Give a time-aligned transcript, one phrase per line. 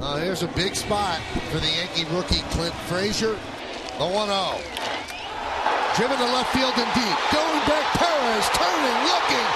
[0.00, 1.20] Uh, here's a big spot
[1.52, 3.36] for the Yankee rookie Clint Frazier.
[4.00, 4.56] The 1 0.
[5.92, 7.18] Driven to left field and deep.
[7.28, 9.48] Going back, Perez turning, looking.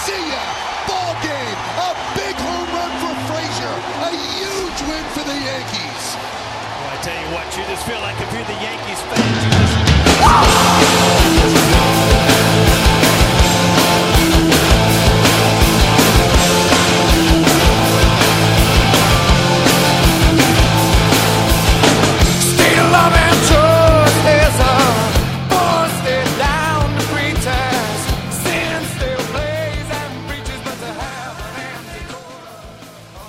[0.00, 0.40] See ya!
[0.88, 1.58] Ball game.
[1.84, 3.76] A big home run for Frazier.
[4.08, 6.04] A huge win for the Yankees.
[6.16, 9.50] Well, I tell you what, you just feel like if you're the Yankees fans, you
[9.52, 10.59] just.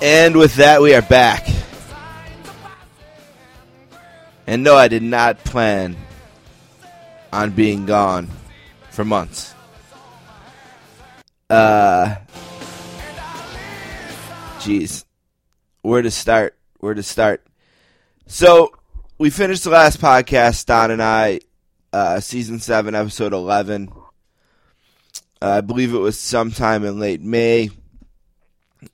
[0.02, 1.48] And with that, we are back.
[4.48, 5.96] And no, I did not plan
[7.32, 8.28] on being gone
[8.90, 9.54] for months.
[11.48, 12.16] Uh,
[14.58, 15.04] jeez,
[15.82, 16.58] where to start?
[16.80, 17.46] Where to start?
[18.26, 18.72] So
[19.18, 21.38] we finished the last podcast, Don and I,
[21.92, 23.88] uh, season seven, episode eleven.
[25.40, 27.70] Uh, I believe it was sometime in late May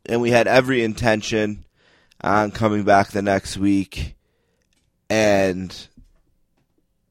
[0.06, 1.64] and we had every intention
[2.20, 4.17] on coming back the next week
[5.08, 5.89] and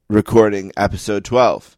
[0.10, 1.78] recording episode 12.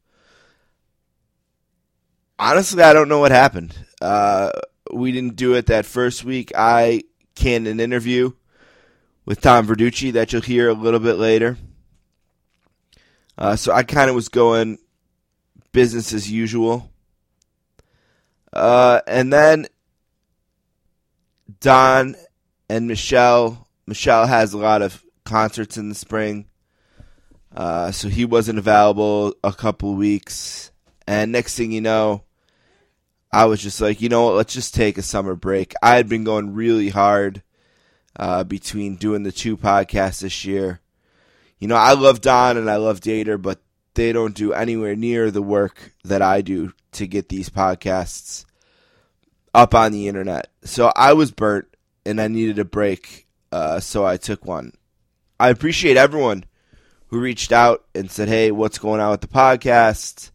[2.37, 3.75] Honestly, I don't know what happened.
[4.01, 4.51] Uh,
[4.93, 6.51] we didn't do it that first week.
[6.55, 7.03] I
[7.35, 8.31] canned an interview
[9.25, 11.57] with Tom Verducci that you'll hear a little bit later.
[13.37, 14.79] Uh, so I kind of was going
[15.71, 16.91] business as usual.
[18.51, 19.67] Uh, and then
[21.61, 22.15] Don
[22.69, 23.67] and Michelle.
[23.85, 26.45] Michelle has a lot of concerts in the spring,
[27.55, 30.71] uh, so he wasn't available a couple weeks.
[31.07, 32.23] And next thing you know,
[33.31, 34.35] I was just like, you know what?
[34.35, 35.73] Let's just take a summer break.
[35.81, 37.43] I had been going really hard
[38.15, 40.79] uh, between doing the two podcasts this year.
[41.57, 43.59] You know, I love Don and I love Dater, but
[43.95, 48.45] they don't do anywhere near the work that I do to get these podcasts
[49.53, 50.47] up on the internet.
[50.63, 51.67] So I was burnt
[52.05, 53.27] and I needed a break.
[53.51, 54.73] Uh, so I took one.
[55.39, 56.45] I appreciate everyone
[57.07, 60.31] who reached out and said, "Hey, what's going on with the podcast?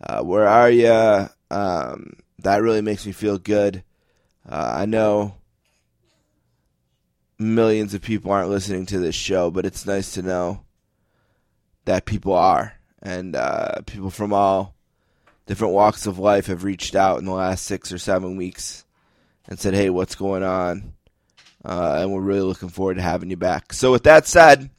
[0.00, 3.82] Uh, where are you?" Um, that really makes me feel good.
[4.48, 5.34] Uh, I know
[7.38, 10.60] millions of people aren't listening to this show, but it's nice to know
[11.84, 14.73] that people are, and uh, people from all
[15.46, 18.84] different walks of life have reached out in the last six or seven weeks
[19.48, 20.94] and said, "Hey, what's going on?"
[21.64, 23.72] Uh, and we're really looking forward to having you back.
[23.72, 24.70] So, with that said,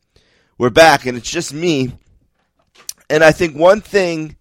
[0.57, 1.91] we're back, and it's just me.
[3.09, 4.37] And I think one thing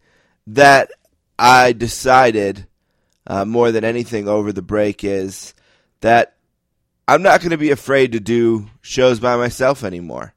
[0.47, 0.91] that
[1.39, 2.67] I decided
[3.27, 5.55] uh, more than anything over the break is
[6.01, 6.37] that
[7.09, 10.35] I'm not going to be afraid to do shows by myself anymore.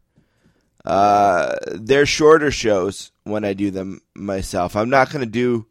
[0.84, 4.76] Uh, they're shorter shows when I do them myself.
[4.76, 5.66] I'm not going to do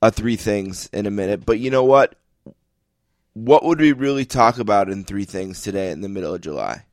[0.00, 2.14] a three things in a minute, but you know what?
[3.34, 6.84] What would we really talk about in three things today in the middle of July?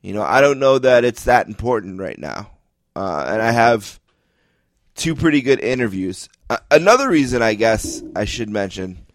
[0.00, 2.50] You know, I don't know that it's that important right now.
[2.94, 3.98] Uh, and I have
[4.94, 6.28] two pretty good interviews.
[6.48, 9.06] Uh, another reason, I guess, I should mention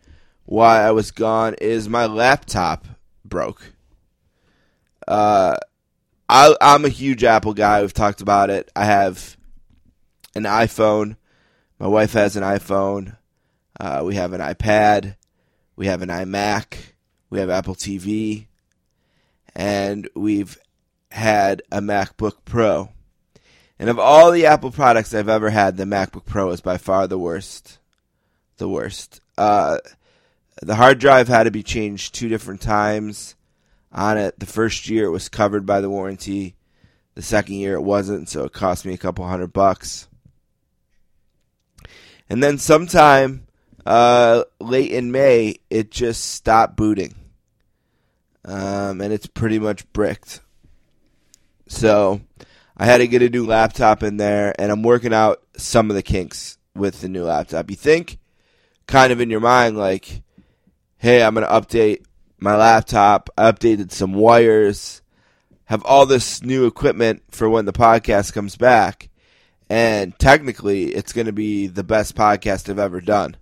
[0.45, 2.87] why I was gone is my laptop
[3.23, 3.73] broke.
[5.07, 5.57] Uh,
[6.27, 7.81] I, I'm a huge Apple guy.
[7.81, 8.71] We've talked about it.
[8.75, 9.37] I have
[10.35, 11.17] an iPhone.
[11.79, 13.15] My wife has an iPhone.
[13.79, 15.15] Uh, we have an iPad.
[15.77, 16.77] We have an iMac.
[17.29, 18.47] We have Apple TV.
[19.55, 20.57] And we've
[21.09, 22.89] had a MacBook Pro.
[23.79, 27.07] And of all the Apple products I've ever had, the MacBook Pro is by far
[27.07, 27.79] the worst.
[28.57, 29.21] The worst.
[29.37, 29.77] Uh,
[30.61, 33.35] the hard drive had to be changed two different times
[33.93, 34.37] on it.
[34.37, 36.55] The first year it was covered by the warranty.
[37.15, 40.08] The second year it wasn't, so it cost me a couple hundred bucks.
[42.29, 43.47] And then sometime
[43.85, 47.15] uh, late in May, it just stopped booting.
[48.45, 50.41] Um, and it's pretty much bricked.
[51.67, 52.21] So
[52.77, 55.95] I had to get a new laptop in there, and I'm working out some of
[55.95, 57.69] the kinks with the new laptop.
[57.69, 58.19] You think,
[58.87, 60.21] kind of in your mind, like,
[60.97, 62.05] hey, I'm going to update
[62.39, 63.29] my laptop.
[63.37, 65.01] I updated some wires,
[65.65, 69.08] have all this new equipment for when the podcast comes back.
[69.69, 73.37] And technically, it's going to be the best podcast I've ever done.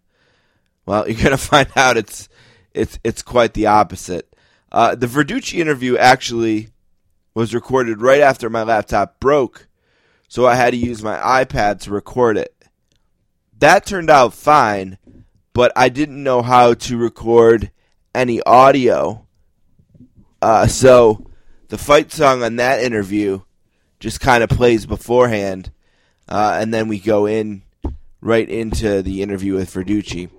[0.85, 2.29] Well, you're going to find out it's
[2.73, 4.33] it's it's quite the opposite.
[4.71, 6.69] Uh, the Verducci interview actually
[7.33, 9.67] was recorded right after my laptop broke,
[10.27, 12.53] so I had to use my iPad to record it.
[13.59, 14.97] That turned out fine,
[15.53, 17.71] but I didn't know how to record
[18.13, 19.25] any audio
[20.41, 21.25] Uh, so
[21.69, 23.41] the fight song on that interview
[23.99, 25.71] just kind of plays beforehand,
[26.27, 27.63] uh, and then we go in
[28.21, 30.29] right into the interview with Verducci.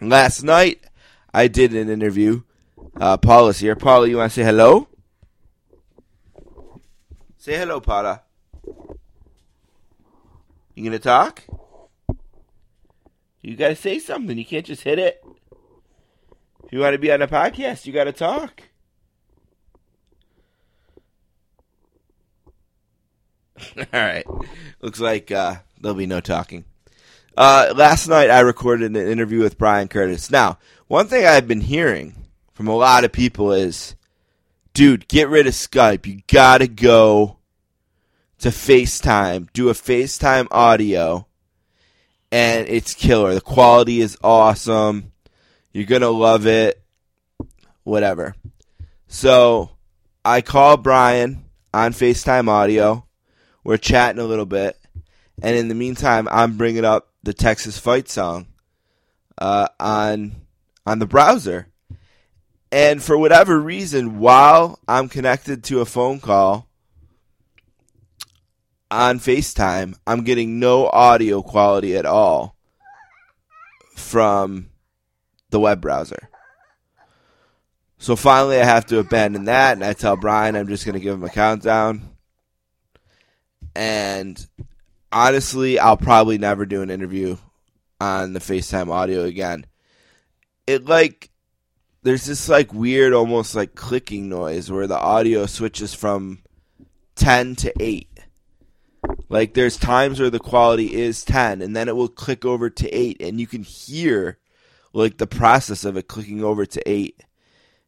[0.00, 0.80] Last night,
[1.32, 2.42] I did an interview.
[2.96, 3.76] Uh, Paula's here.
[3.76, 4.88] Paula, you want to say hello?
[7.38, 8.22] Say hello, Paula.
[10.74, 11.44] You gonna talk?
[13.42, 14.36] You gotta say something.
[14.36, 15.22] You can't just hit it.
[16.64, 18.62] If you want to be on a podcast, you gotta talk.
[23.78, 24.26] All right.
[24.80, 26.64] Looks like uh, there'll be no talking.
[27.36, 30.30] Uh, last night I recorded an interview with Bryan Curtis.
[30.30, 30.58] Now,
[30.88, 32.14] one thing I've been hearing
[32.52, 33.94] from a lot of people is,
[34.74, 36.06] dude, get rid of Skype.
[36.06, 37.38] You gotta go
[38.38, 39.48] to FaceTime.
[39.52, 41.26] Do a FaceTime audio,
[42.32, 43.34] and it's killer.
[43.34, 45.12] The quality is awesome.
[45.72, 46.82] You're gonna love it.
[47.84, 48.34] Whatever.
[49.08, 49.70] So
[50.24, 53.06] I call Bryan on FaceTime audio.
[53.64, 54.78] We're chatting a little bit,
[55.42, 58.46] and in the meantime, I'm bringing up the Texas Fight song
[59.38, 60.36] uh, on
[60.86, 61.66] on the browser.
[62.72, 66.68] And for whatever reason, while I'm connected to a phone call
[68.90, 72.56] on FaceTime, I'm getting no audio quality at all
[73.96, 74.70] from
[75.50, 76.28] the web browser.
[77.98, 81.00] So finally, I have to abandon that, and I tell Bryan I'm just going to
[81.00, 82.16] give him a countdown.
[83.74, 84.44] And
[85.12, 87.36] honestly, I'll probably never do an interview
[88.00, 89.66] on the FaceTime audio again.
[90.66, 91.30] It like
[92.02, 96.42] there's this like weird almost like clicking noise where the audio switches from
[97.16, 98.08] 10 to 8.
[99.28, 102.88] Like there's times where the quality is 10 and then it will click over to
[102.88, 104.38] 8 and you can hear
[104.92, 107.22] like the process of it clicking over to 8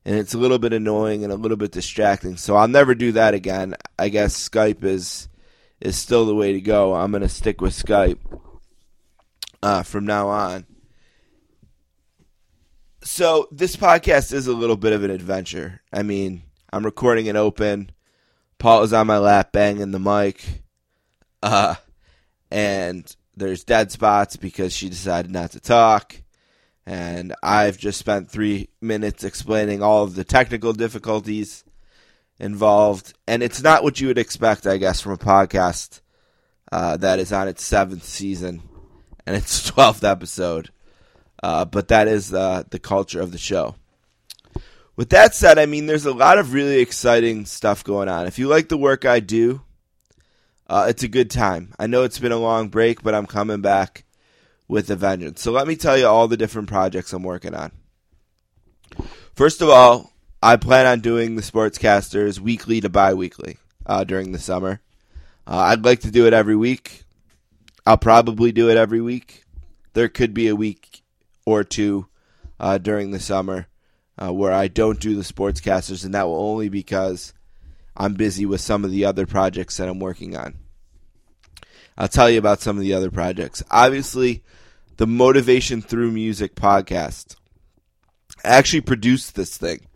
[0.05, 2.37] and it's a little bit annoying and a little bit distracting.
[2.37, 3.75] So I'll never do that again.
[3.99, 5.29] I guess Skype is
[5.83, 6.95] is still the way to go.
[6.95, 8.19] I'm going to stick with Skype
[9.63, 10.65] uh, from now on.
[13.03, 15.83] So this podcast is a little bit of an adventure.
[15.93, 17.91] I mean, I'm recording it open.
[18.59, 20.45] Paul is on my lap banging the mic.
[21.43, 21.75] Uh,
[22.49, 26.23] and there's dead spots because she decided not to talk.
[26.87, 31.65] And I've just spent three minutes explaining all of the technical difficulties
[32.43, 33.15] involved.
[33.27, 36.01] And it's not what you would expect, I guess, from a podcast
[36.71, 38.63] uh, that is on its seventh season
[39.25, 40.71] and its 12th episode.
[41.43, 43.77] Uh, but that is uh, the culture of the show.
[44.95, 48.27] With that said, I mean, there's a lot of really exciting stuff going on.
[48.27, 49.63] If you like the work I do,
[50.69, 51.75] uh, it's a good time.
[51.79, 54.05] I know it's been a long break, but I'm coming back
[54.69, 55.41] with a vengeance.
[55.41, 57.73] So let me tell you all the different projects I'm working on.
[59.35, 60.12] First of all,
[60.43, 64.81] I plan on doing the Sportscasters weekly to bi weekly uh, during the summer.
[65.47, 67.05] Uh, I'd like to do it every week.
[67.87, 69.45] I'll probably do it every week.
[69.93, 71.03] There could be a week
[71.47, 72.07] or two
[72.59, 73.69] uh, during the summer
[74.21, 77.33] uh, where I don't do the sportscasters, and that will only because
[77.97, 80.55] I'm busy with some of the other projects that I'm working on.
[81.97, 83.63] I'll tell you about some of the other projects.
[83.71, 84.43] Obviously,
[84.97, 87.37] the Motivation Through Music podcast.
[88.45, 89.87] I actually produced this thing.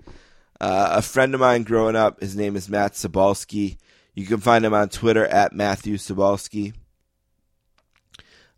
[0.61, 3.77] Uh, a friend of mine growing up, his name is Matt Sabalski.
[4.15, 6.73] You can find him on Twitter at Matthew Sabalski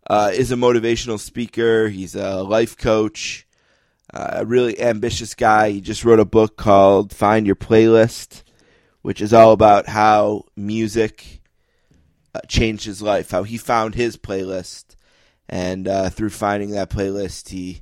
[0.09, 1.87] uh, is a motivational speaker.
[1.87, 3.47] He's a life coach,
[4.13, 5.69] uh, a really ambitious guy.
[5.69, 8.43] He just wrote a book called Find Your Playlist,
[9.03, 11.41] which is all about how music
[12.33, 14.95] uh, changed his life, how he found his playlist.
[15.47, 17.81] And uh, through finding that playlist, he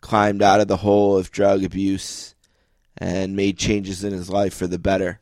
[0.00, 2.35] climbed out of the hole of drug abuse
[2.98, 5.18] and made changes in his life for the better.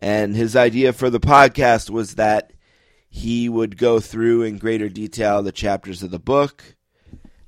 [0.00, 2.52] And his idea for the podcast was that
[3.10, 6.76] he would go through in greater detail the chapters of the book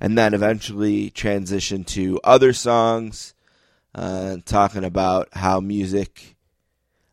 [0.00, 3.34] and then eventually transition to other songs,
[3.94, 6.36] uh, talking about how music,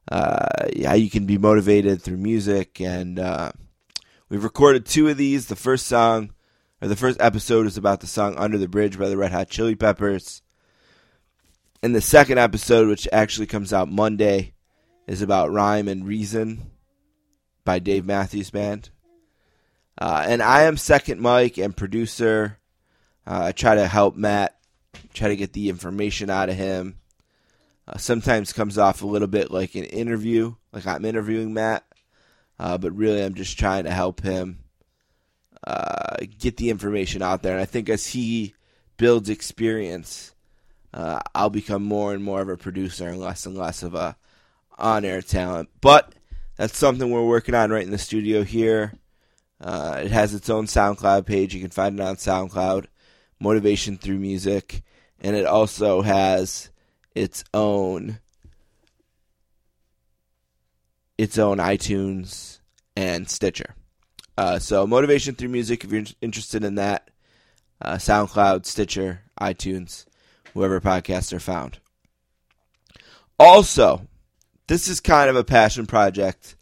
[0.10, 2.80] uh, how you can be motivated through music.
[2.80, 3.52] And uh,
[4.30, 5.48] we've recorded two of these.
[5.48, 6.34] The first song,
[6.82, 9.50] or the first episode, is about the song Under the Bridge by the Red Hot
[9.50, 10.42] Chili Peppers.
[11.84, 14.54] And the second episode, which actually comes out Monday,
[15.06, 16.72] is about Rhyme and Reason
[17.64, 18.90] by Dave Matthews Band.
[19.98, 22.58] Uh, and I am second mic and producer.
[23.26, 24.58] Uh, I try to help Matt,
[25.14, 26.98] try to get the information out of him.
[27.88, 31.86] Uh, sometimes comes off a little bit like an interview, like I'm interviewing Matt,
[32.60, 34.60] uh, but really I'm just trying to help him
[35.66, 37.54] uh, get the information out there.
[37.54, 38.56] And I think as he
[38.98, 40.34] builds experience
[40.98, 44.18] uh, I'll become more and more of a producer and less and less of a
[44.80, 45.70] on-air talent.
[45.80, 46.16] But
[46.56, 48.94] that's something we're working on right in the studio here.
[49.62, 51.54] Uh, it has its own SoundCloud page.
[51.54, 52.88] You can find it on SoundCloud,
[53.40, 54.82] Motivation Through Music,
[55.22, 56.72] and it also has
[57.14, 58.18] its own
[61.16, 62.60] its own iTunes
[62.96, 63.76] and Stitcher.
[64.36, 67.12] Uh, so Motivation Through Music, if you're interested in that,
[67.82, 70.07] uh, SoundCloud, Stitcher, iTunes,
[70.58, 71.80] wherever podcasts are found.
[73.40, 74.08] Also,
[74.68, 76.56] this is kind of a passion project,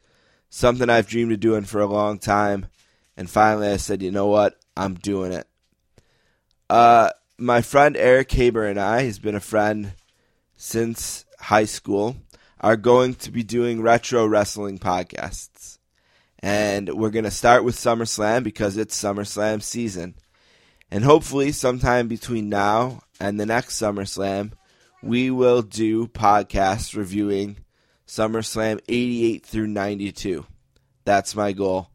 [0.50, 2.68] something I've dreamed of doing for a long time,
[3.18, 5.48] and finally I said, you know what, I'm doing it.
[6.70, 9.94] Uh, my friend Eric Haber and I, he's been a friend
[10.58, 12.18] since high school,
[12.60, 15.78] are going to be doing retro wrestling podcasts.
[16.40, 20.16] And we're going to start with SummerSlam because it's SummerSlam season.
[20.92, 24.52] And hopefully, sometime between now and the next SummerSlam,
[25.02, 27.58] we will do podcasts reviewing
[28.08, 30.46] SummerSlam 88 through 92.
[31.06, 31.90] That's my goal.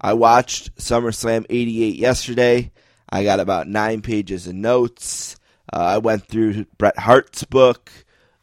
[0.00, 2.72] I watched SummerSlam 88 yesterday.
[3.08, 5.36] I got about nine pages of notes.
[5.72, 7.90] Uh, I went through Bret Hart's book,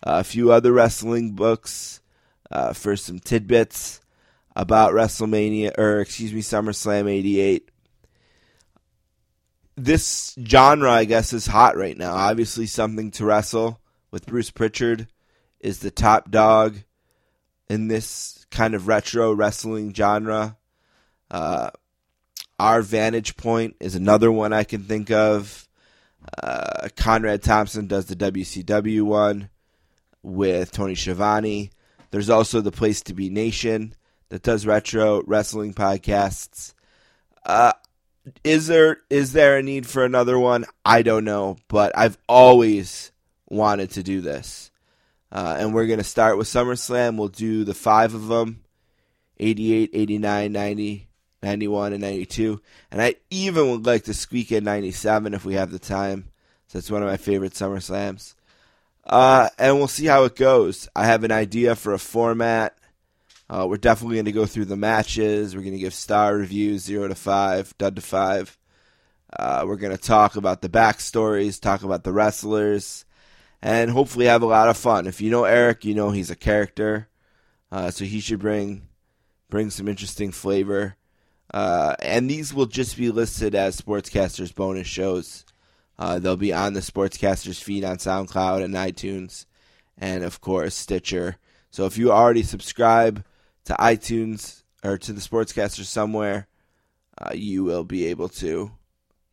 [0.05, 2.01] uh, a few other wrestling books
[2.51, 4.01] uh, for some tidbits
[4.55, 7.70] about WrestleMania, or excuse me, SummerSlam 88.
[9.83, 12.13] This genre, I guess, is hot right now.
[12.13, 13.79] Obviously, something to wrestle
[14.11, 15.07] with Bruce Prichard
[15.59, 16.77] is the top dog
[17.67, 20.55] in this kind of retro wrestling genre.
[21.31, 21.71] Uh,
[22.59, 25.67] our Vantage Point is another one I can think of.
[26.43, 29.49] Uh, Conrad Thompson does the WCW one
[30.21, 31.71] with Tony Schiavone.
[32.11, 33.95] There's also the Place to Be Nation
[34.29, 36.75] that does retro wrestling podcasts.
[37.43, 37.73] Uh,
[38.43, 40.65] is there is there a need for another one?
[40.85, 43.11] I don't know, but I've always
[43.49, 44.71] wanted to do this.
[45.31, 47.17] Uh, and we're going to start with SummerSlam.
[47.17, 48.63] We'll do the five of them
[49.39, 51.07] 88, 89, 90,
[51.41, 52.61] 91, and 92.
[52.91, 56.25] And I even would like to squeak in 97 if we have the time.
[56.67, 58.35] So it's one of my favorite SummerSlams.
[59.05, 60.87] Uh, and we'll see how it goes.
[60.95, 62.77] I have an idea for a format.
[63.51, 65.53] Uh, we're definitely going to go through the matches.
[65.53, 68.57] We're going to give star reviews, zero to five, dud to five.
[69.37, 73.03] Uh, we're going to talk about the backstories, talk about the wrestlers,
[73.61, 75.05] and hopefully have a lot of fun.
[75.05, 77.09] If you know Eric, you know he's a character,
[77.73, 78.87] uh, so he should bring
[79.49, 80.95] bring some interesting flavor.
[81.53, 85.43] Uh, and these will just be listed as Sportscasters bonus shows.
[85.99, 89.45] Uh, they'll be on the Sportscasters feed on SoundCloud and iTunes,
[89.97, 91.35] and of course Stitcher.
[91.69, 93.25] So if you already subscribe
[93.65, 96.47] to iTunes or to the Sportscaster somewhere,
[97.17, 98.71] uh, you will be able to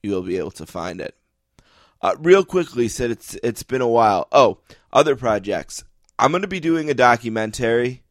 [0.03, 1.17] you will be able to find it.
[2.01, 4.29] Uh, real quickly, said it's it's been a while.
[4.31, 4.59] Oh,
[4.93, 5.85] other projects.
[6.19, 8.03] I'm going to be doing a documentary,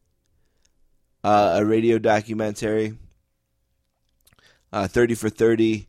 [1.24, 2.98] uh, a radio documentary.
[4.72, 5.88] Uh, Thirty for Thirty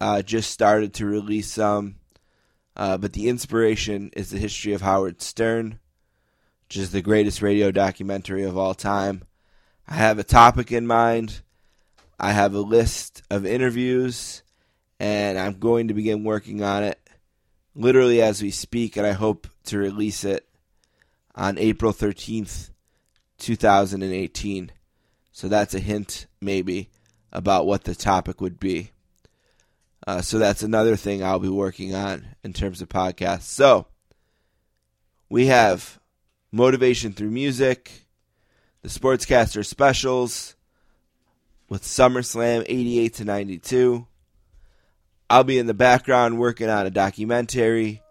[0.00, 1.96] uh, just started to release some,
[2.76, 5.78] uh, but the inspiration is the history of Howard Stern,
[6.66, 9.22] which is the greatest radio documentary of all time.
[9.86, 11.40] I have a topic in mind.
[12.18, 14.42] I have a list of interviews,
[14.98, 16.98] and I'm going to begin working on it
[17.74, 20.48] literally as we speak, and I hope to release it
[21.34, 22.70] on April 13th,
[23.38, 24.72] 2018.
[25.32, 26.90] So that's a hint, maybe,
[27.32, 28.92] about what the topic would be.
[30.06, 33.42] Uh, so that's another thing I'll be working on in terms of podcasts.
[33.42, 33.86] So
[35.28, 35.98] we have
[36.54, 37.90] motivation through music,
[38.82, 40.54] the Sportscaster specials
[41.68, 44.06] with SummerSlam 88 to 92.
[45.28, 48.02] I'll be in the background working on a documentary.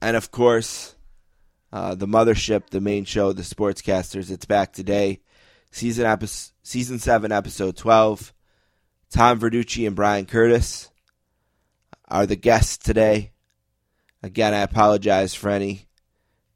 [0.00, 0.94] And of course,
[1.72, 4.30] uh, the mothership, the main show, the Sportscasters.
[4.30, 5.20] It's back today.
[5.72, 6.28] Season, epi-
[6.62, 8.32] season 7, episode 12.
[9.10, 10.90] Tom Verducci and Bryan Curtis
[12.06, 13.32] are the guests today.
[14.22, 15.86] Again, I apologize for any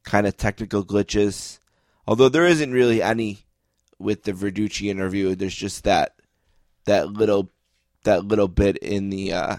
[0.03, 1.59] kind of technical glitches.
[2.07, 3.45] Although there isn't really any
[4.01, 5.35] with the Verducci interview.
[5.35, 6.15] There's just that
[6.85, 7.51] that little
[8.03, 9.57] that little bit in the uh,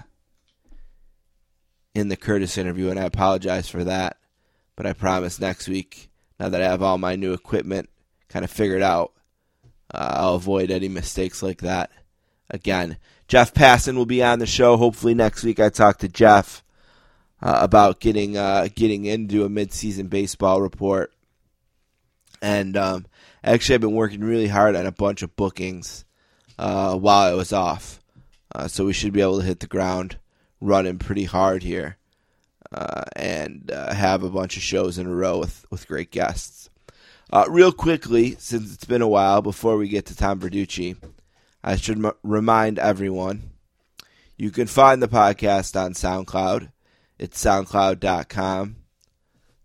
[1.95, 4.19] in the Curtis interview, and I apologize for that.
[4.77, 7.89] But I promise next week, now that I have all my new equipment
[8.29, 9.13] kind of figured out,
[9.93, 11.91] uh, I'll avoid any mistakes like that
[12.51, 12.97] again.
[13.29, 14.77] Jeff Passan will be on the show.
[14.77, 16.65] Hopefully next week I talk to Jeff
[17.43, 21.13] uh, about getting uh, getting into a midseason baseball report.
[22.41, 23.07] And um,
[23.43, 26.05] actually, I've been working really hard on a bunch of bookings
[26.59, 28.01] uh, while I was off,
[28.55, 30.19] uh, so we should be able to hit the ground
[30.61, 31.97] running pretty hard here
[32.73, 36.69] uh, and uh, have a bunch of shows in a row with, with great guests.
[37.49, 40.97] Real quickly, since it's been a while before we get to Tom Verducci,
[41.65, 43.53] I should m- remind everyone
[44.37, 46.72] you can find the podcast on SoundCloud.
[47.23, 48.75] It's soundcloud.com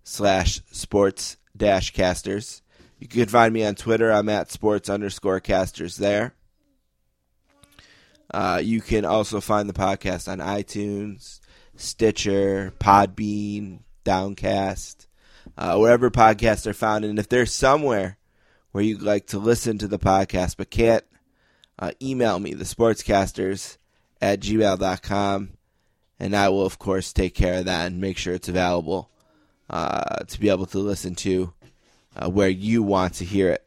[0.03, 2.61] slash sports dash casters.
[2.99, 4.11] You can find me on Twitter.
[4.11, 6.35] I'm at sports underscore casters there.
[8.31, 11.39] Uh, you can also find the podcast on iTunes,
[11.75, 15.07] Stitcher, Podbean, Downcast,
[15.57, 17.05] uh, wherever podcasts are found.
[17.05, 18.19] And if there's somewhere
[18.71, 21.03] where you'd like to listen to the podcast but can't,
[21.79, 23.77] uh, email me, the sportscasters
[24.21, 25.56] at gmail.com,
[26.19, 29.09] and I will, of course, take care of that and make sure it's available
[29.69, 31.53] uh, to be able to listen to
[32.15, 33.63] uh, where you want to hear it.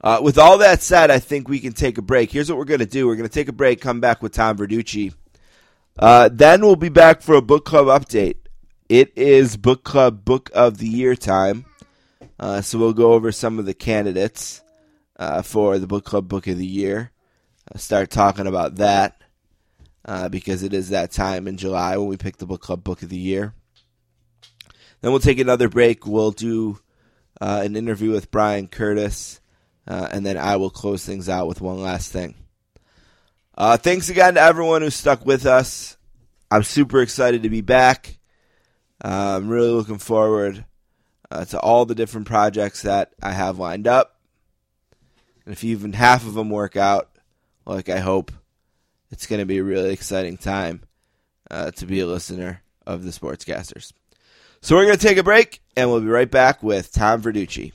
[0.00, 2.30] Uh, with all that said, I think we can take a break.
[2.30, 4.32] Here's what we're going to do we're going to take a break, come back with
[4.32, 5.14] Tom Verducci.
[5.98, 8.36] Uh, then we'll be back for a book club update.
[8.88, 11.64] It is book club book of the year time.
[12.38, 14.62] Uh, so we'll go over some of the candidates
[15.16, 17.10] uh, for the book club book of the year.
[17.76, 19.22] Start talking about that
[20.04, 23.02] uh, because it is that time in July when we pick the book club book
[23.02, 23.54] of the year.
[25.00, 26.06] Then we'll take another break.
[26.06, 26.78] We'll do
[27.40, 29.40] uh, an interview with Bryan Curtis,
[29.86, 32.34] uh, and then I will close things out with one last thing.
[33.56, 35.96] Uh, thanks again to everyone who stuck with us.
[36.50, 38.18] I'm super excited to be back.
[39.04, 40.64] Uh, I'm really looking forward
[41.30, 44.18] uh, to all the different projects that I have lined up.
[45.44, 47.10] And if even half of them work out,
[47.66, 48.32] like I hope,
[49.14, 50.80] it's going to be a really exciting time
[51.48, 53.92] uh, to be a listener of the Sportscasters.
[54.60, 57.72] So we're going to take a break, and we'll be right back with Tom Verducci.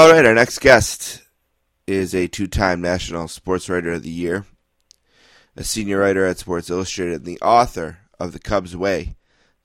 [0.00, 1.22] All right, our next guest
[1.86, 4.46] is a two time National Sports Writer of the Year,
[5.54, 9.16] a senior writer at Sports Illustrated, and the author of The Cubs Way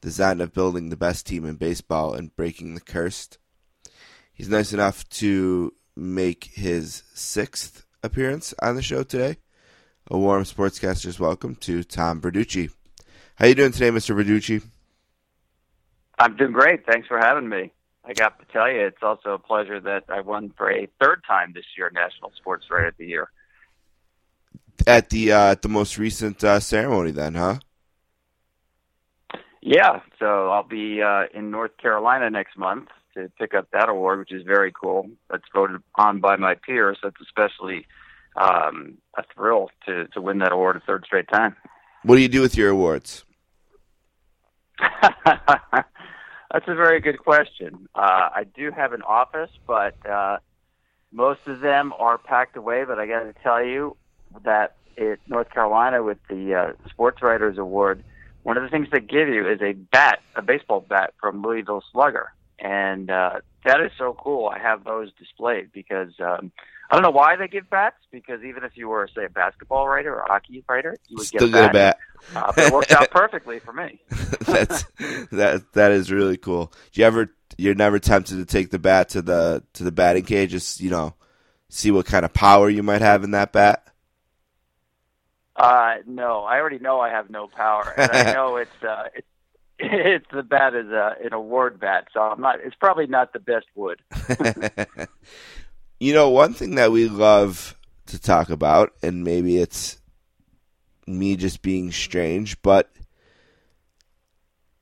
[0.01, 3.29] The Design of Building the Best Team in Baseball and Breaking the Curse.
[4.33, 9.37] He's nice enough to make his sixth appearance on the show today.
[10.11, 12.71] A warm sportscaster's welcome to Tom Verducci.
[13.35, 14.13] How are you doing today, Mr.
[14.13, 14.61] Verducci?
[16.19, 16.85] I'm doing great.
[16.85, 17.71] Thanks for having me.
[18.07, 21.23] I got to tell you, it's also a pleasure that I won for a third
[21.27, 23.29] time this year National Sports Writer of the Year.
[24.85, 27.59] At the uh, at the most recent uh, ceremony, then, huh?
[29.61, 34.19] Yeah, so I'll be uh, in North Carolina next month to pick up that award,
[34.19, 35.09] which is very cool.
[35.31, 36.99] That's voted on by my peers.
[37.01, 37.87] That's especially
[38.35, 41.55] um, a thrill to to win that award a third straight time.
[42.03, 43.25] What do you do with your awards?
[46.55, 47.89] That's a very good question.
[47.93, 50.37] Uh, I do have an office, but uh,
[51.11, 52.85] most of them are packed away.
[52.85, 53.97] But I got to tell you
[54.45, 58.05] that at North Carolina with the uh, Sports Writers Award,
[58.43, 61.83] one of the things they give you is a bat, a baseball bat from Louisville
[61.91, 64.47] Slugger, and uh, that is so cool.
[64.47, 66.53] I have those displayed because um,
[66.89, 67.97] I don't know why they give bats.
[68.11, 71.27] Because even if you were, say, a basketball writer or a hockey writer, you would
[71.27, 71.97] Still get a get a bat.
[72.35, 74.01] Uh, but it worked out perfectly for me.
[74.41, 74.85] That's
[75.31, 76.71] that that is really cool.
[76.91, 80.23] Do you ever you're never tempted to take the bat to the to the batting
[80.23, 81.15] cage, just you know,
[81.69, 83.87] see what kind of power you might have in that bat?
[85.55, 89.27] Uh, no, I already know I have no power, and I know it's uh, it's
[89.79, 92.59] it's the bat is a an award bat, so I'm not.
[92.61, 94.01] It's probably not the best wood.
[96.05, 99.99] You know, one thing that we love to talk about, and maybe it's
[101.07, 102.91] me just being strange, but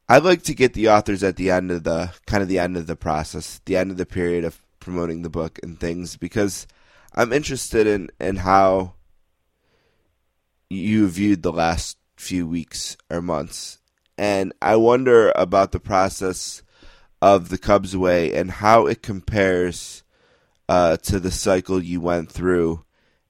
[0.09, 2.75] I like to get the authors at the end of the kind of the end
[2.75, 6.67] of the process, the end of the period of promoting the book and things, because
[7.13, 8.95] I'm interested in in how
[10.69, 13.79] you viewed the last few weeks or months,
[14.17, 16.63] and I wonder about the process
[17.21, 20.02] of the Cubs way and how it compares
[20.73, 22.83] uh, to the cycle you went through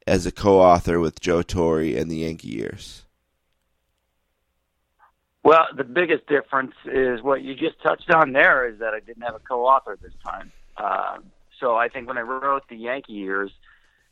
[0.07, 3.03] as a co-author with Joe Torre in the Yankee years.
[5.43, 9.23] Well, the biggest difference is what you just touched on there is that I didn't
[9.23, 10.53] have a co-author this time.
[10.77, 11.25] Um,
[11.59, 13.51] so I think when I wrote the Yankee years,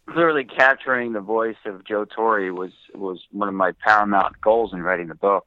[0.10, 4.82] clearly capturing the voice of Joe Torre was was one of my paramount goals in
[4.82, 5.46] writing the book.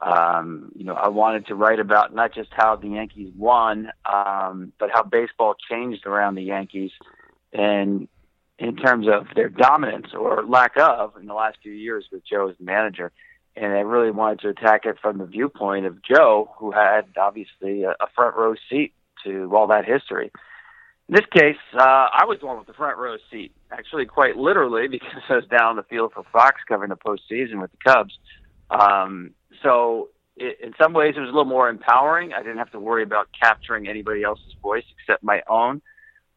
[0.00, 4.72] Um, you know, I wanted to write about not just how the Yankees won, um,
[4.80, 6.90] but how baseball changed around the Yankees,
[7.52, 8.08] and
[8.58, 12.48] in terms of their dominance or lack of in the last few years with Joe
[12.50, 13.10] as the manager.
[13.56, 17.84] And I really wanted to attack it from the viewpoint of Joe, who had obviously
[17.84, 18.92] a, front row seat
[19.24, 20.30] to all that history.
[21.08, 24.36] In this case, uh, I was the one with the front row seat, actually quite
[24.36, 28.16] literally, because I was down the field for Fox covering the postseason with the Cubs.
[28.70, 29.32] Um,
[29.62, 32.32] so it, in some ways, it was a little more empowering.
[32.32, 35.82] I didn't have to worry about capturing anybody else's voice except my own.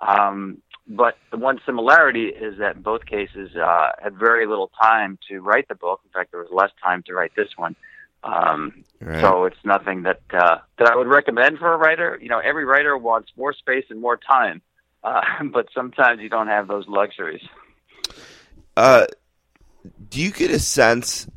[0.01, 5.17] Um, but the one similarity is that in both cases uh, had very little time
[5.29, 6.01] to write the book.
[6.03, 7.75] In fact, there was less time to write this one.
[8.23, 9.19] Um, Right.
[9.19, 12.17] So it's nothing that uh, that I would recommend for a writer.
[12.21, 14.61] You know, every writer wants more space and more time,
[15.03, 15.21] uh,
[15.53, 17.41] but sometimes you don't have those luxuries.
[18.77, 19.07] Uh,
[20.09, 21.27] do you get a sense?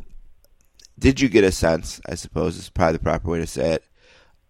[0.96, 2.00] Did you get a sense?
[2.09, 3.85] I suppose is probably the proper way to say it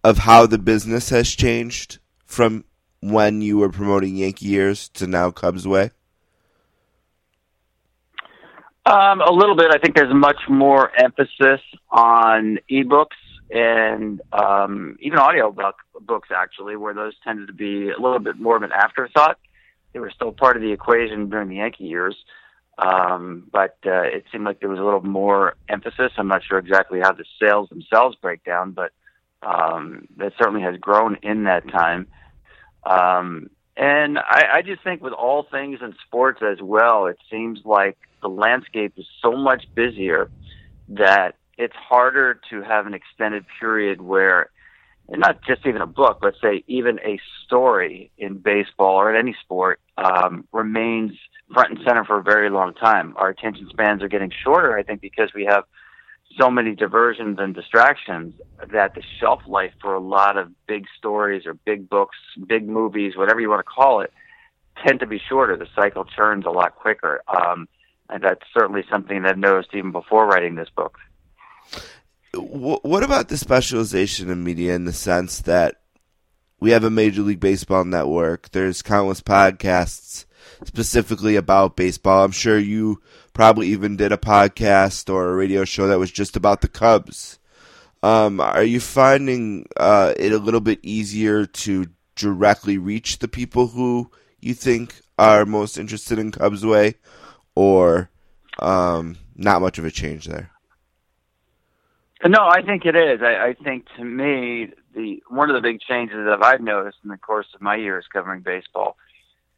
[0.03, 2.63] of how the business has changed from
[3.01, 5.91] when you were promoting Yankee years to now Cubs way.
[8.85, 9.69] Um, a little bit.
[9.69, 11.59] I think there's much more emphasis
[11.91, 13.17] on ebooks
[13.49, 18.39] and um, even audio book, books, actually, where those tended to be a little bit
[18.39, 19.39] more of an afterthought.
[19.93, 22.15] They were still part of the equation during the Yankee years,
[22.77, 26.11] um, but uh, it seemed like there was a little more emphasis.
[26.17, 28.91] I'm not sure exactly how the sales themselves break down, but
[29.41, 32.07] um, that certainly has grown in that time.
[32.87, 37.59] Um, and I, I just think with all things in sports as well, it seems
[37.63, 40.31] like the landscape is so much busier
[40.89, 44.49] that it's harder to have an extended period where,
[45.09, 49.19] and not just even a book, but say even a story in baseball or in
[49.19, 51.11] any sport um, remains
[51.53, 53.13] front and center for a very long time.
[53.17, 55.65] Our attention spans are getting shorter, I think, because we have
[56.39, 58.33] so many diversions and distractions
[58.71, 63.15] that the shelf life for a lot of big stories or big books, big movies,
[63.15, 64.13] whatever you want to call it,
[64.85, 65.57] tend to be shorter.
[65.57, 67.21] The cycle churns a lot quicker.
[67.27, 67.67] Um,
[68.09, 70.97] and that's certainly something that I've noticed even before writing this book.
[72.33, 75.81] What about the specialization in media in the sense that
[76.59, 78.51] we have a Major League Baseball network?
[78.51, 80.25] There's countless podcasts
[80.63, 82.23] specifically about baseball.
[82.23, 83.01] I'm sure you
[83.37, 87.37] probably even did a podcast or a radio show that was just about the Cubs.
[88.01, 93.67] Um, are you finding uh, it a little bit easier to directly reach the people
[93.67, 94.09] who
[94.41, 96.95] you think are most interested in Cubs way,
[97.53, 98.09] or
[98.57, 100.49] um, not much of a change there?
[102.25, 103.21] No, I think it is.
[103.21, 107.11] I, I think to me, the one of the big changes that I've noticed in
[107.11, 108.97] the course of my years covering baseball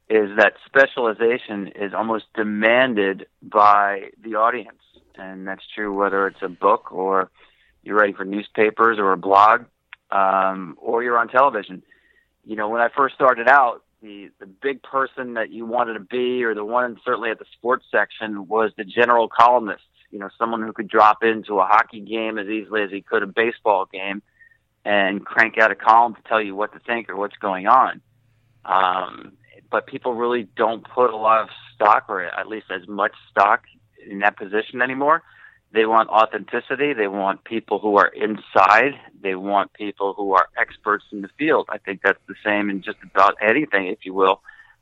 [0.09, 4.81] is that specialization is almost demanded by the audience,
[5.15, 7.29] and that's true whether it's a book or
[7.83, 9.65] you're writing for newspapers or a blog,
[10.11, 11.83] um, or you're on television.
[12.43, 15.99] You know, when I first started out, the the big person that you wanted to
[15.99, 19.83] be, or the one certainly at the sports section, was the general columnist.
[20.09, 23.21] You know, someone who could drop into a hockey game as easily as he could
[23.21, 24.23] a baseball game,
[24.83, 28.01] and crank out a column to tell you what to think or what's going on.
[28.65, 29.33] Um,
[29.71, 33.63] but people really don't put a lot of stock, or at least as much stock,
[34.09, 35.23] in that position anymore.
[35.71, 36.93] They want authenticity.
[36.93, 38.93] They want people who are inside.
[39.21, 41.67] They want people who are experts in the field.
[41.69, 44.41] I think that's the same in just about anything, if you will,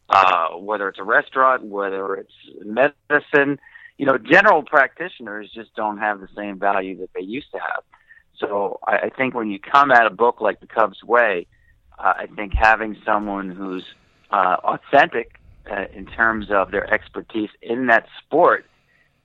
[0.10, 3.60] uh, whether it's a restaurant, whether it's medicine.
[3.98, 7.84] You know, general practitioners just don't have the same value that they used to have.
[8.38, 11.48] So I, I think when you come at a book like The Cubs Way,
[12.00, 13.84] uh, I think having someone who's
[14.32, 18.66] uh, authentic uh, in terms of their expertise in that sport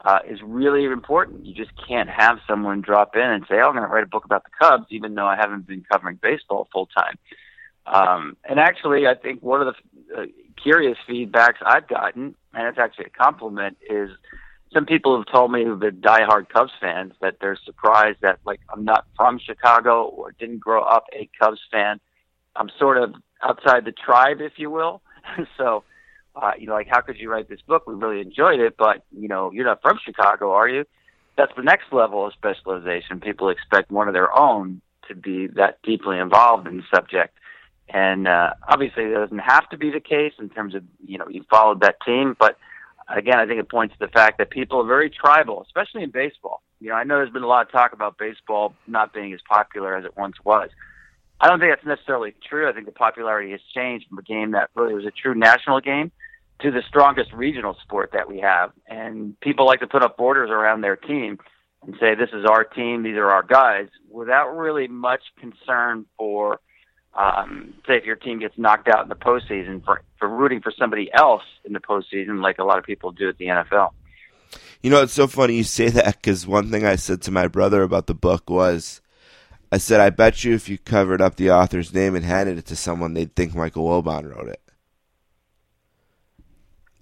[0.04, 1.46] uh, is really important.
[1.46, 4.08] You just can't have someone drop in and say, "Oh, I'm going to write a
[4.08, 7.16] book about the Cubs," even though I haven't been covering baseball full time.
[7.86, 10.26] Um, and actually, I think one of the uh,
[10.60, 14.10] curious feedbacks I've gotten, and it's actually a compliment, is
[14.72, 18.60] some people have told me who've been diehard Cubs fans that they're surprised that like
[18.72, 22.00] I'm not from Chicago or didn't grow up a Cubs fan.
[22.56, 25.02] I'm sort of outside the tribe, if you will.
[25.56, 25.84] so,
[26.34, 27.86] uh, you know, like how could you write this book?
[27.86, 30.84] We really enjoyed it, but you know, you're not from Chicago, are you?
[31.36, 33.20] That's the next level of specialization.
[33.20, 37.38] People expect one of their own to be that deeply involved in the subject.
[37.88, 41.28] And uh, obviously, that doesn't have to be the case in terms of you know
[41.28, 42.56] you followed that team, but
[43.08, 46.10] again, I think it points to the fact that people are very tribal, especially in
[46.10, 46.62] baseball.
[46.80, 49.40] You know, I know there's been a lot of talk about baseball not being as
[49.48, 50.70] popular as it once was.
[51.42, 52.68] I don't think that's necessarily true.
[52.68, 55.80] I think the popularity has changed from a game that really was a true national
[55.80, 56.12] game
[56.60, 58.70] to the strongest regional sport that we have.
[58.86, 61.40] And people like to put up borders around their team.
[61.84, 66.60] and say this is our team, these are our guys, without really much concern for,
[67.14, 70.72] um, say, if your team gets knocked out in the postseason, for for rooting for
[70.78, 73.90] somebody else in the postseason, like a lot of people do at the NFL.
[74.80, 77.48] You know, it's so funny you say that because one thing I said to my
[77.48, 79.01] brother about the book was,
[79.72, 82.66] I said, I bet you if you covered up the author's name and handed it
[82.66, 84.60] to someone, they'd think Michael Wilbon wrote it.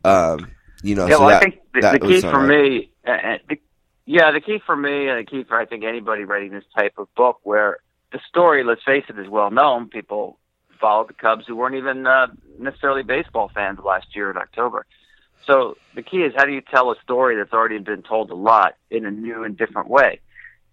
[0.05, 0.53] Um,
[0.85, 2.49] you know, Yeah, so well, that, I think the, the key for right.
[2.49, 3.61] me, uh, uh, the,
[4.07, 6.95] yeah, the key for me, and the key for I think anybody writing this type
[6.97, 7.79] of book, where
[8.13, 9.89] the story, let's face it, is well known.
[9.89, 10.39] People
[10.81, 12.29] followed the Cubs who weren't even uh,
[12.59, 14.87] necessarily baseball fans last year in October.
[15.45, 18.35] So the key is how do you tell a story that's already been told a
[18.37, 20.21] lot in a new and different way?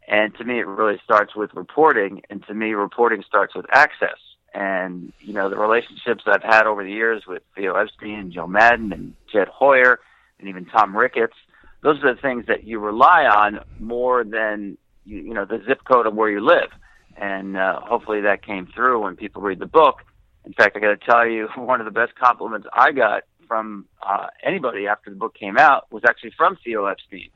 [0.08, 2.22] And to me, it really starts with reporting.
[2.30, 4.18] And to me, reporting starts with access.
[4.54, 8.48] And, you know, the relationships I've had over the years with Theo Epstein and Joe
[8.48, 10.00] Maddon and Jed Hoyer
[10.40, 11.36] and even Tom Ricketts,
[11.84, 15.82] those are the things that you rely on more than, you, you know, the zip
[15.84, 16.70] code of where you live.
[17.18, 19.98] And uh, hopefully that came through when people read the book.
[20.46, 23.86] In fact, I got to tell you, one of the best compliments I got from
[24.02, 27.30] uh, anybody after the book came out was actually from Theo Epstein,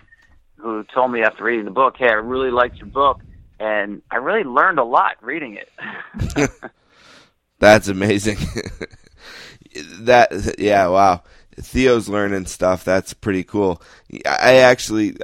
[0.62, 3.19] who told me after reading the book, "Hey, I really liked your book,
[3.60, 6.52] and I really learned a lot reading it."
[7.60, 8.38] That's amazing.
[10.00, 11.24] that yeah, wow.
[11.60, 12.84] Theo's learning stuff.
[12.84, 13.82] That's pretty cool.
[14.26, 15.17] I actually,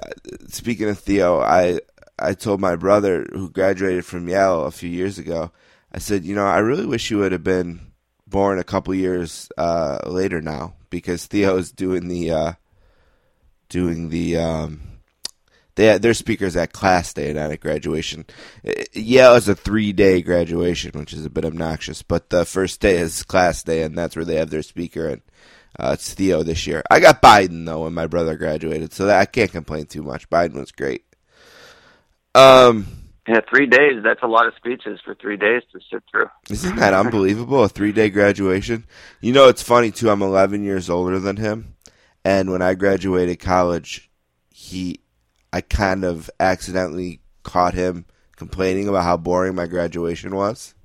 [0.47, 1.79] speaking of Theo, I
[2.19, 5.51] I told my brother who graduated from Yale a few years ago.
[5.91, 7.91] I said, you know, I really wish you would have been
[8.27, 12.53] born a couple years uh, later now because Theo's doing the uh,
[13.69, 14.81] doing the um,
[15.77, 18.25] they their speakers at class day not at graduation.
[18.67, 22.81] Uh, Yale is a three day graduation, which is a bit obnoxious, but the first
[22.81, 25.07] day is class day, and that's where they have their speaker.
[25.07, 25.21] And
[25.79, 26.83] uh, it's Theo this year.
[26.91, 30.29] I got Biden though when my brother graduated, so that, I can't complain too much.
[30.29, 31.05] Biden was great.
[32.33, 32.87] Um.
[33.27, 36.29] yeah, three days—that's a lot of speeches for three days to sit through.
[36.49, 37.63] Isn't that unbelievable?
[37.63, 38.85] A three day graduation.
[39.21, 40.09] You know, it's funny too.
[40.09, 41.75] I'm 11 years older than him,
[42.25, 44.09] and when I graduated college,
[44.49, 45.01] he,
[45.57, 50.75] I kind of accidentally caught him complaining about how boring my graduation was,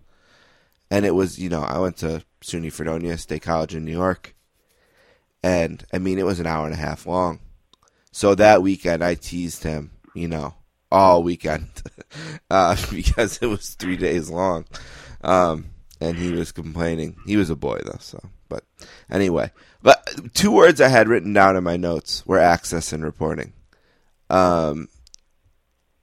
[0.90, 4.34] and it was, you know, I went to SUNY Fredonia State College in New York,
[5.42, 7.40] and I mean, it was an hour and a half long.
[8.12, 10.54] So that weekend, I teased him, you know,
[10.90, 11.68] all weekend
[12.50, 14.64] uh, because it was three days long.
[15.22, 15.66] Um,
[16.00, 17.16] and he was complaining.
[17.26, 18.22] He was a boy though, so.
[18.48, 18.64] But
[19.10, 23.52] anyway, but two words I had written down in my notes were access and reporting.
[24.32, 24.88] Um,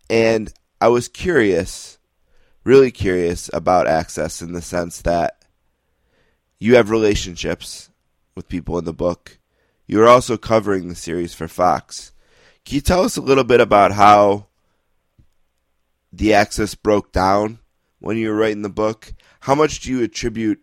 [0.07, 1.97] and I was curious,
[2.63, 5.43] really curious about access in the sense that
[6.59, 7.89] you have relationships
[8.35, 9.39] with people in the book.
[9.87, 12.11] You are also covering the series for Fox.
[12.65, 14.45] Can you tell us a little bit about how
[16.13, 17.57] the access broke down
[17.97, 19.13] when you were writing the book?
[19.39, 20.61] How much do you attribute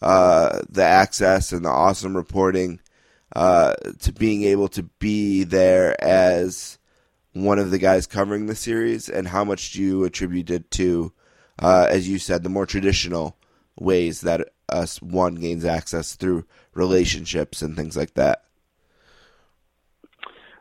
[0.00, 2.80] uh, the access and the awesome reporting
[3.36, 6.78] uh, to being able to be there as
[7.34, 11.12] one of the guys covering the series, and how much do you attribute it to,
[11.58, 13.36] uh, as you said, the more traditional
[13.78, 16.44] ways that us one gains access through
[16.74, 18.44] relationships and things like that?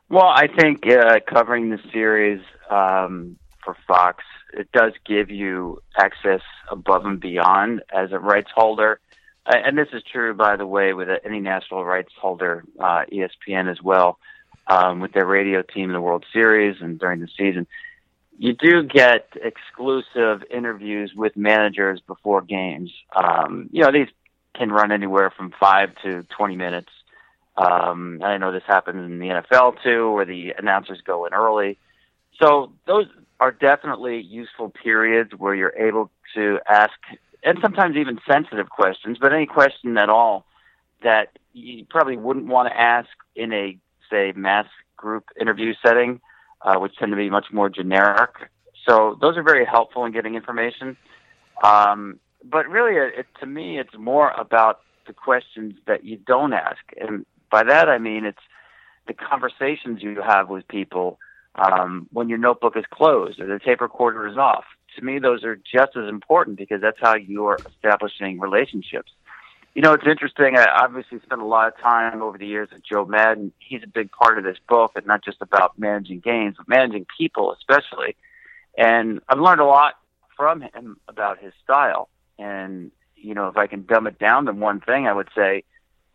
[0.09, 6.41] Well, I think uh, covering the series um, for Fox, it does give you access
[6.69, 8.99] above and beyond as a rights holder.
[9.45, 13.81] And this is true, by the way, with any national rights holder, uh, ESPN as
[13.81, 14.19] well,
[14.67, 17.67] um, with their radio team in the World Series and during the season.
[18.37, 22.91] You do get exclusive interviews with managers before games.
[23.15, 24.07] Um, you know, these
[24.55, 26.89] can run anywhere from five to 20 minutes.
[27.55, 31.77] Um, I know this happens in the NFL too, where the announcers go in early.
[32.41, 33.05] So those
[33.39, 36.93] are definitely useful periods where you're able to ask,
[37.43, 40.45] and sometimes even sensitive questions, but any question at all
[41.03, 43.77] that you probably wouldn't want to ask in a,
[44.13, 46.21] say, mass group interview setting,
[46.61, 48.31] uh, which tend to be much more generic.
[48.87, 50.97] So those are very helpful in getting information.
[51.63, 56.81] Um, but really, it, to me, it's more about the questions that you don't ask.
[56.99, 58.45] And by that, I mean it's
[59.07, 61.19] the conversations you have with people
[61.55, 64.63] um, when your notebook is closed or the tape recorder is off.
[64.97, 69.11] To me, those are just as important because that's how you're establishing relationships.
[69.75, 70.55] You know, it's interesting.
[70.55, 73.51] I obviously spent a lot of time over the years with Joe Maddon.
[73.57, 77.07] He's a big part of this book, and not just about managing games, but managing
[77.17, 78.15] people especially.
[78.77, 79.95] And I've learned a lot
[80.37, 82.09] from him about his style.
[82.37, 85.63] And you know, if I can dumb it down to one thing, I would say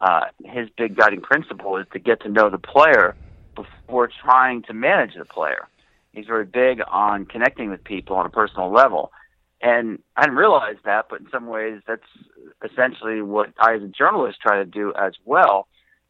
[0.00, 3.16] uh, his big guiding principle is to get to know the player
[3.56, 5.66] before trying to manage the player.
[6.12, 9.10] He's very big on connecting with people on a personal level.
[9.60, 12.02] And I didn't realize that, but in some ways, that's
[12.64, 15.66] essentially what I, as a journalist, try to do as well.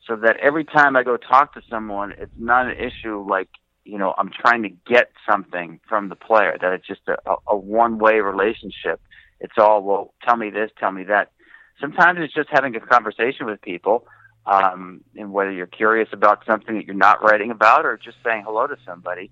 [0.06, 3.48] So that every time I go talk to someone, it's not an issue like,
[3.84, 7.56] you know, I'm trying to get something from the player, that it's just a, a
[7.56, 9.00] one way relationship.
[9.40, 11.30] It's all, well, tell me this, tell me that.
[11.80, 14.06] Sometimes it's just having a conversation with people,
[14.46, 18.42] um, and whether you're curious about something that you're not writing about or just saying
[18.44, 19.30] hello to somebody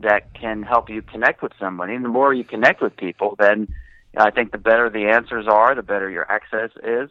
[0.00, 1.94] that can help you connect with somebody.
[1.94, 3.68] And the more you connect with people, then
[4.16, 7.10] I think the better the answers are, the better your access is.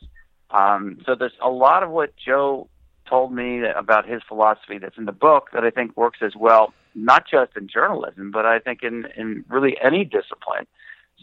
[0.52, 2.67] Um, so there's a lot of what Joe
[3.08, 6.73] told me about his philosophy that's in the book that I think works as well,
[6.95, 10.67] not just in journalism, but I think in, in really any discipline.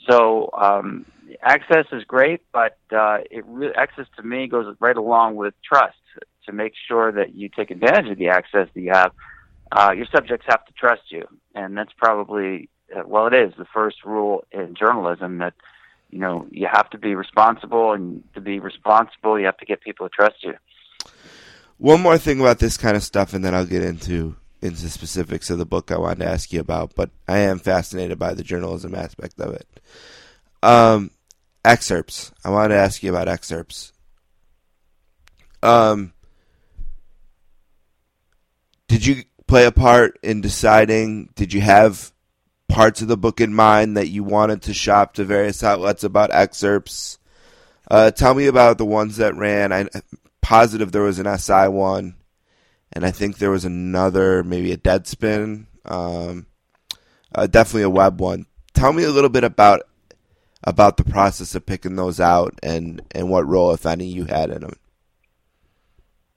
[0.09, 1.07] So um,
[1.43, 5.97] access is great, but uh, it really, access to me goes right along with trust
[6.47, 9.13] to make sure that you take advantage of the access that you have.
[9.73, 13.65] Uh, your subjects have to trust you, and that's probably uh, well, it is the
[13.65, 15.55] first rule in journalism that
[16.11, 19.81] you know you have to be responsible, and to be responsible, you have to get
[19.81, 20.55] people to trust you.
[21.79, 25.51] One more thing about this kind of stuff, and then I'll get into into specifics
[25.51, 26.95] of the book I wanted to ask you about.
[26.95, 29.67] But I am fascinated by the journalism aspect of it.
[30.63, 31.11] Um,
[31.65, 32.33] excerpts.
[32.45, 33.93] I wanted to ask you about excerpts.
[35.63, 36.13] Um,
[38.89, 41.31] did you play a part in deciding?
[41.35, 42.13] Did you have
[42.69, 46.35] parts of the book in mind that you wanted to shop to various outlets about
[46.35, 47.19] excerpts?
[47.91, 49.73] Uh, tell me about the ones that ran.
[49.73, 49.89] I'm
[50.43, 52.17] positive there was an SI one,
[52.93, 55.67] and I think there was another, maybe a Deadspin.
[55.85, 56.47] Um,
[57.35, 58.47] uh, definitely a web one.
[58.75, 59.83] Tell me a little bit about
[60.65, 64.51] about the process of picking those out and and what role, if any, you had
[64.51, 64.77] in them.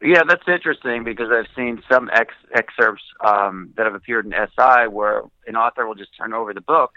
[0.02, 4.88] Yeah, that's interesting because I've seen some ex- excerpts um, that have appeared in SI
[4.88, 6.92] where an author will just turn over the book,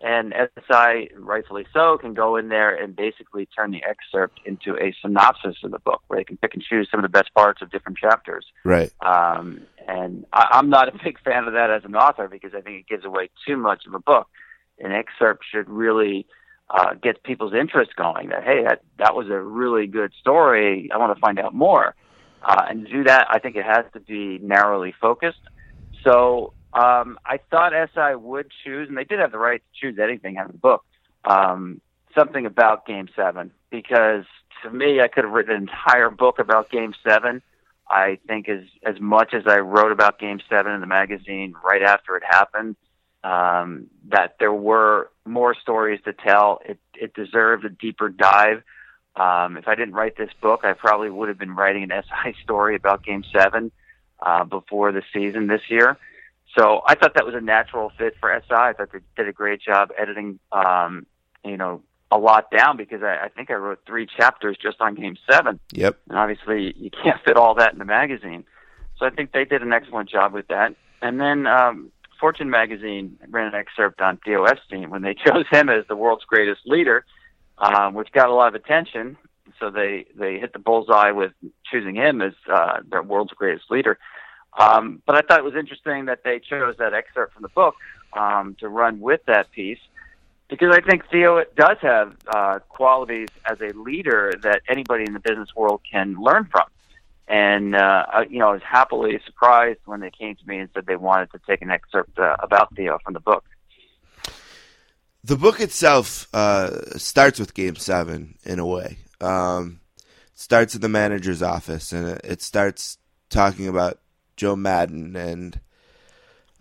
[0.00, 0.32] and
[0.68, 5.56] SI, rightfully so, can go in there and basically turn the excerpt into a synopsis
[5.64, 7.70] of the book, where they can pick and choose some of the best parts of
[7.70, 8.44] different chapters.
[8.64, 8.92] Right.
[9.04, 12.60] Um, and I, I'm not a big fan of that as an author because I
[12.60, 14.28] think it gives away too much of a book.
[14.78, 16.26] An excerpt should really
[16.68, 18.28] uh, get people's interest going.
[18.28, 20.90] That hey, that that was a really good story.
[20.92, 21.94] I want to find out more.
[22.44, 25.40] Uh, and to do that, I think it has to be narrowly focused.
[26.02, 29.98] So um, I thought SI would choose, and they did have the right to choose
[29.98, 30.84] anything out of the book,
[31.24, 31.80] um,
[32.14, 34.24] something about Game 7, because
[34.62, 37.42] to me, I could have written an entire book about Game 7.
[37.88, 41.82] I think as, as much as I wrote about Game 7 in the magazine right
[41.82, 42.76] after it happened,
[43.22, 46.60] um, that there were more stories to tell.
[46.64, 48.62] It, it deserved a deeper dive.
[49.16, 52.34] Um, if I didn't write this book, I probably would have been writing an SI
[52.42, 53.70] story about Game Seven
[54.20, 55.96] uh, before the season this year.
[56.56, 58.54] So I thought that was a natural fit for SI.
[58.54, 61.06] I thought they did a great job editing, um,
[61.44, 64.94] you know, a lot down because I, I think I wrote three chapters just on
[64.94, 65.58] Game Seven.
[65.72, 65.98] Yep.
[66.08, 68.44] And obviously, you can't fit all that in the magazine.
[68.98, 70.76] So I think they did an excellent job with that.
[71.02, 75.68] And then um, Fortune magazine ran an excerpt on Theo Epstein when they chose him
[75.68, 77.04] as the world's greatest leader
[77.58, 79.16] um, which got a lot of attention.
[79.60, 81.32] So they they hit the bullseye with
[81.70, 83.98] choosing him as uh, their world's greatest leader.
[84.58, 87.74] Um, but I thought it was interesting that they chose that excerpt from the book
[88.12, 89.78] um, to run with that piece
[90.48, 95.20] because I think Theo does have uh, qualities as a leader that anybody in the
[95.20, 96.66] business world can learn from.
[97.26, 100.68] And uh, I, you know, I was happily surprised when they came to me and
[100.74, 103.44] said they wanted to take an excerpt uh, about Theo from the book.
[105.26, 108.98] The book itself uh, starts with Game Seven in a way.
[109.22, 109.80] Um,
[110.34, 112.98] starts at the manager's office, and it, starts
[113.30, 114.00] talking about
[114.36, 115.58] Joe Maddon and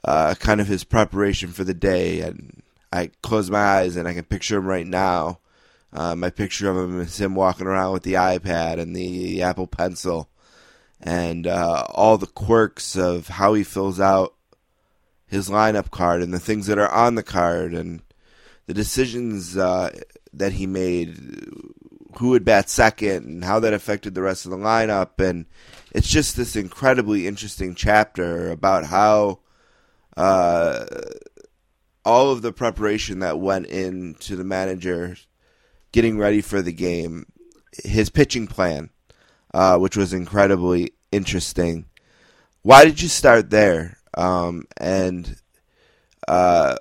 [0.05, 2.21] uh, kind of his preparation for the day.
[2.21, 5.39] And I close my eyes, and I can picture him right now.
[5.91, 9.67] Uh, my picture of him is him walking around with the iPad and the Apple
[9.67, 10.29] Pencil,
[11.01, 14.35] and uh, all the quirks of how he fills out
[15.27, 18.01] his lineup card and the things that are on the card and
[18.65, 19.91] the decisions uh,
[20.33, 21.17] that he made,
[22.17, 25.19] who would bat second, and how that affected the rest of the lineup.
[25.19, 25.45] And
[25.91, 29.39] it's just this incredibly interesting chapter about how
[30.15, 30.85] uh,
[32.05, 35.15] all of the preparation that went into the manager
[35.91, 37.25] getting ready for the game,
[37.83, 38.89] his pitching plan,
[39.53, 41.85] uh, which was incredibly interesting.
[42.61, 43.97] Why did you start there?
[44.15, 45.37] Um, and
[46.27, 46.75] uh,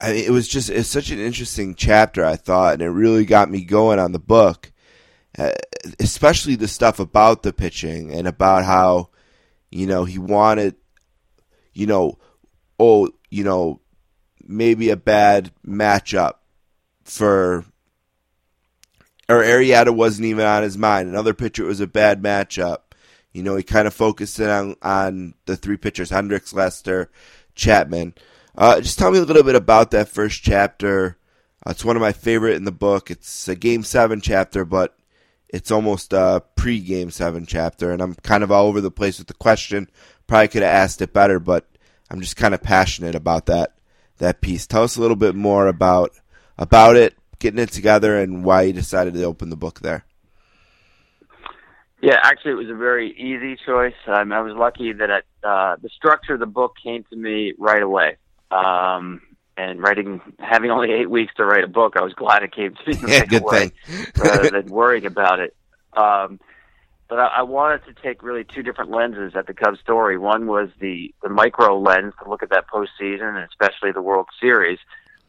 [0.00, 3.24] I mean, it was just it's such an interesting chapter I thought, and it really
[3.24, 4.72] got me going on the book,
[5.38, 5.52] uh,
[6.00, 9.10] especially the stuff about the pitching and about how,
[9.70, 10.74] you know, he wanted,
[11.72, 12.18] you know,
[12.78, 13.80] oh, you know,
[14.42, 16.34] maybe a bad matchup
[17.04, 17.64] for
[19.28, 21.08] or Arrieta wasn't even on his mind.
[21.08, 22.78] Another pitcher it was a bad matchup.
[23.32, 27.10] You know, he kind of focused in on on the three pitchers: Hendricks, Lester,
[27.54, 28.14] Chapman.
[28.56, 31.18] Uh, just tell me a little bit about that first chapter.
[31.66, 33.10] Uh, it's one of my favorite in the book.
[33.10, 34.96] It's a Game Seven chapter, but
[35.48, 39.26] it's almost a pre-Game Seven chapter, and I'm kind of all over the place with
[39.26, 39.88] the question.
[40.26, 41.68] Probably could have asked it better, but
[42.10, 43.74] I'm just kind of passionate about that
[44.18, 44.66] that piece.
[44.66, 46.12] Tell us a little bit more about
[46.56, 50.04] about it, getting it together, and why you decided to open the book there.
[52.00, 53.94] Yeah, actually, it was a very easy choice.
[54.06, 57.54] Um, I was lucky that it, uh, the structure of the book came to me
[57.58, 58.18] right away.
[58.50, 59.22] Um,
[59.56, 62.74] and writing, having only eight weeks to write a book, I was glad it came
[62.74, 63.72] to me Yeah, good thing.
[64.16, 65.54] rather than worrying about it.
[65.92, 66.40] Um,
[67.08, 70.18] but I, I wanted to take really two different lenses at the Cubs story.
[70.18, 74.26] One was the the micro lens to look at that postseason, and especially the World
[74.40, 74.78] Series,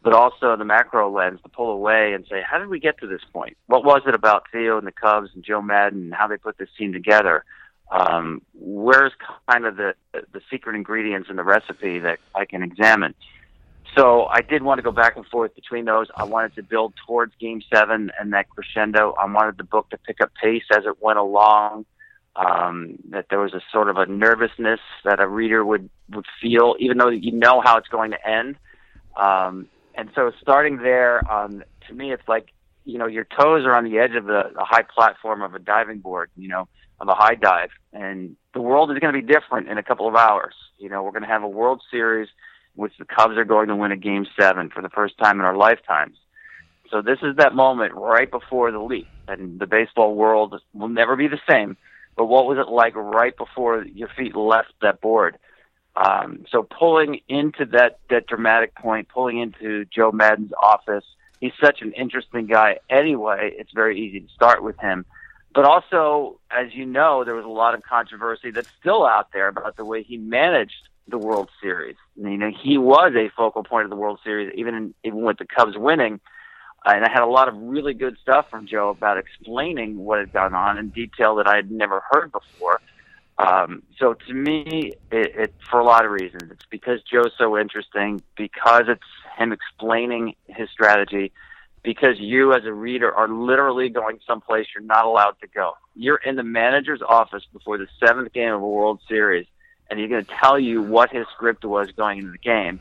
[0.02, 3.08] but also the macro lens to pull away and say, how did we get to
[3.08, 3.58] this point?
[3.68, 6.58] What was it about Theo and the Cubs and Joe Maddon and how they put
[6.58, 7.44] this team together?
[7.92, 9.14] Um, where's
[9.50, 13.14] kind of the the secret ingredients in the recipe that I can examine?
[13.96, 16.08] So I did want to go back and forth between those.
[16.16, 19.14] I wanted to build towards Game Seven and that crescendo.
[19.20, 21.86] I wanted the book to pick up pace as it went along.
[22.36, 26.76] Um, that there was a sort of a nervousness that a reader would would feel,
[26.80, 28.58] even though you know how it's going to end.
[29.16, 32.52] Um, and so starting there, um, to me, it's like
[32.84, 35.60] you know your toes are on the edge of the, the high platform of a
[35.60, 36.30] diving board.
[36.36, 36.68] You know,
[37.00, 40.08] of a high dive, and the world is going to be different in a couple
[40.08, 40.54] of hours.
[40.78, 42.30] You know, we're going to have a World Series
[42.76, 45.46] which the Cubs are going to win a game seven for the first time in
[45.46, 46.18] our lifetimes.
[46.92, 51.16] So this is that moment right before the leap, and the baseball world will never
[51.16, 51.78] be the same.
[52.16, 55.38] But what was it like right before your feet left that board?
[55.96, 61.06] Um, so pulling into that that dramatic point, pulling into Joe Maddon's office.
[61.40, 62.80] He's such an interesting guy.
[62.90, 65.06] Anyway, it's very easy to start with him.
[65.56, 69.48] But also, as you know, there was a lot of controversy that's still out there
[69.48, 71.96] about the way he managed the World Series.
[72.18, 75.38] You know, he was a focal point of the World Series, even in, even with
[75.38, 76.20] the Cubs winning.
[76.84, 80.34] And I had a lot of really good stuff from Joe about explaining what had
[80.34, 82.82] gone on in detail that I had never heard before.
[83.38, 87.58] Um, so to me, it, it for a lot of reasons, it's because Joe's so
[87.58, 89.02] interesting, because it's
[89.38, 91.32] him explaining his strategy,
[91.86, 95.74] because you as a reader are literally going someplace you're not allowed to go.
[95.96, 99.46] You're in the manager's office before the seventh game of a World Series,
[99.90, 102.80] and he's going to tell you what his script was going into the game.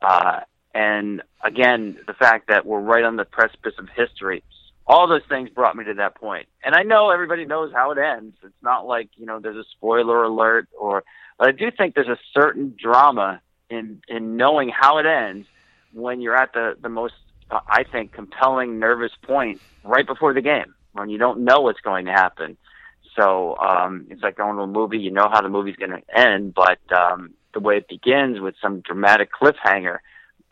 [0.00, 0.40] Uh,
[0.74, 4.42] and again, the fact that we're right on the precipice of history,
[4.86, 6.46] all those things brought me to that point.
[6.62, 8.36] And I know everybody knows how it ends.
[8.44, 11.02] It's not like you know there's a spoiler alert, or
[11.38, 15.48] but I do think there's a certain drama in in knowing how it ends
[15.92, 17.14] when you're at the the most
[17.50, 22.06] I think compelling nervous point right before the game when you don't know what's going
[22.06, 22.56] to happen.
[23.14, 24.98] So um, it's like going to a movie.
[24.98, 28.54] You know how the movie's going to end, but um, the way it begins with
[28.60, 29.98] some dramatic cliffhanger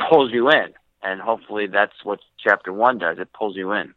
[0.08, 0.72] pulls you in,
[1.02, 3.18] and hopefully that's what chapter one does.
[3.18, 3.94] It pulls you in.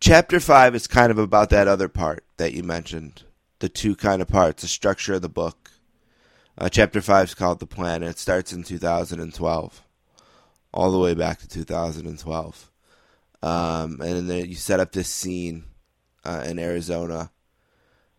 [0.00, 3.22] Chapter five is kind of about that other part that you mentioned,
[3.60, 5.70] the two kind of parts, the structure of the book.
[6.58, 9.83] Uh, chapter five is called the plan, and it starts in 2012,
[10.74, 12.70] all the way back to 2012.
[13.42, 15.64] Um, and then you set up this scene
[16.24, 17.30] uh, in Arizona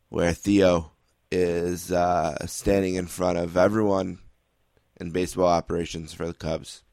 [0.10, 0.92] where Theo
[1.32, 4.20] is uh, standing in front of everyone
[5.00, 6.84] in baseball operations for the Cubs.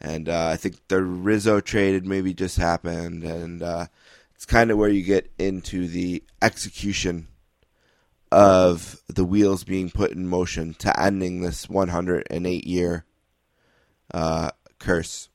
[0.00, 3.86] And uh, I think the Rizzo trade maybe just happened, and uh,
[4.34, 7.28] it's kind of where you get into the execution
[8.30, 13.04] of the wheels being put in motion to ending this 108 year
[14.12, 14.50] uh,
[14.84, 15.28] curse,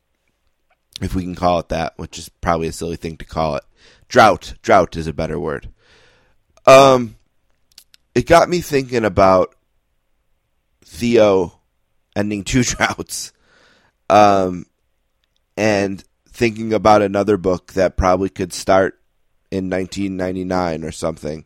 [1.01, 3.63] if we can call it that, which is probably a silly thing to call it.
[4.07, 5.69] Drought, drought is a better word.
[6.65, 7.15] Um,
[8.13, 9.55] it got me thinking about
[10.85, 11.59] Theo
[12.15, 13.33] ending two droughts,
[14.09, 14.65] um,
[15.57, 18.99] and thinking about another book that probably could start
[19.51, 21.45] in 1999 or something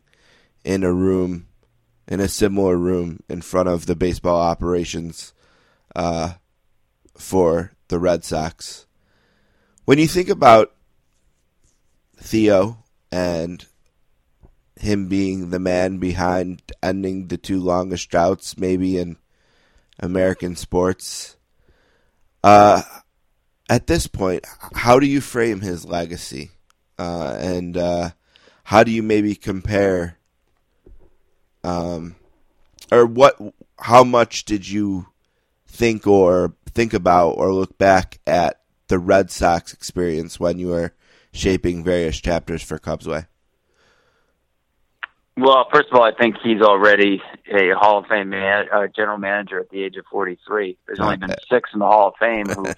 [0.64, 1.46] in a room,
[2.08, 5.32] in a similar room in front of the baseball operations
[5.94, 6.34] uh,
[7.16, 8.86] for the Red Sox.
[9.84, 10.74] When you think about
[12.16, 13.64] Theo and
[14.76, 19.16] him being the man behind ending the two longest droughts, maybe in
[19.98, 21.36] American sports.
[22.42, 22.82] Uh,
[23.68, 26.50] at this point, how do you frame his legacy,
[26.98, 28.10] uh, and uh,
[28.64, 30.18] how do you maybe compare,
[31.62, 32.16] um,
[32.92, 33.40] or what?
[33.78, 35.06] How much did you
[35.66, 40.94] think or think about or look back at the Red Sox experience when you were
[41.32, 43.26] shaping various chapters for Cubs Way?
[45.36, 49.18] Well, first of all, I think he's already a Hall of Fame man, uh, general
[49.18, 50.78] manager at the age of 43.
[50.86, 52.76] There's only been six in the Hall of Fame who've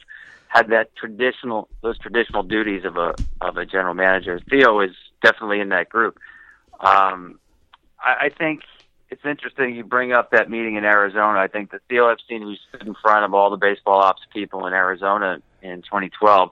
[0.48, 4.40] had that traditional, those traditional duties of a of a general manager.
[4.48, 4.92] Theo is
[5.22, 6.18] definitely in that group.
[6.80, 7.38] Um,
[8.02, 8.62] I, I think
[9.10, 11.38] it's interesting you bring up that meeting in Arizona.
[11.38, 14.66] I think the Theo Epstein who stood in front of all the baseball ops people
[14.66, 16.50] in Arizona in 2012,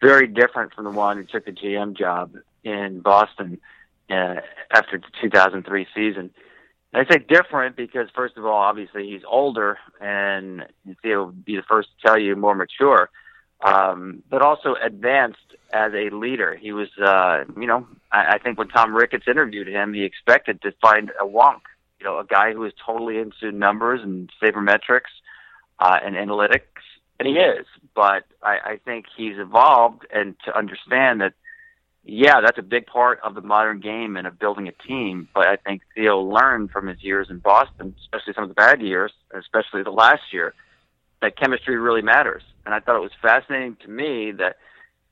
[0.00, 2.34] very different from the one who took the GM job
[2.64, 3.60] in Boston
[4.10, 4.36] uh,
[4.70, 6.30] after the 2003 season.
[6.92, 10.66] And I say different because, first of all, obviously he's older, and
[11.02, 13.08] Theo would be the first to tell you more mature,
[13.62, 15.38] um, but also advanced
[15.72, 16.54] as a leader.
[16.54, 20.60] He was, uh, you know, I, I think when Tom Ricketts interviewed him, he expected
[20.62, 21.62] to find a wonk,
[22.02, 25.12] you know, a guy who was totally into numbers and sabermetrics
[25.78, 26.82] uh, and analytics,
[27.20, 27.64] and he is.
[27.94, 31.34] But I, I think he's evolved and to understand that
[32.04, 35.28] yeah, that's a big part of the modern game and of building a team.
[35.32, 38.82] But I think Theo learned from his years in Boston, especially some of the bad
[38.82, 40.52] years, especially the last year,
[41.20, 42.42] that chemistry really matters.
[42.66, 44.56] And I thought it was fascinating to me that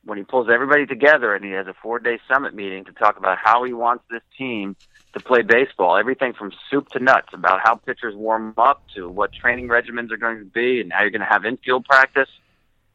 [0.05, 3.17] when he pulls everybody together and he has a four day summit meeting to talk
[3.19, 4.77] about how he wants this team
[5.13, 9.33] to play baseball, everything from soup to nuts, about how pitchers warm up to what
[9.33, 12.29] training regimens are going to be and how you're going to have infield practice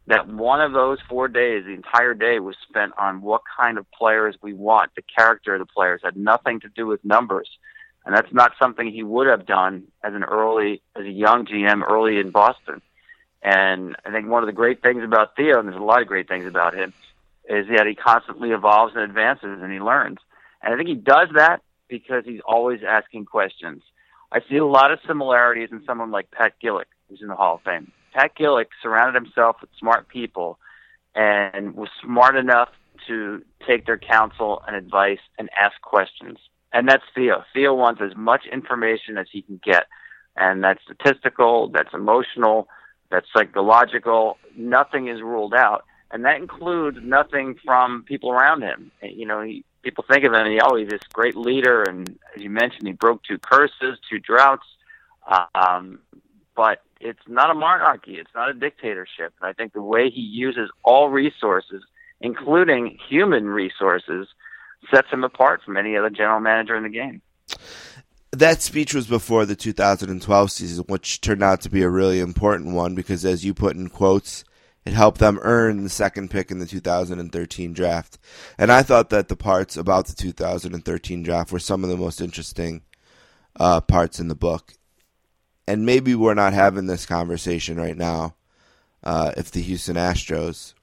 [0.07, 3.89] that one of those four days, the entire day, was spent on what kind of
[3.91, 7.49] players we want, the character of the players, had nothing to do with numbers.
[8.05, 11.81] And that's not something he would have done as an early, as a young GM
[11.89, 12.81] early in Boston.
[13.45, 16.07] And I think one of the great things about Theo, and there's a lot of
[16.07, 16.93] great things about him,
[17.47, 20.17] is that he constantly evolves and advances and he learns.
[20.63, 23.83] And I think he does that because he's always asking questions.
[24.31, 27.55] I see a lot of similarities in someone like Pat Gillick, who's in the Hall
[27.55, 27.91] of Fame.
[28.15, 30.57] Pat Gillick surrounded himself with smart people
[31.13, 32.69] and was smart enough
[33.05, 36.39] to take their counsel and advice and ask questions.
[36.73, 37.43] And that's Theo.
[37.53, 39.85] Theo wants as much information as he can get.
[40.35, 42.67] And that's statistical, that's emotional,
[43.09, 44.37] that's psychological.
[44.55, 45.85] Nothing is ruled out.
[46.11, 48.91] And that includes nothing from people around him.
[49.01, 51.83] You know, he, people think of him, he always this great leader.
[51.83, 54.65] And as you mentioned, he broke two curses, two droughts.
[55.55, 55.99] Um,
[56.55, 58.15] but it's not a monarchy.
[58.15, 59.33] It's not a dictatorship.
[59.41, 61.83] And I think the way he uses all resources,
[62.21, 64.27] including human resources,
[64.93, 67.21] sets him apart from any other general manager in the game.
[68.37, 72.75] That speech was before the 2012 season, which turned out to be a really important
[72.75, 74.43] one because, as you put in quotes,
[74.85, 78.17] it helped them earn the second pick in the 2013 draft.
[78.57, 82.21] And I thought that the parts about the 2013 draft were some of the most
[82.21, 82.83] interesting
[83.55, 84.73] uh, parts in the book
[85.67, 88.35] and maybe we're not having this conversation right now
[89.03, 90.73] uh, if the Houston Astros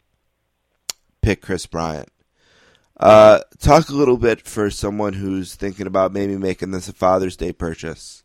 [1.20, 2.08] pick Kris Bryant.
[3.02, 7.36] Uh, talk a little bit for someone who's thinking about maybe making this a Father's
[7.36, 8.22] Day purchase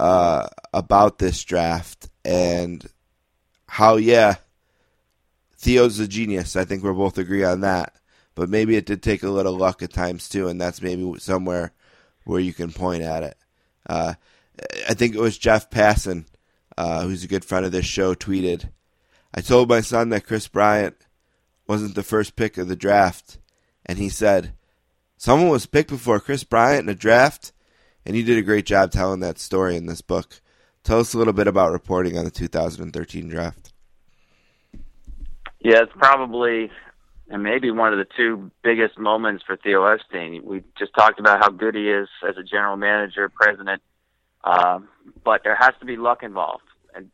[0.00, 2.84] uh, about this draft and
[3.68, 4.34] how, yeah,
[5.58, 6.56] Theo's a genius.
[6.56, 7.94] I think we're both agree on that.
[8.34, 11.70] But maybe it did take a little luck at times too, and that's maybe somewhere
[12.24, 13.36] where you can point at it.
[13.88, 14.14] Uh,
[14.88, 16.24] I think it was Jeff Passan,
[16.76, 18.70] uh, who's a good friend of this show, tweeted,
[19.32, 20.96] I told my son that Kris Bryant
[21.68, 23.38] wasn't the first pick of the draft,
[23.86, 24.52] and he said,
[25.16, 27.52] Someone was picked before Kris Bryant in a draft,
[28.04, 30.40] and you did a great job telling that story in this book.
[30.82, 33.72] Tell us a little bit about reporting on the 2013 draft.
[35.60, 36.70] Yeah, it's probably
[37.30, 40.42] and maybe one of the two biggest moments for Theo Epstein.
[40.44, 43.80] We just talked about how good he is as a general manager, president
[44.44, 44.88] um,
[45.24, 46.64] but there has to be luck involved.
[46.94, 47.10] And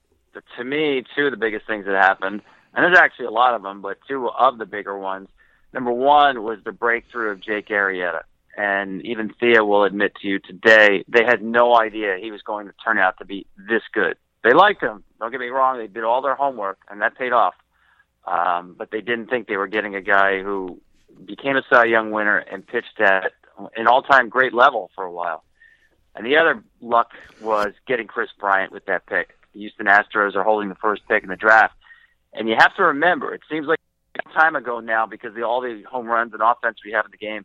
[0.59, 2.43] to me, two of the biggest things that happened,
[2.75, 5.29] and there's actually a lot of them, but two of the bigger ones.
[5.73, 8.23] Number one was the breakthrough of Jake Arrieta.
[8.57, 12.67] And even Theo will admit to you today, they had no idea he was going
[12.67, 14.17] to turn out to be this good.
[14.43, 15.05] They liked him.
[15.19, 15.79] Don't get me wrong.
[15.79, 17.55] They did all their homework, and that paid off.
[18.27, 20.81] Um, but they didn't think they were getting a guy who
[21.25, 23.33] became a Cy Young winner and pitched at
[23.77, 25.45] an all-time great level for a while.
[26.15, 29.37] And the other luck was getting Kris Bryant with that pick.
[29.53, 31.75] The Houston Astros are holding the first pick in the draft.
[32.33, 33.79] And you have to remember, it seems like
[34.33, 37.17] time ago now because of all the home runs and offense we have in the
[37.17, 37.45] game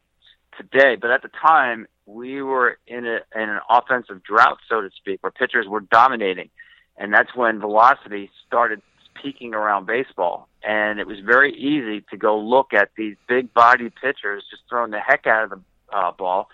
[0.57, 0.95] today.
[0.99, 5.21] But at the time, we were in, a, in an offensive drought, so to speak,
[5.23, 6.49] where pitchers were dominating.
[6.97, 8.81] And that's when velocity started
[9.21, 10.47] peaking around baseball.
[10.63, 14.91] And it was very easy to go look at these big body pitchers just throwing
[14.91, 15.61] the heck out of the
[15.95, 16.49] uh, ball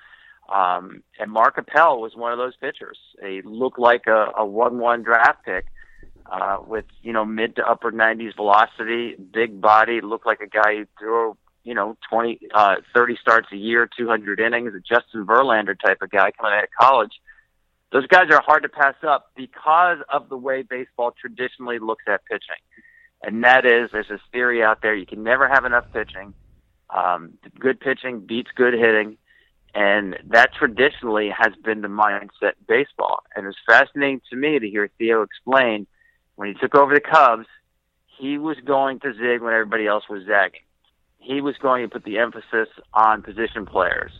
[0.52, 2.98] um, and Mark Appel was one of those pitchers.
[3.26, 5.66] He looked like a, a one-one draft pick,
[6.26, 10.78] uh, with you know mid to upper 90s velocity, big body, looked like a guy
[10.78, 15.80] who threw you know 20, uh, 30 starts a year, 200 innings, a Justin Verlander
[15.80, 17.14] type of guy coming out of college.
[17.92, 22.24] Those guys are hard to pass up because of the way baseball traditionally looks at
[22.26, 22.62] pitching.
[23.22, 26.34] And that is, there's this theory out there: you can never have enough pitching.
[26.90, 29.18] Um, good pitching beats good hitting,
[29.74, 33.24] and that traditionally has been the mindset in baseball.
[33.36, 35.88] And it's fascinating to me to hear Theo explain
[36.42, 37.46] when he took over the Cubs,
[38.18, 40.62] he was going to zig when everybody else was zagging.
[41.20, 44.12] He was going to put the emphasis on position players.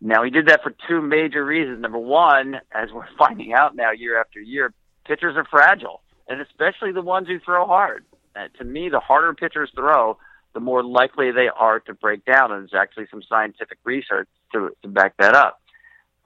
[0.00, 1.80] Now he did that for two major reasons.
[1.80, 4.72] Number one, as we're finding out now year after year,
[5.08, 8.04] pitchers are fragile, and especially the ones who throw hard.
[8.36, 10.18] Uh, to me, the harder pitchers throw,
[10.54, 12.52] the more likely they are to break down.
[12.52, 15.60] And there's actually some scientific research to, to back that up.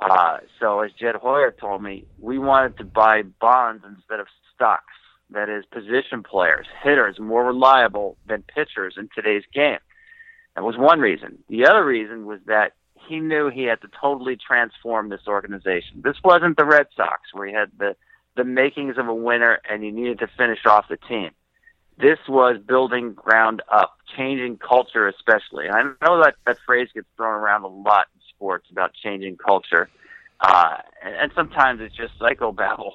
[0.01, 4.84] Uh, so as Jed Hoyer told me, we wanted to buy bonds instead of stocks.
[5.33, 9.78] That is, position players, hitters, more reliable than pitchers in today's game.
[10.57, 11.39] That was one reason.
[11.49, 12.72] The other reason was that
[13.09, 16.03] he knew he had to totally transform this organization.
[16.03, 17.97] This wasn't the Red Sox where he had the
[18.37, 21.31] the makings of a winner and you needed to finish off the team.
[21.99, 25.66] This was building ground up, changing culture especially.
[25.66, 29.37] And I know that that phrase gets thrown around a lot in sports about changing
[29.37, 29.89] culture.
[30.41, 32.93] Uh, and, and sometimes it's just psycho psychobabble.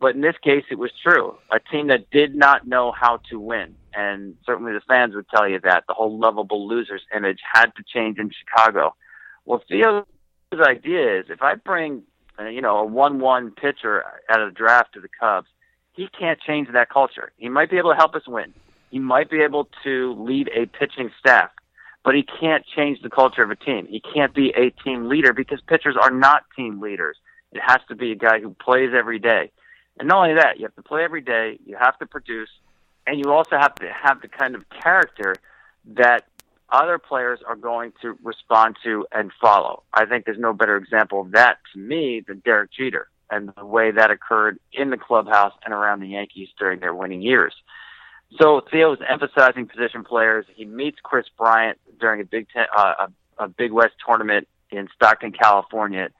[0.00, 1.36] But in this case, it was true.
[1.50, 3.74] A team that did not know how to win.
[3.94, 5.84] And certainly the fans would tell you that.
[5.88, 8.94] The whole lovable losers image had to change in Chicago.
[9.44, 10.04] Well, Theo's
[10.64, 12.02] idea is if I bring,
[12.38, 15.48] uh, you know, a one-one pitcher out of the draft to the Cubs,
[15.94, 17.32] he can't change that culture.
[17.36, 18.54] He might be able to help us win.
[18.90, 21.50] He might be able to lead a pitching staff,
[22.04, 23.86] but he can't change the culture of a team.
[23.86, 27.16] He can't be a team leader because pitchers are not team leaders.
[27.50, 29.50] It has to be a guy who plays every day.
[29.98, 32.50] And not only that, you have to play every day, you have to produce,
[33.06, 35.34] and you also have to have the kind of character
[35.96, 36.26] that
[36.70, 39.82] other players are going to respond to and follow.
[39.92, 43.64] I think there's no better example of that to me than Derek Jeter and the
[43.64, 47.54] way that occurred in the clubhouse and around the Yankees during their winning years.
[48.38, 50.44] So Theo is emphasizing position players.
[50.54, 53.06] He meets Kris Bryant during a Big Ten, uh,
[53.38, 56.10] a, a Big West tournament in Stockton, California.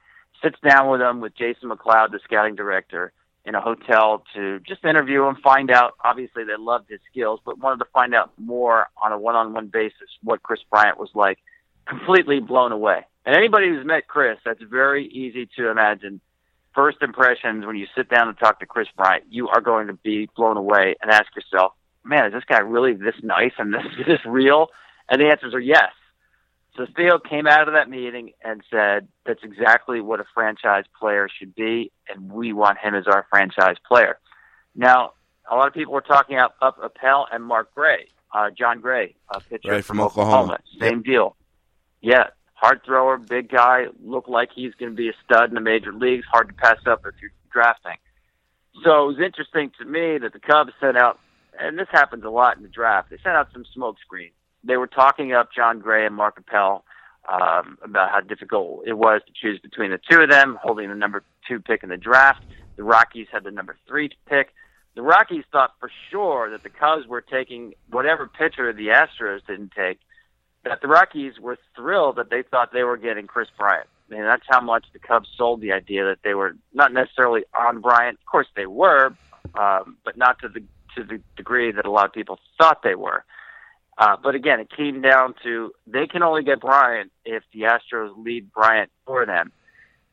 [0.42, 3.12] Sits down with him with Jason McLeod, the scouting director,
[3.44, 5.94] in a hotel to just interview him, find out.
[6.04, 10.08] Obviously, they loved his skills, but wanted to find out more on a one-on-one basis
[10.22, 11.38] what Kris Bryant was like.
[11.86, 13.06] Completely blown away.
[13.24, 16.20] And anybody who's met Kris, that's very easy to imagine.
[16.74, 19.94] First impressions when you sit down and talk to Kris Bryant, you are going to
[19.94, 21.72] be blown away and ask yourself,
[22.04, 24.68] "Man, is this guy really this nice and this this real?"
[25.08, 25.90] And the answers are yes.
[26.78, 31.28] So Theo came out of that meeting and said, that's exactly what a franchise player
[31.28, 34.20] should be, and we want him as our franchise player.
[34.76, 35.14] Now,
[35.50, 39.16] a lot of people were talking up, up Appel and Mark Gray, uh, Jon Gray,
[39.28, 40.60] a pitcher Right, from Oklahoma.
[40.78, 41.34] Same deal.
[42.00, 45.60] Yeah, hard thrower, big guy, look like he's going to be a stud in the
[45.60, 46.26] major leagues.
[46.30, 47.96] Hard to pass up if you're drafting.
[48.84, 51.18] So it was interesting to me that the Cubs sent out,
[51.58, 53.10] and this happens a lot in the draft.
[53.10, 54.34] They sent out some smoke screens
[54.64, 56.84] they were talking up Jon Gray and Mark Appel
[57.28, 60.94] um, about how difficult it was to choose between the two of them, holding the
[60.94, 62.42] number two pick in the draft.
[62.76, 64.54] The Rockies had the number three pick.
[64.94, 69.72] The Rockies thought for sure that the Cubs were taking whatever pitcher the Astros didn't
[69.72, 70.00] take.
[70.64, 73.86] That the Rockies were thrilled that they thought they were getting Kris Bryant.
[74.10, 77.44] I mean, that's how much the Cubs sold the idea that they were not necessarily
[77.56, 78.18] on Bryant.
[78.18, 79.14] Of course, they were,
[79.54, 80.64] um, but not to the
[80.96, 83.24] to the degree that a lot of people thought they were.
[83.98, 88.12] Uh, but again, it came down to they can only get Bryant if the Astros
[88.16, 89.52] lead Bryant for them.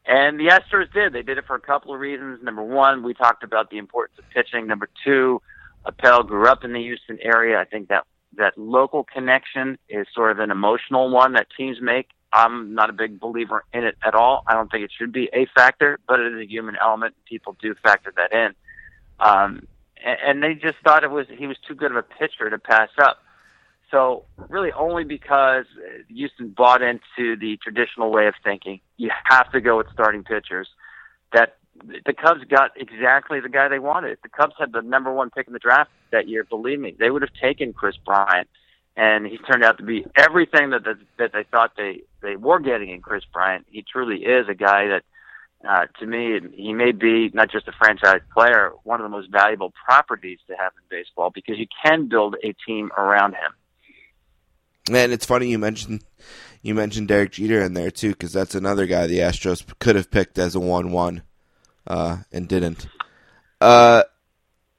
[0.07, 1.13] And the Astros did.
[1.13, 2.39] They did it for a couple of reasons.
[2.43, 4.67] Number one, we talked about the importance of pitching.
[4.67, 5.41] Number two,
[5.85, 7.59] Appel grew up in the Houston area.
[7.59, 8.05] I think that
[8.37, 12.09] that local connection is sort of an emotional one that teams make.
[12.33, 14.43] I'm not a big believer in it at all.
[14.47, 17.15] I don't think it should be a factor, but it is a human element.
[17.25, 18.53] People do factor that in.
[19.19, 19.67] Um,
[20.03, 22.59] and, and they just thought it was he was too good of a pitcher to
[22.59, 23.19] pass up.
[23.91, 25.65] So really only because
[26.09, 30.67] Houston bought into the traditional way of thinking, you have to go with starting pitchers.
[31.33, 31.57] That
[32.05, 34.17] the Cubs got exactly the guy they wanted.
[34.23, 36.43] The Cubs had the number one pick in the draft that year.
[36.43, 38.47] Believe me, they would have taken Kris Bryant,
[38.95, 42.59] and he turned out to be everything that that, that they thought they they were
[42.59, 43.65] getting in Kris Bryant.
[43.69, 45.03] He truly is a guy that.
[45.67, 49.31] Uh, to me, he may be not just a franchise player, one of the most
[49.31, 53.51] valuable properties to have in baseball because you can build a team around him.
[54.89, 56.03] Man, it's funny you mentioned
[56.61, 60.11] you mentioned Derek Jeter in there too, because that's another guy the Astros could have
[60.11, 61.23] picked as a one-one,
[61.87, 62.87] uh, and didn't.
[63.61, 64.03] Uh,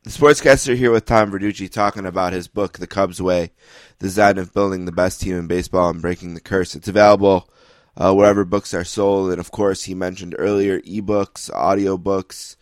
[0.05, 3.51] The sportscaster here with Tom Verducci talking about his book, The Cubs Way,
[3.99, 6.77] the design of building the best team in baseball and breaking the curse.
[6.77, 7.51] It's available
[7.97, 12.55] uh, wherever books are sold, and of course, he mentioned earlier ebooks, audiobooks.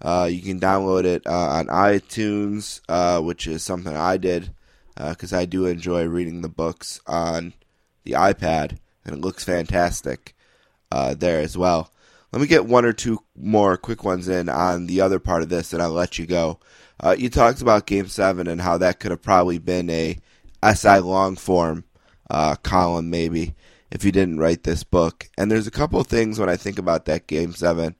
[0.00, 4.54] Uh, you can download it uh, on iTunes, uh, which is something I did
[4.96, 7.54] because I do enjoy reading the books on
[8.04, 10.34] the iPad, and it looks fantastic
[10.90, 11.90] uh, there as well.
[12.32, 15.48] Let me get one or two more quick ones in on the other part of
[15.48, 16.58] this, and I'll let you go.
[16.98, 20.18] Uh, you talked about Game Seven and how that could have probably been a
[20.74, 21.84] SI long form
[22.30, 23.54] uh, column, maybe
[23.90, 25.28] if you didn't write this book.
[25.38, 27.94] And there's a couple things when I think about that Game Seven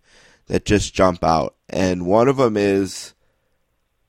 [0.47, 3.15] that just jump out, and one of them is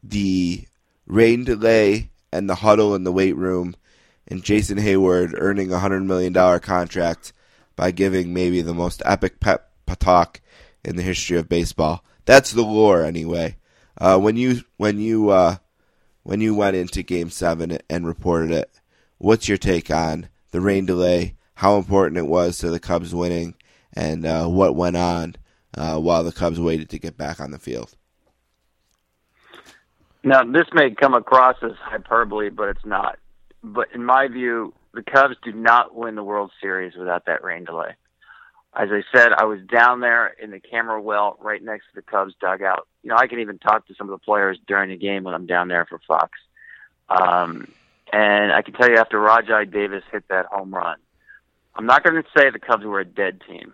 [0.03, 0.65] the
[1.07, 3.75] rain delay and the huddle in the weight room,
[4.27, 7.33] and Jason Heyward earning a hundred million dollar contract
[7.75, 10.41] by giving maybe the most epic pep talk
[10.83, 12.03] in the history of baseball.
[12.25, 13.57] That's the lore, anyway.
[13.97, 15.57] Uh, when you when you uh,
[16.23, 18.81] when you went into Game Seven and reported it,
[19.17, 21.35] what's your take on the rain delay?
[21.55, 23.55] How important it was to the Cubs winning,
[23.93, 25.35] and uh, what went on
[25.77, 27.95] uh, while the Cubs waited to get back on the field?
[30.25, 33.19] Now, this may come across as hyperbole, but it's not.
[33.63, 37.63] But in my view, the Cubs do not win the World Series without that rain
[37.63, 37.91] delay.
[38.75, 42.01] As I said, I was down there in the camera well right next to the
[42.01, 42.87] Cubs dugout.
[43.03, 45.35] You know, I can even talk to some of the players during the game when
[45.35, 46.31] I'm down there for Fox.
[47.07, 47.71] Um,
[48.11, 50.97] and I can tell you after Rajai Davis hit that home run,
[51.75, 53.73] I'm not going to say the Cubs were a dead team,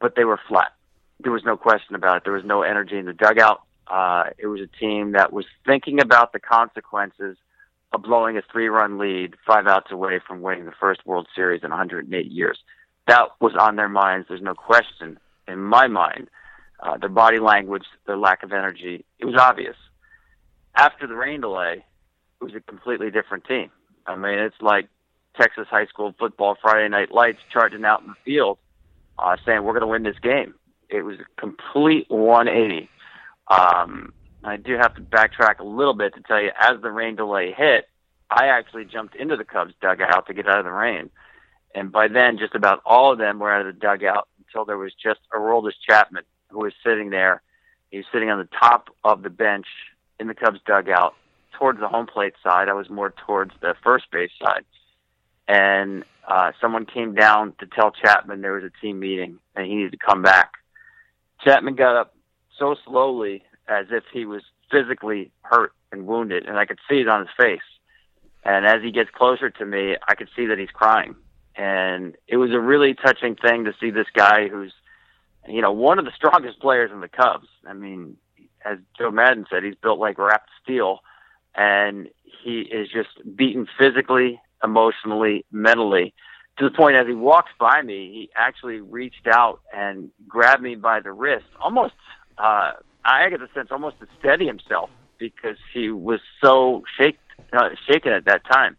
[0.00, 0.72] but they were flat.
[1.18, 2.22] There was no question about it.
[2.24, 3.62] There was no energy in the dugout.
[3.88, 7.36] Uh, it was a team that was thinking about the consequences
[7.92, 11.70] of blowing a three-run lead five outs away from winning the first World Series in
[11.70, 12.58] 108 years.
[13.06, 14.26] That was on their minds.
[14.28, 16.28] There's no question in my mind.
[16.80, 19.76] Uh, their body language, their lack of energy, it was obvious.
[20.76, 21.84] After the rain delay,
[22.40, 23.70] it was a completely different team.
[24.06, 24.88] I mean, it's like
[25.40, 28.58] Texas high school football Friday night lights charging out in the field,
[29.18, 30.54] uh, saying we're going to win this game.
[30.88, 32.88] It was a complete 180.
[33.50, 34.12] Um,
[34.44, 37.52] I do have to backtrack a little bit to tell you, as the rain delay
[37.52, 37.88] hit,
[38.30, 41.10] I actually jumped into the Cubs dugout to get out of the rain.
[41.74, 44.78] And by then, just about all of them were out of the dugout until there
[44.78, 47.42] was just Aroldis Chapman who was sitting there.
[47.90, 49.66] He was sitting on the top of the bench
[50.18, 51.14] in the Cubs dugout
[51.58, 52.68] towards the home plate side.
[52.68, 54.64] I was more towards the first base side.
[55.46, 59.74] And uh, someone came down to tell Chapman there was a team meeting and he
[59.74, 60.52] needed to come back.
[61.42, 62.14] Chapman got up
[62.58, 67.08] so slowly as if he was physically hurt and wounded, and I could see it
[67.08, 67.60] on his face.
[68.44, 71.14] And as he gets closer to me, I could see that he's crying.
[71.56, 74.72] And it was a really touching thing to see this guy who's,
[75.48, 77.48] you know, one of the strongest players in the Cubs.
[77.66, 78.16] I mean,
[78.64, 81.00] as Joe Maddon said, he's built like wrapped steel,
[81.54, 82.08] and
[82.44, 86.14] he is just beaten physically, emotionally, mentally.
[86.58, 90.74] To the point, as he walks by me, he actually reached out and grabbed me
[90.74, 91.94] by the wrist, almost
[92.38, 92.72] uh,
[93.04, 97.18] I get the sense almost to steady himself because he was so shake,
[97.52, 98.76] uh, shaken at that time.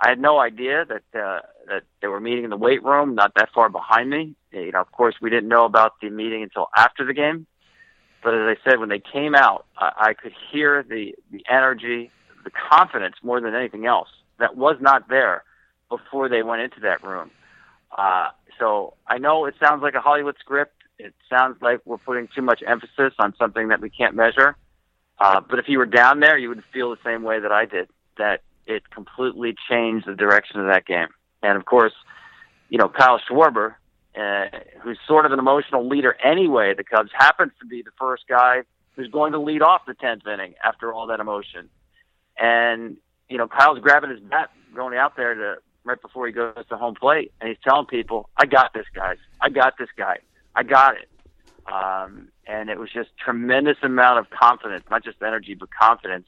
[0.00, 3.32] I had no idea that uh, that they were meeting in the weight room, not
[3.36, 4.34] that far behind me.
[4.52, 7.46] You know, of course, we didn't know about the meeting until after the game.
[8.22, 12.10] But as I said, when they came out, I, I could hear the the energy,
[12.44, 14.08] the confidence more than anything else
[14.38, 15.44] that was not there
[15.88, 17.30] before they went into that room.
[17.96, 18.28] Uh,
[18.58, 22.42] so I know it sounds like a Hollywood script it sounds like we're putting too
[22.42, 24.56] much emphasis on something that we can't measure.
[25.18, 27.64] Uh, but if you were down there, you would feel the same way that I
[27.64, 27.88] did,
[28.18, 31.08] that it completely changed the direction of that game.
[31.42, 31.92] And of course,
[32.68, 33.74] you know, Kyle Schwarber,
[34.16, 34.46] uh,
[34.82, 38.62] who's sort of an emotional leader anyway, the Cubs happens to be the first guy
[38.94, 41.68] who's going to lead off the 10th inning after all that emotion.
[42.38, 42.96] And,
[43.28, 46.76] you know, Kyle's grabbing his bat going out there to right before he goes to
[46.76, 49.18] home plate, and he's telling people, I got this, guys.
[49.40, 50.18] I got this guy.
[50.56, 51.08] I got it.
[51.70, 56.26] Um, and it was just tremendous amount of confidence, not just energy, but confidence.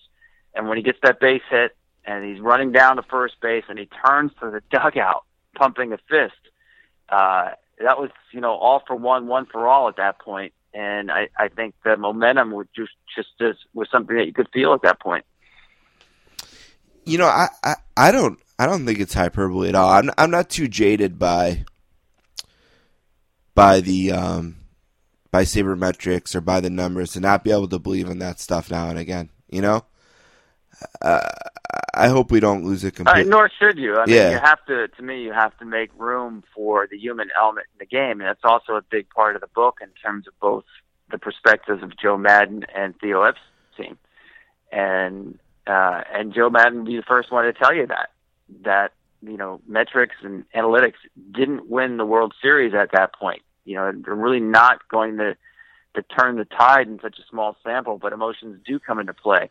[0.55, 3.79] And when he gets that base hit and he's running down to first base and
[3.79, 5.24] he turns to the dugout,
[5.55, 6.35] pumping a fist,
[7.09, 7.51] uh,
[7.81, 10.53] that was, you know, all for one, one for all at that point.
[10.74, 14.49] And I, I think the momentum was just, just, just was something that you could
[14.53, 15.24] feel at that point.
[17.07, 19.89] You know, I, I, I don't, I don't think it's hyperbole at all.
[19.89, 21.64] I'm, I'm not too jaded by
[23.59, 24.56] by the um,
[25.30, 28.70] by sabermetrics or by the numbers to not be able to believe in that stuff
[28.70, 29.30] now and again.
[29.50, 29.84] You know,
[31.02, 31.28] uh,
[31.94, 33.22] I hope we don't lose it completely.
[33.22, 33.96] Uh, nor should you.
[33.96, 34.30] I mean, Yeah.
[34.30, 34.88] you have to.
[34.88, 38.28] To me, you have to make room for the human element in the game, and
[38.28, 40.64] that's also a big part of the book in terms of both
[41.11, 43.96] the perspectives of Joe Maddon and Theo Epstein.
[44.70, 48.11] and uh, and Joe Maddon would be the first one to tell you that
[48.62, 48.92] that
[49.22, 51.00] you know metrics and analytics
[51.32, 53.42] didn't win the World Series at that point.
[53.68, 55.36] You know, they're really not going to
[55.94, 59.50] to turn the tide in such a small sample, but emotions do come into play.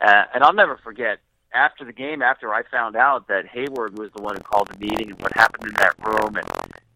[0.00, 1.18] Uh, and I'll never forget
[1.54, 4.78] after the game, after I found out that Heyward was the one who called the
[4.78, 6.46] meeting and what happened in that room, and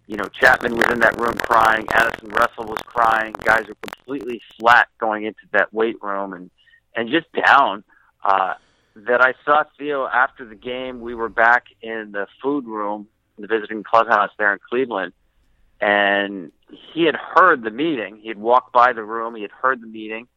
[0.07, 4.41] you know Chapman was in that room crying, Addison Russell was crying, guys were completely
[4.59, 6.51] flat going into that weight room and
[6.95, 7.83] and just down.
[8.25, 8.55] Uh,
[8.95, 11.01] that I saw Theo after the game.
[11.01, 13.09] We were back in the food room,
[13.39, 15.15] the visiting clubhouse there in Cleveland,
[15.83, 16.53] and
[16.95, 18.19] he had heard the meeting.
[18.23, 19.35] He had walked by the room.
[19.35, 20.29] He had heard the meeting,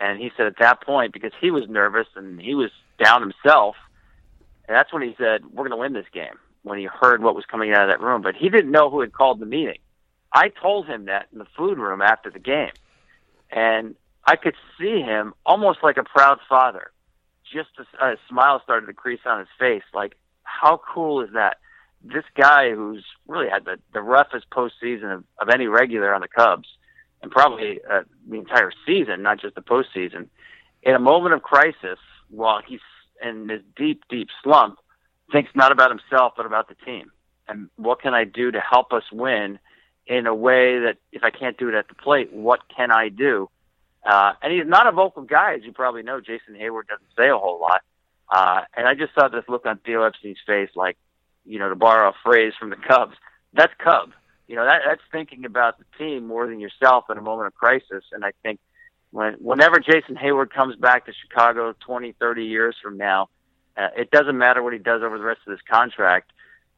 [0.00, 2.70] and he said at that point because he was nervous and he was
[3.02, 3.76] down himself.
[4.66, 7.44] That's when he said, "We're going to win this game." When he heard what was
[7.44, 9.78] coming out of that room, but he didn't know who had called the meeting.
[10.32, 12.72] I told him that in the food room after the game,
[13.52, 13.94] and
[14.24, 16.90] I could see him almost like a proud father.
[17.52, 19.84] Just a, a smile started to crease on his face.
[19.94, 21.58] Like, how cool is that?
[22.12, 26.28] This guy who's really had the, the roughest postseason of, of any regular on the
[26.28, 26.68] Cubs,
[27.22, 30.28] and probably uh, the entire season, not just the postseason,
[30.82, 31.98] in a moment of crisis,
[32.28, 32.80] while he's
[33.22, 34.78] in this deep, deep slump,
[35.32, 37.10] thinks not about himself but about the team.
[37.48, 39.58] And what can I do to help us win
[40.06, 43.08] in a way that if I can't do it at the plate, what can I
[43.08, 43.48] do?
[44.04, 46.20] Uh, and he's not a vocal guy, as you probably know.
[46.20, 47.82] Jason Heyward doesn't say a whole lot.
[48.28, 50.96] Uh, and I just saw this look on Theo Epstein's face, like,
[51.46, 53.14] you know, to borrow a phrase from the Cubs,
[53.52, 54.12] that's Cub.
[54.48, 57.54] You know, that, that's thinking about the team more than yourself in a moment of
[57.54, 58.04] crisis.
[58.12, 58.60] And I think
[59.10, 63.28] when, whenever Jason Heyward comes back to Chicago 20, 30 years from now,
[63.76, 66.32] uh, it doesn't matter what he does over the rest of this contract.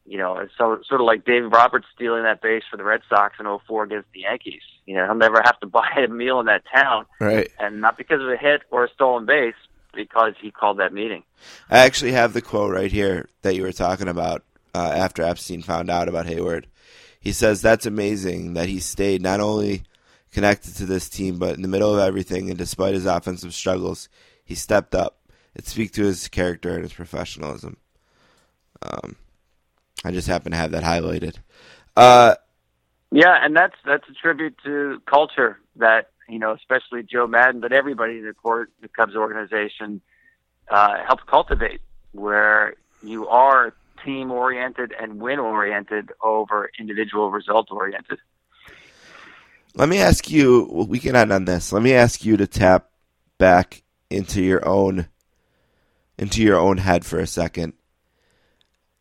[0.07, 3.03] You know, it's so, sort of like Dave Roberts stealing that base for the Red
[3.09, 4.62] Sox in 04 against the Yankees.
[4.87, 7.05] You know, he'll never have to buy a meal in that town.
[7.21, 7.51] Right.
[7.59, 9.55] And not because of a hit or a stolen base,
[9.95, 11.25] because he called that meeting.
[11.71, 14.45] I actually have the quote right here that you were talking about
[14.75, 16.64] uh, after Epstein found out about Heyward.
[17.21, 19.83] He says that's amazing that he stayed not only
[20.33, 24.09] connected to this team, but in the middle of everything, and despite his offensive struggles,
[24.45, 25.19] he stepped up.
[25.55, 27.77] It speaks to his character and his professionalism.
[28.83, 29.16] Um,
[30.05, 31.37] I just happen to have that highlighted.
[31.97, 32.37] Uh,
[33.11, 37.73] Yeah, and that's that's a tribute to culture that you know, especially Joe Maddon, but
[37.73, 40.03] everybody in the court, the Cubs organization,
[40.71, 41.81] uh, helps cultivate,
[42.12, 48.18] where you are team oriented and win oriented over individual result oriented.
[49.74, 50.86] let me ask you.
[50.88, 51.72] We can end on this.
[51.72, 52.90] Let me ask you to tap
[53.38, 55.09] back into your own
[56.18, 57.74] into your own head for a second.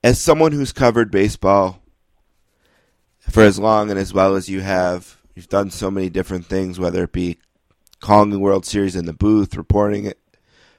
[0.04, 1.82] As someone who's covered baseball
[3.20, 6.80] for as long and as well as you have, you've done so many different things,
[6.80, 7.40] whether it be
[8.00, 10.20] calling the World Series in the booth, reporting it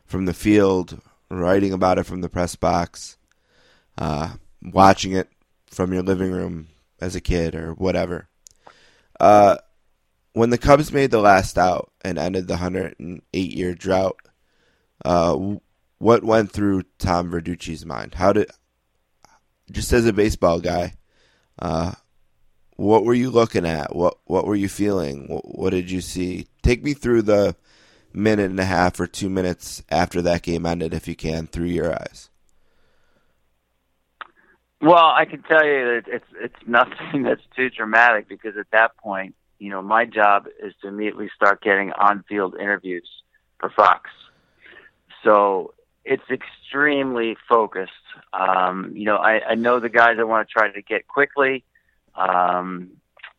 [0.06, 3.17] from the field, writing about it from the press box,
[3.98, 4.30] uh,
[4.62, 5.28] watching it
[5.66, 6.68] from your living room
[7.00, 8.28] as a kid or whatever.
[9.20, 9.56] Uh,
[10.32, 14.16] when the Cubs made the last out and ended the 108 year drought,
[15.04, 15.36] uh,
[15.98, 18.14] what went through Tom Verducci's mind?
[18.14, 18.50] How did,
[19.70, 20.94] just as a baseball guy,
[21.58, 21.92] uh,
[22.76, 23.96] what were you looking at?
[23.96, 25.26] What what were you feeling?
[25.26, 26.46] What, what did you see?
[26.62, 27.56] Take me through the
[28.12, 31.66] minute and a half or two minutes after that game ended, if you can, through
[31.66, 32.30] your eyes.
[34.80, 38.96] Well, I can tell you that it's it's nothing that's too dramatic because at that
[38.96, 43.08] point, you know, my job is to immediately start getting on-field interviews
[43.58, 44.10] for Fox.
[45.24, 45.74] So
[46.04, 47.92] it's extremely focused.
[48.32, 51.64] Um, you know, I, I know the guys I want to try to get quickly,
[52.14, 52.90] um,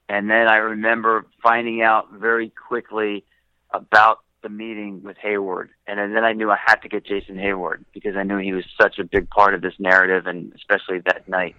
[0.10, 3.24] and then I remember finding out very quickly
[3.72, 7.84] about the meeting with Heyward, and then I knew I had to get Jason Heyward
[7.94, 11.28] because I knew he was such a big part of this narrative, and especially that
[11.28, 11.56] night.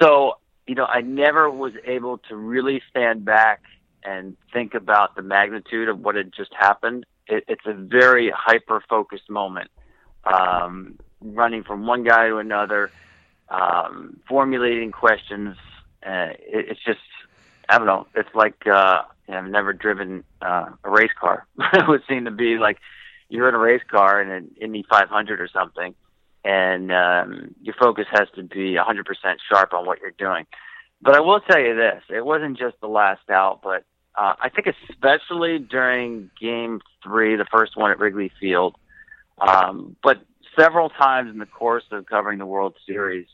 [0.00, 3.62] So, you know, I never was able to really stand back
[4.04, 7.06] and think about the magnitude of what had just happened.
[7.28, 9.70] It, it's a very hyper focused moment,
[10.24, 12.90] um, running from one guy to another,
[13.48, 15.56] um, formulating questions.
[16.04, 16.98] Uh, it, it's just,
[17.68, 18.06] I don't know.
[18.14, 21.46] It's like uh, I've never driven uh, a race car.
[21.72, 22.78] it would seem to be like
[23.28, 25.94] you're in a race car in an Indy 500 or something,
[26.44, 29.04] and um, your focus has to be 100%
[29.50, 30.46] sharp on what you're doing.
[31.00, 33.84] But I will tell you this: it wasn't just the last out, but
[34.14, 38.76] uh, I think especially during Game Three, the first one at Wrigley Field,
[39.40, 40.22] um, but
[40.58, 43.26] several times in the course of covering the World Series,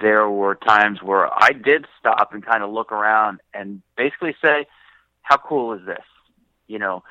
[0.00, 4.66] there were times where I did stop and kind of look around and basically say,
[5.22, 6.04] "How cool is this?"
[6.66, 7.04] You know,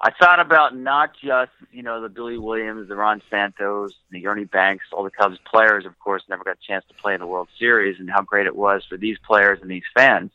[0.00, 4.44] I thought about not just you know the Billy Williams, the Ron Santos, the Ernie
[4.44, 7.26] Banks, all the Cubs players, of course, never got a chance to play in the
[7.26, 10.30] World Series, and how great it was for these players and these fans.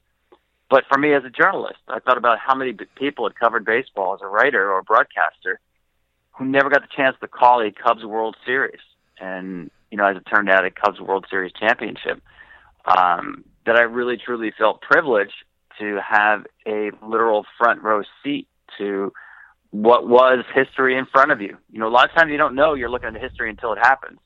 [0.70, 4.14] But for me as a journalist, I thought about how many people had covered baseball
[4.14, 5.60] as a writer or a broadcaster
[6.34, 8.82] who never got the chance to call a Cubs World Series,
[9.20, 12.22] and you know, as it turned out, a Cubs World Series championship.
[12.86, 15.34] Um, that I really truly felt privileged
[15.80, 19.12] to have a literal front row seat to
[19.72, 21.58] what was history in front of you.
[21.72, 23.80] You know, a lot of times you don't know you're looking at history until it
[23.80, 24.20] happens.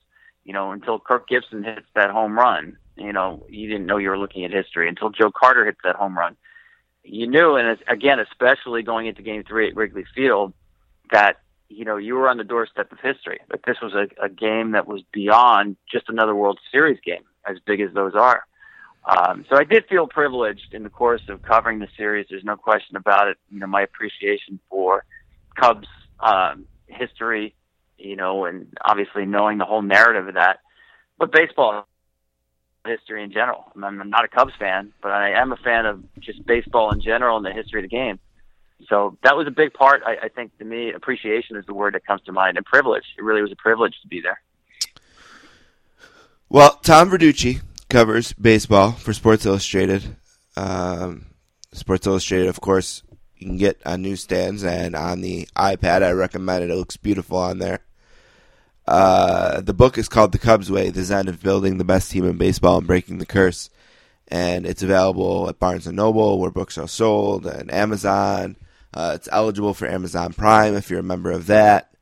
[0.43, 4.09] You know, until Kirk Gibson hits that home run, you know, you didn't know you
[4.09, 6.36] were looking at history until Joe Carter hits that home run.
[7.03, 10.53] You knew, and again, especially going into Game Three at Wrigley Field,
[11.12, 11.38] that
[11.72, 13.39] you know you were on the doorstep of history.
[13.49, 17.57] That this was a, a game that was beyond just another World Series game, as
[17.65, 18.43] big as those are.
[19.05, 22.28] Um, so I did feel privileged in the course of covering the series.
[22.30, 23.38] There's no question about it.
[23.49, 25.05] You know, my appreciation for
[25.59, 25.88] Cubs
[26.19, 27.55] um, history,
[27.97, 30.59] you know, and obviously knowing the whole narrative of that,
[31.17, 31.88] but baseball
[32.86, 33.65] history in general.
[33.76, 37.01] I I'm not a Cubs fan, but I am a fan of just baseball in
[37.01, 38.19] general and the history of the game.
[38.89, 40.01] So that was a big part.
[40.05, 43.03] I, I think to me, appreciation is the word that comes to mind, and privilege.
[43.17, 44.41] It really was a privilege to be there.
[46.49, 50.17] Well, Tom Verducci covers baseball for Sports Illustrated.
[50.57, 51.27] Um,
[51.71, 53.03] Sports Illustrated, of course,
[53.38, 56.03] you can get on newsstands and on the iPad.
[56.03, 56.69] I recommend it.
[56.69, 57.79] It looks beautiful on there.
[58.88, 62.25] Uh, the book is called The Cubs Way: The Zen of Building the Best Team
[62.25, 63.69] in Baseball and Breaking the Curse,
[64.27, 68.57] and it's available at Barnes Noble, where books are sold, and Amazon.
[68.93, 71.93] Uh, it's eligible for Amazon Prime if you're a member of that.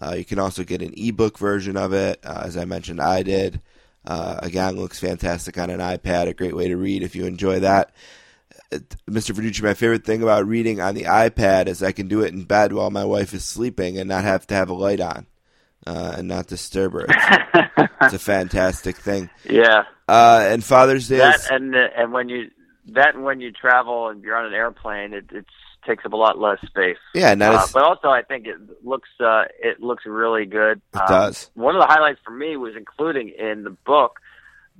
[0.00, 3.22] Uh, you can also get an ebook version of it, uh, as I mentioned, I
[3.22, 3.60] did.
[4.06, 6.28] Uh, again, looks fantastic on an iPad.
[6.28, 7.92] A great way to read if you enjoy that.
[8.72, 8.78] Uh,
[9.10, 9.32] Mr.
[9.32, 12.44] Verducci, my favorite thing about reading on the iPad is I can do it in
[12.44, 15.26] bed while my wife is sleeping and not have to have a light on
[15.86, 17.06] uh, and not disturb her.
[17.08, 19.30] It's, it's a fantastic thing.
[19.44, 22.50] Yeah, Uh, and Father's Day that is and and when you
[22.92, 25.46] that and when you travel and you're on an airplane, it it
[25.88, 26.98] takes up a lot less space.
[27.14, 30.80] yeah, not Uh, as but also, I think it looks uh, it looks really good.
[30.94, 31.50] It Um, does.
[31.54, 34.20] One of the highlights for me was including in the book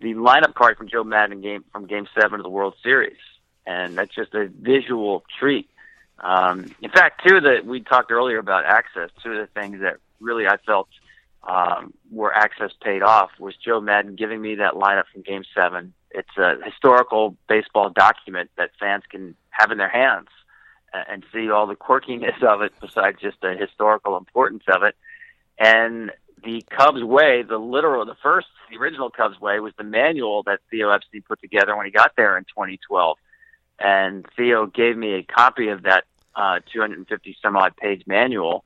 [0.01, 3.17] the lineup card from Joe Maddon game from Game Seven of the World Series,
[3.67, 5.69] and that's just a visual treat.
[6.21, 9.11] Um, in fact, two of the we talked earlier about access.
[9.23, 10.89] Two of the things that really I felt
[11.43, 15.95] um, where access paid off was Joe Maddon giving me that lineup from Game Seven.
[16.11, 20.29] It's a historical baseball document that fans can have in their hands
[20.93, 24.97] and see all the quirkiness of it besides just the historical importance of it.
[25.59, 26.13] And
[26.45, 30.61] the Cubs way, the literal, the first, the original Cubs way was the manual that
[30.71, 33.19] Theo Epstein put together when he got there in 2012.
[33.81, 38.65] And Theo gave me a copy of that uh, 250 some odd page manual.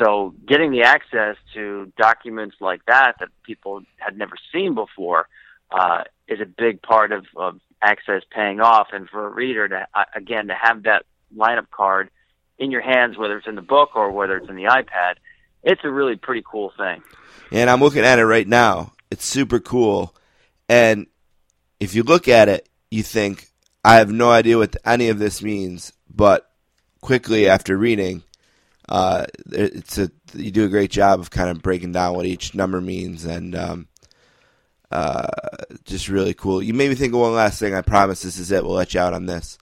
[0.00, 5.28] So getting the access to documents like that that people had never seen before
[5.70, 8.88] uh, is a big part of, of access paying off.
[8.92, 11.04] And for a reader to, uh, again, to have that
[11.36, 12.10] lineup card
[12.58, 15.14] in your hands, whether it's in the book or whether it's in the iPad,
[15.62, 17.02] it's a really pretty cool thing.
[17.50, 18.92] and I'm looking at it right now.
[19.10, 20.14] It's super cool,
[20.68, 21.06] and
[21.80, 23.48] if you look at it, you think
[23.84, 25.92] I have no idea what any of this means.
[26.08, 26.50] But
[27.00, 28.22] quickly after reading,
[28.88, 32.54] uh, it's a you do a great job of kind of breaking down what each
[32.54, 33.88] number means, and um,
[34.90, 35.26] uh,
[35.84, 36.62] just really cool.
[36.62, 37.74] You made me think of one last thing.
[37.74, 38.64] I promise this is it.
[38.64, 39.58] We'll let you out on this.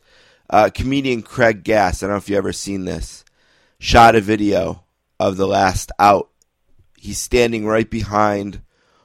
[0.51, 2.03] Uh, comedian Craig Gass.
[2.03, 3.25] I don't know if you've ever seen this.
[3.79, 4.85] Shot a video
[5.21, 6.29] of the last out.
[6.97, 8.61] He's standing right behind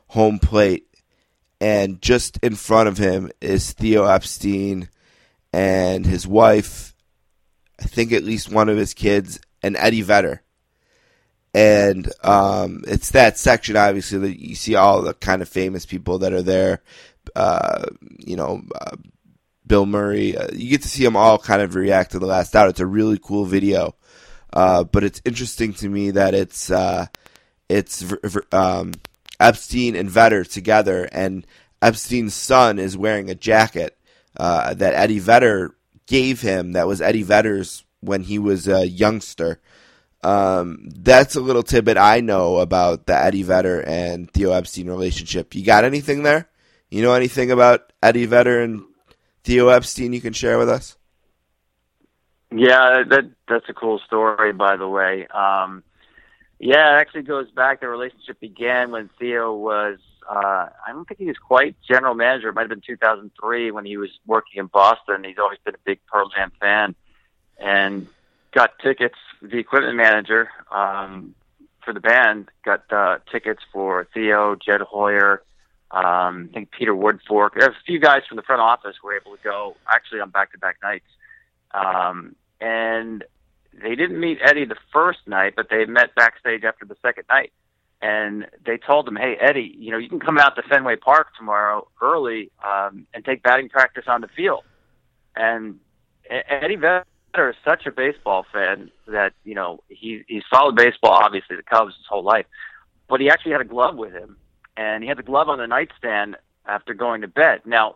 [0.07, 0.87] home plate,
[1.61, 4.89] and just in front of him is Theo Epstein
[5.53, 6.95] and his wife.
[7.79, 10.41] I think at least one of his kids and Eddie Vedder.
[11.53, 16.19] And um, it's that section, obviously, that you see all the kind of famous people
[16.19, 16.81] that are there.
[17.35, 17.85] Uh,
[18.19, 18.97] you know, uh,
[19.65, 20.37] Bill Murray.
[20.37, 22.69] Uh, you get to see them all kind of react to the last out.
[22.69, 23.95] It's a really cool video.
[24.53, 27.07] Uh, but it's interesting to me that it's uh,
[27.67, 28.05] it's
[28.51, 28.93] um,
[29.39, 31.45] Epstein and Vedder together, and
[31.81, 33.97] Epstein's son is wearing a jacket
[34.37, 35.75] uh, that Eddie Vedder
[36.07, 36.73] gave him.
[36.73, 39.59] That was Eddie Vedder's when he was a youngster.
[40.23, 45.53] Um, that's a little tidbit I know about the Eddie Vedder and Theo Epstein relationship.
[45.53, 46.49] You got anything there?
[46.89, 48.83] You know anything about Eddie Vedder and
[49.45, 50.97] Theo Epstein you can share with us?
[52.51, 55.27] Yeah, that that's a cool story, by the way.
[55.27, 55.83] Um,
[56.59, 57.81] yeah, it actually goes back.
[57.81, 59.99] The relationship began when Theo was.
[60.27, 62.49] Uh, I don't think he was quite general manager.
[62.49, 65.23] It might have been 2003 when he was working in Boston.
[65.23, 66.95] He's always been a big Pearl Jam fan,
[67.59, 68.07] and
[68.51, 69.19] got tickets.
[69.43, 71.35] The equipment manager um,
[71.83, 75.43] for the band got uh, tickets for Theo, Jed Hoyer,
[75.91, 77.55] um, I think Peter Woodfork.
[77.57, 81.05] A few guys from the front office were able to go actually on back-to-back nights.
[81.73, 83.23] Um, and
[83.81, 87.51] they didn't meet Eddie the first night, but they met backstage after the second night.
[88.01, 91.27] And they told him, "Hey, Eddie, you know you can come out to Fenway Park
[91.37, 94.63] tomorrow early um, and take batting practice on the field."
[95.35, 95.79] And
[96.29, 97.05] Eddie Vedder
[97.49, 101.95] is such a baseball fan that you know he he's followed baseball, obviously the Cubs
[101.95, 102.45] his whole life,
[103.07, 104.37] but he actually had a glove with him,
[104.77, 107.61] and he had the glove on the nightstand after going to bed.
[107.65, 107.95] Now,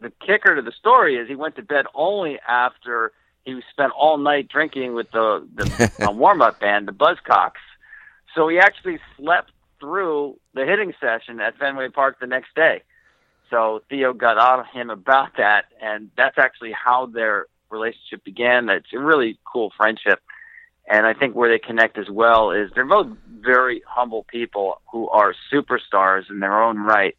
[0.00, 3.12] the kicker to the story is he went to bed only after
[3.44, 7.62] he spent all night drinking with the the warm up band, the Buzzcocks.
[8.34, 12.82] So he actually slept through the hitting session at Fenway Park the next day.
[13.50, 18.68] So Theo got on him about that, and that's actually how their relationship began.
[18.68, 20.20] It's a really cool friendship.
[20.88, 23.08] And I think where they connect as well is they're both
[23.40, 27.16] very humble people who are superstars in their own right,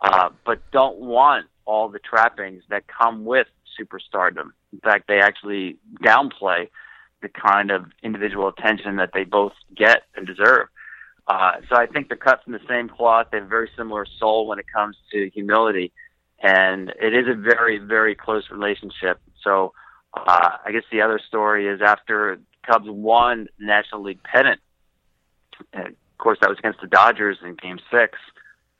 [0.00, 3.46] uh, but don't want all the trappings that come with
[3.78, 4.50] superstardom.
[4.72, 6.68] In fact, they actually downplay
[7.22, 10.68] the kind of individual attention that they both get and deserve.
[11.26, 13.28] Uh, so I think they're cut from the same cloth.
[13.30, 15.92] They have a very similar soul when it comes to humility,
[16.42, 19.20] and it is a very, very close relationship.
[19.44, 19.72] So
[20.14, 24.60] uh, I guess the other story is after Cubs won National League pennant.
[25.72, 28.18] And of course, that was against the Dodgers in Game Six.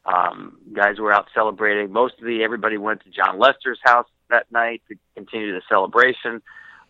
[0.05, 1.93] Um, guys were out celebrating.
[1.93, 6.43] Most of the everybody went to Jon Lester's house that night to continue the celebration.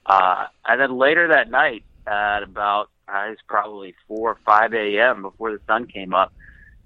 [0.06, 5.22] Uh, and then later that night, at about uh, it's probably four or five a.m.
[5.22, 6.32] before the sun came up,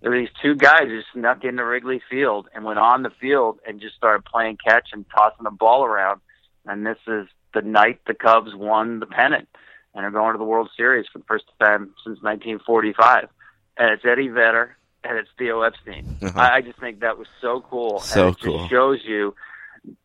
[0.01, 3.59] there were these two guys who snuck into Wrigley Field and went on the field
[3.67, 6.21] and just started playing catch and tossing the ball around.
[6.67, 9.49] And this is the night the Cubs won the pennant
[9.95, 13.29] and are going to the World Series for the first time since 1945.
[13.77, 16.17] And it's Eddie Vedder and it's Theo Epstein.
[16.23, 16.39] Uh-huh.
[16.39, 18.01] I, I just think that was so cool.
[18.01, 18.59] So and it cool.
[18.59, 19.35] Just shows you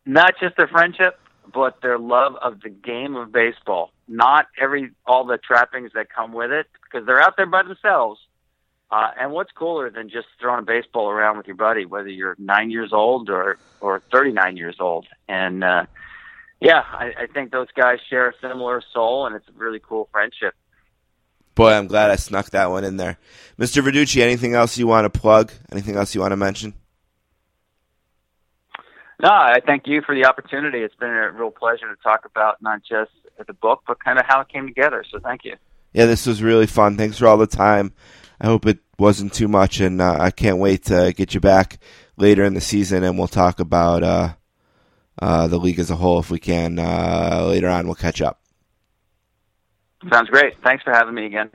[0.04, 1.18] not just their friendship,
[1.52, 3.92] but their love of the game of baseball.
[4.06, 8.20] Not every all the trappings that come with it, because they're out there by themselves.
[8.90, 12.34] Uh, and what's cooler than just throwing a baseball around with your buddy, whether you're
[12.38, 15.06] nine years old or or 39 years old?
[15.28, 15.86] And uh,
[16.60, 20.08] yeah, I, I think those guys share a similar soul, and it's a really cool
[20.12, 20.54] friendship.
[21.54, 23.18] Boy, I'm glad I snuck that one in there.
[23.58, 23.82] Mr.
[23.82, 25.52] Verducci, anything else you want to plug?
[25.72, 26.74] Anything else you want to mention?
[29.22, 30.78] No, I thank you for the opportunity.
[30.78, 33.10] It's been a real pleasure to talk about not just
[33.46, 35.04] the book, but kind of how it came together.
[35.10, 35.56] So thank you.
[35.92, 36.96] Yeah, this was really fun.
[36.96, 37.92] Thanks for all the time.
[38.40, 41.78] I hope it wasn't too much, and uh, I can't wait to get you back
[42.16, 44.34] later in the season, and we'll talk about uh,
[45.20, 46.78] uh, the league as a whole if we can.
[46.78, 48.40] Uh, later on, we'll catch up.
[50.10, 50.54] Sounds great.
[50.64, 51.50] Thanks for having me again.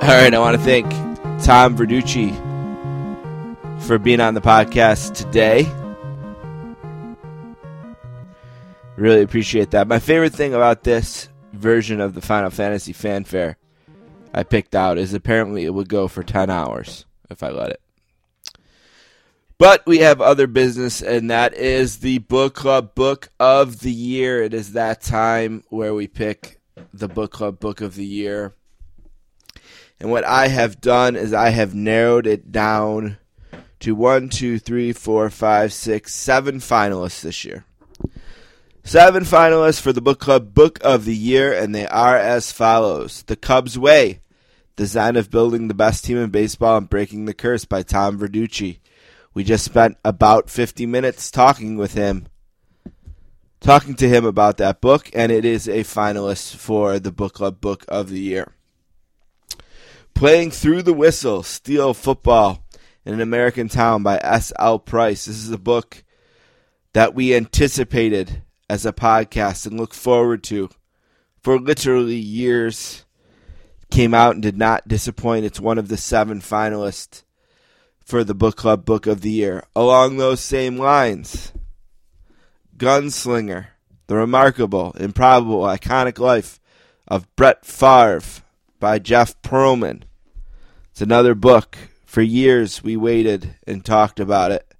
[0.00, 0.90] All right, I want to thank
[1.42, 2.51] Tom Verducci
[3.82, 5.66] for being on the podcast today.
[8.96, 9.88] Really appreciate that.
[9.88, 13.56] My favorite thing about this version of the Final Fantasy fanfare
[14.32, 17.80] I picked out is apparently it would go for 10 hours if I let it.
[19.58, 24.42] But we have other business, and that is the book club book of the year.
[24.42, 26.60] It is that time where we pick
[26.92, 28.54] the book club book of the year.
[30.00, 33.18] And what I have done is I have narrowed it down
[33.82, 37.64] to one, two, three, four, five, six, seven finalists this year.
[38.84, 43.24] Seven finalists for the book club book of the year, and they are as follows:
[43.24, 44.20] The Cubs Way,
[44.76, 48.18] The Zen of Building the Best Team in Baseball and Breaking the Curse by Tom
[48.18, 48.78] Verducci.
[49.34, 52.28] We just spent about 50 minutes talking with him,
[53.58, 57.60] talking to him about that book, and it is a finalist for the book club
[57.60, 58.52] book of the year.
[60.14, 62.61] Playing Through the Whistle, Steel Football
[63.04, 64.78] in an American Town by S.L.
[64.78, 65.24] Price.
[65.24, 66.04] This is a book
[66.92, 70.70] that we anticipated as a podcast and look forward to
[71.42, 73.04] for literally years.
[73.90, 75.44] Came out and did not disappoint.
[75.44, 77.24] It's one of the seven finalists
[78.04, 79.64] for the Book Club Book of the Year.
[79.76, 81.52] Along those same lines,
[82.76, 83.66] Gunslinger,
[84.06, 86.58] The Remarkable, Improbable, Iconic Life
[87.06, 88.42] of Brett Favre
[88.80, 90.04] by Jeff Pearlman.
[90.90, 91.76] It's another book.
[92.12, 94.70] For years, we waited and talked about it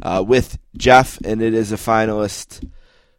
[0.00, 2.70] uh, with Jeff, and it is a finalist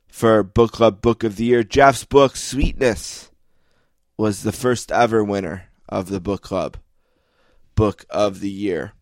[0.08, 1.62] for Book Club Book of the Year.
[1.62, 3.30] Jeff's book, Sweetness,
[4.16, 6.78] was the first ever winner of the Book Club
[7.76, 8.94] Book of the Year.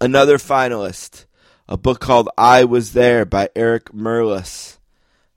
[0.00, 1.26] Another finalist,
[1.68, 4.78] a book called I Was There by Eric Merlis.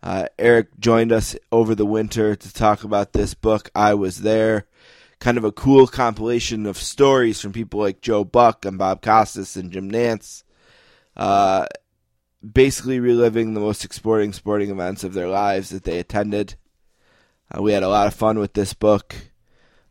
[0.02, 4.66] Uh, Eric joined us over the winter to talk about this book, I Was There.
[5.20, 9.56] Kind of a cool compilation of stories from people like Joe Buck and Bob Costas
[9.56, 10.44] and Jim Nantz.
[11.16, 11.66] Uh,
[12.54, 16.56] basically reliving the most exporting sporting events of their lives that they attended.
[17.52, 19.16] Uh, we had a lot of fun with this book.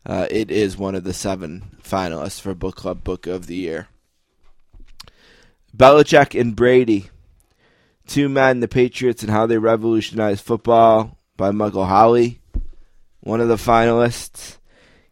[0.05, 3.87] Uh, it is one of the seven finalists for Book Club Book of the Year.
[5.75, 7.09] Belichick and Brady,
[8.07, 12.39] Two Men, the Patriots, and How They Revolutionized Football by Michael Holley,
[13.19, 14.57] one of the finalists.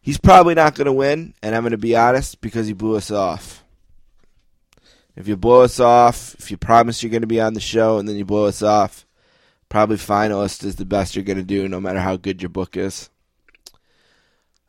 [0.06, 2.94] He's probably not going to win, and I'm going to be honest because he blew
[2.94, 3.64] us off.
[5.16, 7.98] If you blow us off, if you promise you're going to be on the show
[7.98, 9.04] and then you blow us off,
[9.68, 12.76] probably finalist is the best you're going to do, no matter how good your book
[12.76, 13.10] is.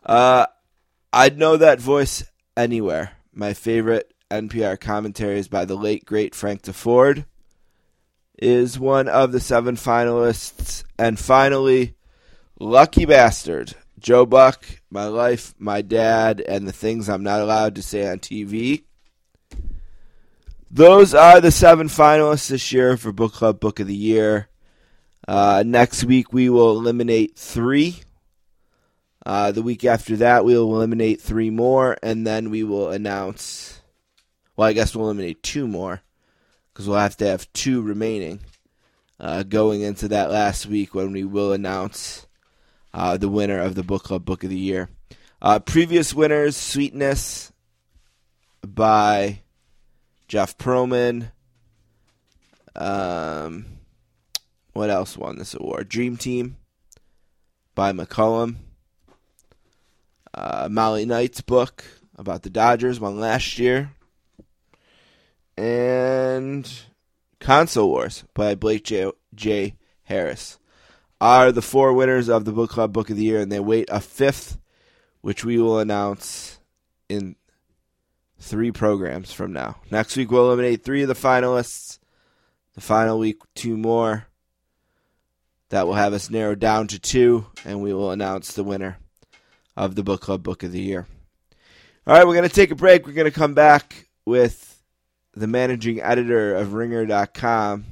[0.04, 0.48] Uh,
[1.14, 2.24] I'd know that voice
[2.56, 3.12] anywhere.
[3.32, 7.26] My favorite NPR commentary is by the late great Frank Deford.
[8.40, 11.94] Is one of the seven finalists, and finally,
[12.60, 17.82] lucky bastard Joe Buck, my life, my dad, and the things I'm not allowed to
[17.82, 18.84] say on TV.
[20.70, 24.50] Those are the seven finalists this year for Book Club Book of the Year.
[25.28, 28.02] Uh, next week we will eliminate three.
[29.26, 33.82] Uh, the week after that we will eliminate three more, and then we will announce.
[34.56, 36.02] Well, I guess we'll eliminate two more
[36.72, 38.42] because we'll have to have two remaining
[39.20, 42.27] uh, going into that last week when we will announce
[42.98, 44.90] uh, the winner of the Book Club Book of the Year.
[45.40, 47.54] Uh, previous winners: Sweetness
[48.68, 49.42] by
[50.28, 51.32] Jeff Pearlman.
[52.76, 53.68] Um,
[54.74, 55.90] what else won this award?
[55.90, 56.58] Dream Team
[57.76, 58.56] by McCallum.
[60.34, 61.84] Uh, Molly Knight's book
[62.16, 63.92] about the Dodgers won last year.
[65.56, 66.68] And
[67.40, 69.12] Console Wars by Blake J.
[69.36, 69.76] J.
[70.04, 70.58] Harris
[71.20, 73.90] are the four winners of the Book Club Book of the Year, and they wait
[73.92, 74.58] a fifth,
[75.22, 76.60] which we will announce
[77.10, 77.36] in
[78.40, 79.78] three programs from now.
[79.90, 82.00] Next week, we'll eliminate three of the finalists.
[82.76, 84.28] The final week, two more.
[85.70, 89.00] That will have us narrowed down to two, and we will announce the winner
[89.76, 91.08] of the Book Club Book of the Year.
[92.06, 93.06] All right, we're going to take a break.
[93.06, 94.82] We're going to come back with
[95.34, 97.86] the managing editor of Ringer.com,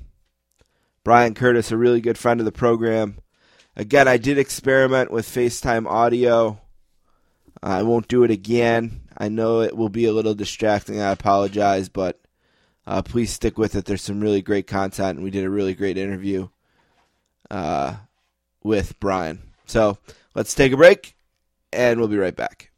[1.06, 3.20] Bryan Curtis, a really good friend of the program.
[3.76, 6.60] Again, I did experiment with FaceTime audio.
[7.62, 9.02] I won't do it again.
[9.16, 11.00] I know it will be a little distracting.
[11.00, 12.20] I apologize, but
[12.88, 13.86] uh, please stick with it.
[13.86, 16.48] There's some really great content, and we did a really great interview
[17.52, 17.98] uh,
[18.64, 19.44] with Bryan.
[19.68, 20.00] So
[20.34, 21.16] let's take a break,
[21.72, 22.72] and we'll be right back.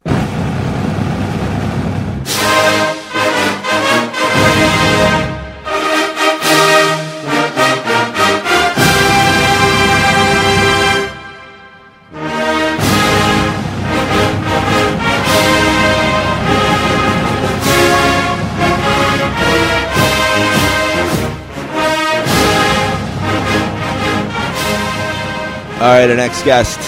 [25.78, 26.80] All right, our next guest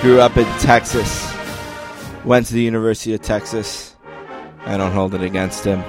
[0.00, 1.34] grew up in Texas,
[2.24, 3.96] went to the University of Texas.
[4.60, 5.80] I don't hold it against him.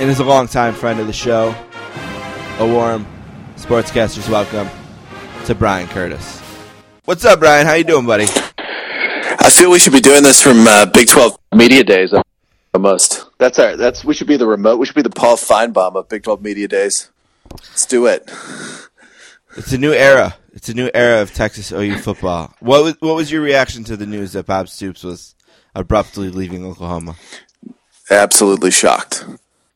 [0.00, 1.54] And is a longtime friend of the show.
[2.60, 3.06] A warm
[3.56, 4.70] sportscaster's welcome
[5.44, 6.40] to Bryan Curtis.
[7.04, 7.66] What's up, Bryan?
[7.66, 8.24] How you doing, buddy?
[8.26, 12.14] I feel we should be doing this from uh, Big Twelve Media Days.
[12.72, 13.26] Almost.
[13.36, 13.76] That's our.
[13.76, 14.78] That's we should be the remote.
[14.78, 17.10] We should be the Paul Finebaum of Big Twelve Media Days.
[17.52, 18.30] Let's do it.
[19.56, 20.36] It's a new era.
[20.52, 22.54] It's a new era of Texas OU football.
[22.60, 25.34] What was, what was your reaction to the news that Bob Stoops was
[25.74, 27.16] abruptly leaving Oklahoma?
[28.10, 29.24] Absolutely shocked.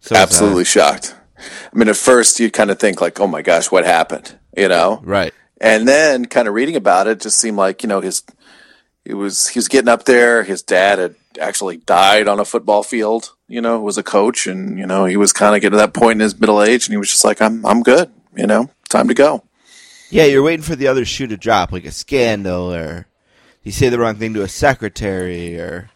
[0.00, 0.22] So was I.
[0.22, 1.14] Absolutely shocked.
[1.38, 4.68] I mean, at first you kind of think like, "Oh my gosh, what happened?" You
[4.68, 5.32] know, Right.
[5.60, 8.22] and then kind of reading about it, just seemed like you know his
[9.04, 10.42] he was he was getting up there.
[10.42, 13.32] His dad had actually died on a football field.
[13.46, 15.94] You know, was a coach, and you know he was kind of getting to that
[15.94, 18.70] point in his middle age, and he was just like, "I'm I'm good." You know,
[18.88, 19.44] time to go.
[20.10, 23.06] Yeah, you're waiting for the other shoe to drop, like a scandal, or
[23.62, 25.90] you say the wrong thing to a secretary, or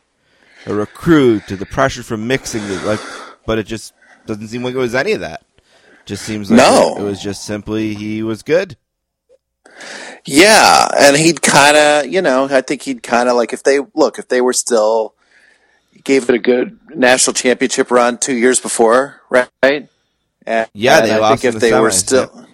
[0.66, 2.66] a recruit, or the pressure from Mixon.
[2.68, 3.00] The, like,
[3.46, 3.94] but it just
[4.26, 5.42] doesn't seem like it was any of that.
[6.04, 6.96] Just seems like No.
[6.96, 8.76] it, it was just simply he was good.
[10.24, 13.80] Yeah, and he'd kind of, you know, I think he'd kind of like if they
[13.94, 15.14] look if they were still
[16.04, 19.48] gave it a good national championship run two years before, right?
[19.62, 19.88] And,
[20.74, 22.46] Yeah, they I lost think in if the they were semis, still,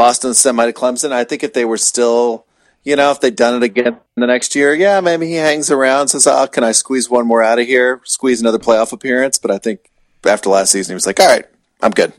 [0.00, 1.12] Boston semi to Clemson.
[1.12, 2.46] I think if they were still,
[2.84, 6.08] you know, if they'd done it again the next year, yeah, maybe he hangs around,
[6.08, 8.00] says, "Oh, can I squeeze one more out of here?
[8.04, 9.90] Squeeze another playoff appearance?" But I think
[10.24, 11.44] after last season, he was like, "All right,
[11.82, 12.14] I'm good."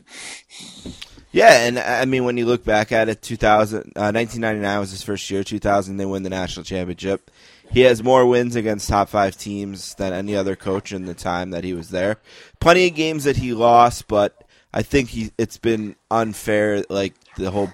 [1.32, 5.02] Yeah, and I mean, when you look back at it, 2000, uh, 1999 was his
[5.02, 5.42] first year.
[5.42, 7.32] 2000, they win the national championship.
[7.72, 11.50] He has more wins against top five teams than any other coach in the time
[11.50, 12.18] that he was there.
[12.60, 14.41] Plenty of games that he lost, but
[14.72, 16.84] I think he it's been unfair.
[16.88, 17.72] Like the whole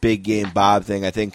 [0.00, 1.04] big game Bob thing.
[1.04, 1.34] I think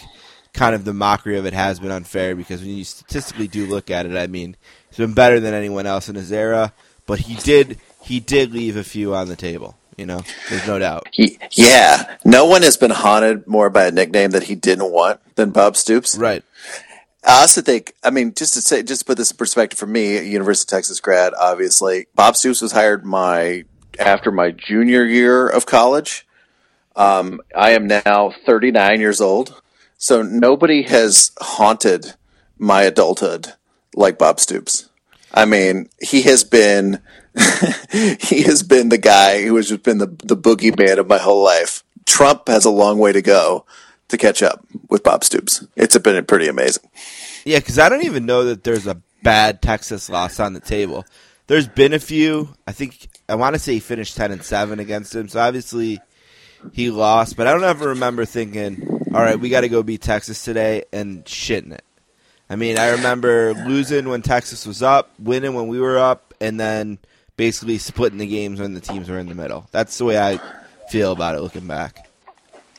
[0.53, 3.89] kind of the mockery of it has been unfair because when you statistically do look
[3.89, 4.55] at it, I mean,
[4.89, 6.73] he's been better than anyone else in his era,
[7.05, 9.77] but he did he did leave a few on the table.
[9.97, 11.07] You know, there's no doubt.
[11.11, 15.19] He, yeah, no one has been haunted more by a nickname that he didn't want
[15.35, 16.17] than Bob Stoops.
[16.17, 16.43] Right.
[17.25, 19.85] I also think, I mean, just to say, just to put this in perspective for
[19.85, 23.63] me, a University of Texas grad, obviously, Bob Stoops was hired my
[23.99, 26.27] after my junior year of college.
[26.95, 29.61] Um, I am now 39 years old,
[29.97, 32.13] so nobody has haunted
[32.57, 33.53] my adulthood
[33.95, 34.89] like Bob Stoops.
[35.33, 37.01] I mean, he has been
[37.91, 41.43] he has been the guy who has just been the the boogeyman of my whole
[41.43, 41.83] life.
[42.05, 43.65] Trump has a long way to go
[44.09, 45.65] to catch up with Bob Stoops.
[45.75, 46.83] It's been pretty amazing.
[47.45, 51.05] Yeah, because I don't even know that there's a bad Texas loss on the table.
[51.47, 52.49] There's been a few.
[52.65, 55.27] I think I want to say he finished ten and seven against him.
[55.27, 55.99] So obviously
[56.71, 60.01] he lost, but I don't ever remember thinking, "All right, we got to go beat
[60.01, 61.83] Texas today," and shitting it.
[62.49, 66.59] I mean, I remember losing when Texas was up, winning when we were up, and
[66.59, 66.99] then
[67.35, 69.67] basically splitting the games when the teams were in the middle.
[69.71, 70.39] That's the way I
[70.89, 72.07] feel about it looking back.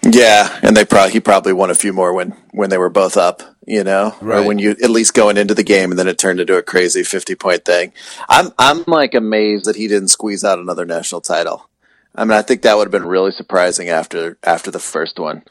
[0.06, 3.16] Yeah, and they probably he probably won a few more when when they were both
[3.16, 4.40] up, you know, Right.
[4.44, 6.62] or when you at least going into the game and then it turned into a
[6.62, 7.92] crazy fifty point thing.
[8.28, 11.68] I'm I'm like amazed that he didn't squeeze out another national title.
[12.14, 15.42] I mean, I think that would have been really surprising after after the first one,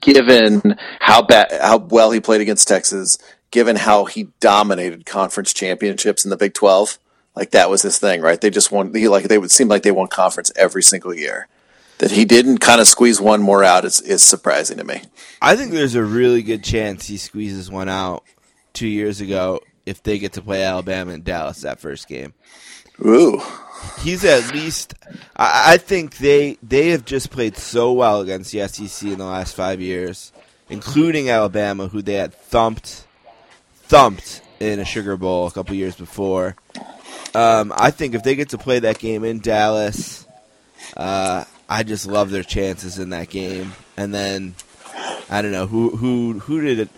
[0.00, 3.16] given how bad how well he played against Texas,
[3.50, 6.98] given how he dominated conference championships in the Big Twelve.
[7.34, 8.40] Like that was his thing, right?
[8.40, 8.94] They just won.
[8.94, 11.48] He like they would seem like they won conference every single year.
[11.98, 15.02] That he didn't kind of squeeze one more out is, is surprising to me.
[15.40, 18.22] I think there's a really good chance he squeezes one out
[18.74, 22.34] two years ago if they get to play Alabama and Dallas that first game.
[23.04, 23.40] Ooh,
[24.00, 24.94] He's at least.
[25.36, 29.24] I, I think they they have just played so well against the SEC in the
[29.24, 30.32] last five years,
[30.68, 33.06] including Alabama, who they had thumped,
[33.74, 36.56] thumped in a Sugar Bowl a couple years before.
[37.34, 40.26] Um, I think if they get to play that game in Dallas,
[40.96, 43.72] uh, I just love their chances in that game.
[43.96, 44.54] And then
[45.30, 46.88] I don't know who who who did it.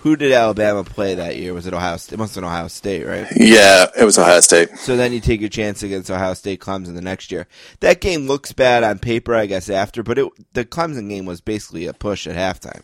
[0.00, 1.54] Who did Alabama play that year?
[1.54, 2.16] Was it Ohio State?
[2.16, 3.26] It must have been Ohio State, right?
[3.36, 4.76] yeah, it was Ohio State.
[4.76, 7.46] So then you take your chance against Ohio State Clemson the next year.
[7.80, 11.40] That game looks bad on paper, I guess, after, but it, the Clemson game was
[11.40, 12.82] basically a push at halftime.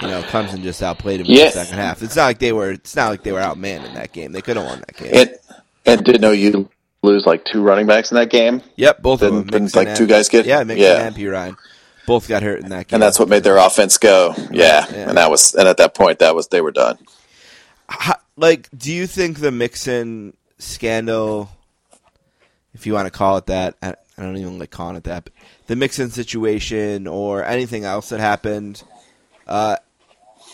[0.00, 2.02] You know, Clemson just outplayed them in the second half.
[2.02, 2.70] It's not like they were.
[2.70, 4.32] It's not like they were outmanned in that game.
[4.32, 5.10] They could have won that game.
[5.12, 5.38] And
[5.84, 6.70] and didn't know you
[7.02, 9.64] lose like two running backs in that game, yep, both of Didn't- them.
[9.66, 11.06] didn't, like, two guys get- yeah, Mixon yeah.
[11.06, 11.56] and P Ryan,
[12.06, 12.96] both got hurt in that game.
[12.96, 14.34] and that's what made their offense go.
[14.50, 15.08] Yeah, Yeah.
[15.08, 16.98] and that was and at that point that was they were done.
[17.88, 21.48] How, like, do you think the Mixon scandal,
[22.74, 25.24] if you want to call it that, I, I don't even like calling it that,
[25.24, 25.32] but
[25.66, 28.82] the Mixon situation or anything else that happened
[29.46, 29.76] uh,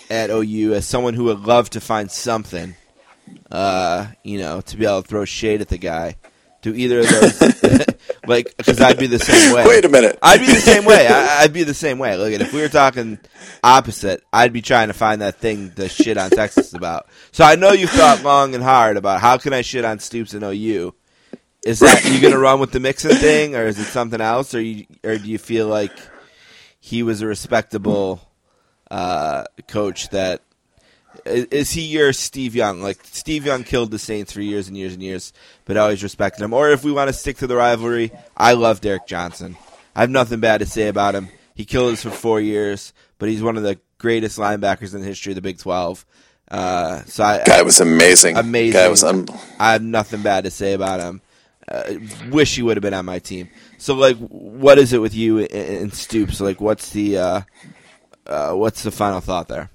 [0.09, 2.75] at OU, as someone who would love to find something,
[3.51, 6.17] uh, you know, to be able to throw shade at the guy,
[6.67, 7.87] do either of those,
[8.27, 9.65] like, because I'd be the same way.
[9.67, 10.19] Wait a minute.
[10.21, 11.07] I'd be the same way.
[11.11, 12.17] I, I'd be the same way.
[12.17, 13.19] Look, at if we were talking
[13.63, 17.07] opposite, I'd be trying to find that thing to shit on Texas about.
[17.31, 20.35] So I know you've thought long and hard about how can I shit on Stoops
[20.35, 20.95] and OU.
[21.65, 24.55] Is that you going to run with the Mixon thing, or is it something else,
[24.55, 25.93] or you, or do you feel like
[26.79, 28.21] he was a respectable
[28.89, 30.43] uh, coach that
[31.27, 32.81] is, is he your Steve Young?
[32.83, 35.33] Like Steve Young killed the Saints for years and years and years,
[35.65, 36.53] but I always respected him.
[36.53, 39.57] Or if we want to stick to the rivalry, I love Derrick Johnson.
[39.95, 41.29] I have nothing bad to say about him.
[41.55, 45.07] He killed us for four years, but he's one of the greatest linebackers in the
[45.07, 46.05] history of the Big Twelve.
[46.51, 48.37] Uh, so I, Guy was amazing.
[48.37, 48.73] Amazing.
[48.81, 49.27] Guy was un-
[49.59, 51.23] I have nothing bad to say about him.
[51.67, 51.95] Uh,
[52.31, 53.49] wish he would have been on my team.
[53.79, 56.41] So, like, what is it with you and- and Stoops?
[56.41, 57.41] Like, what's the uh,
[58.27, 59.71] uh, what's the final thought there?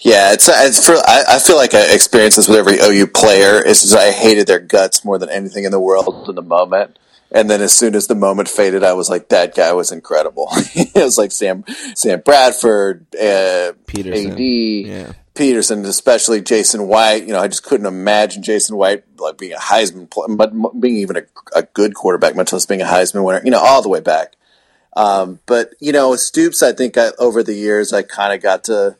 [0.00, 0.94] Yeah, it's, it's for.
[0.94, 3.64] I, I feel like I experience this with every OU player.
[3.64, 6.98] Is just I hated their guts more than anything in the world in the moment.
[7.30, 10.48] And then as soon as the moment faded, I was like, that guy was incredible.
[10.52, 11.64] it was like Sam
[11.94, 14.32] Sam Bradford, uh, Peterson.
[14.32, 15.12] AD, Yeah.
[15.34, 17.24] Peterson, especially Jason White.
[17.26, 21.16] You know, I just couldn't imagine Jason White like being a Heisman, but being even
[21.16, 21.22] a,
[21.54, 23.42] a good quarterback, much less being a Heisman winner.
[23.44, 24.34] You know, all the way back.
[24.96, 28.64] Um, but you know, Stoops, I think I, over the years, I kind of got
[28.64, 28.96] to,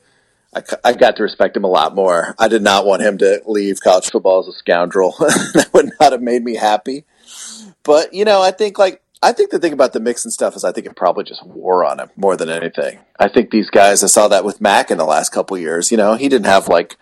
[0.55, 2.35] I, I got to respect him a lot more.
[2.39, 5.15] I did not want him to leave college football as a scoundrel.
[5.19, 7.05] that would not have made me happy.
[7.83, 10.65] But you know, I think like I think the thing about the Mixon stuff is
[10.65, 12.99] I think it probably just wore on him more than anything.
[13.19, 15.91] I think these guys, I saw that with Mack in the last couple years.
[15.91, 16.97] You know, he didn't have like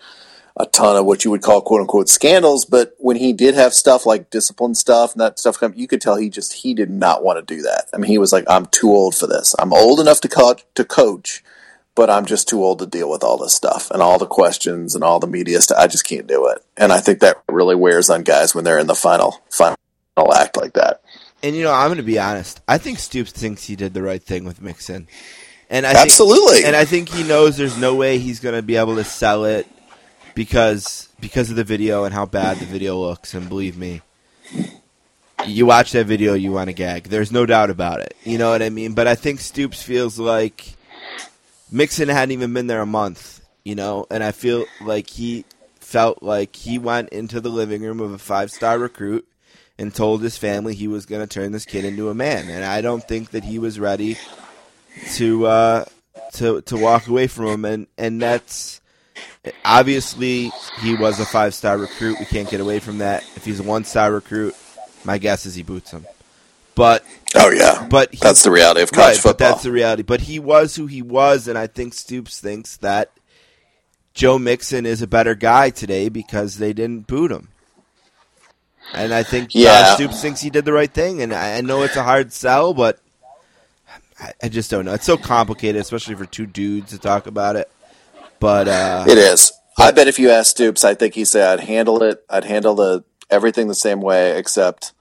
[0.56, 3.74] a ton of what you would call quote unquote scandals, but when he did have
[3.74, 6.90] stuff like discipline stuff and that stuff come, you could tell he just he did
[6.90, 7.84] not want to do that.
[7.92, 9.54] I mean, he was like, "I'm too old for this.
[9.58, 11.44] I'm old enough to co- to coach,
[11.96, 14.94] but I'm just too old to deal with all this stuff and all the questions
[14.94, 15.78] and all the media stuff.
[15.78, 18.78] I just can't do it." And I think that really wears on guys when they're
[18.78, 19.76] in the final final
[20.32, 21.02] act like that.
[21.42, 22.60] And you know, I'm going to be honest.
[22.68, 25.08] I think Stoops thinks he did the right thing with Mixon,
[25.68, 26.64] and I think- Absolutely.
[26.64, 29.44] and I think he knows there's no way he's going to be able to sell
[29.44, 29.66] it
[30.34, 33.34] because because of the video and how bad the video looks.
[33.34, 34.00] And believe me,
[35.46, 37.04] you watch that video, you want to gag.
[37.04, 38.16] There's no doubt about it.
[38.24, 38.94] You know what I mean?
[38.94, 40.74] But I think Stoops feels like
[41.70, 43.40] Mixon hadn't even been there a month.
[43.64, 45.44] You know, and I feel like he
[45.80, 49.26] felt like he went into the living room of a five star recruit
[49.78, 52.48] and told his family he was going to turn this kid into a man.
[52.48, 54.16] And I don't think that he was ready
[55.14, 55.84] to uh,
[56.34, 57.64] to to walk away from him.
[57.64, 58.80] And and that's
[59.64, 62.18] obviously he was a five star recruit.
[62.18, 63.24] We can't get away from that.
[63.36, 64.54] If he's a one star recruit,
[65.04, 66.06] my guess is he boots him.
[66.76, 67.04] But
[67.34, 70.02] Oh yeah, but he, that's the reality of college right, but that's the reality.
[70.04, 73.10] But he was who he was, and I think Stoops thinks that
[74.14, 77.48] Joe Mixon is a better guy today because they didn't boot him.
[78.94, 79.72] And I think Yeah.
[79.72, 81.20] uh, Stoops thinks he did the right thing.
[81.20, 82.98] And I, I know it's a hard sell, but
[84.18, 84.94] I, I just don't know.
[84.94, 87.70] It's so complicated, especially for two dudes to talk about it.
[88.40, 89.52] But uh, It is.
[89.78, 92.24] I bet if you asked Stoops, I think he'd say I'd handle it.
[92.30, 94.92] I'd handle the everything the same way, except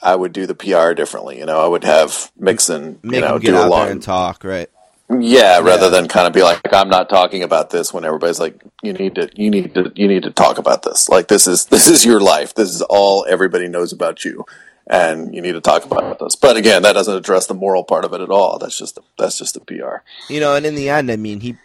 [0.00, 1.38] I would do the PR differently.
[1.38, 4.70] You know, I would have Mixon, make you know, get do a long, talk, right?
[5.10, 8.62] yeah, rather than kind of be like, I'm not talking about this when everybody's like,
[8.82, 11.08] you need to, you need to, you need to talk about this.
[11.08, 12.54] Like this is this is your life.
[12.54, 14.44] This is all everybody knows about you,
[14.86, 16.36] and you need to talk about this.
[16.36, 18.58] But again, that doesn't address the moral part of it at all.
[18.58, 20.02] That's just the, that's just the PR.
[20.32, 21.56] You know, and in the end, I mean, he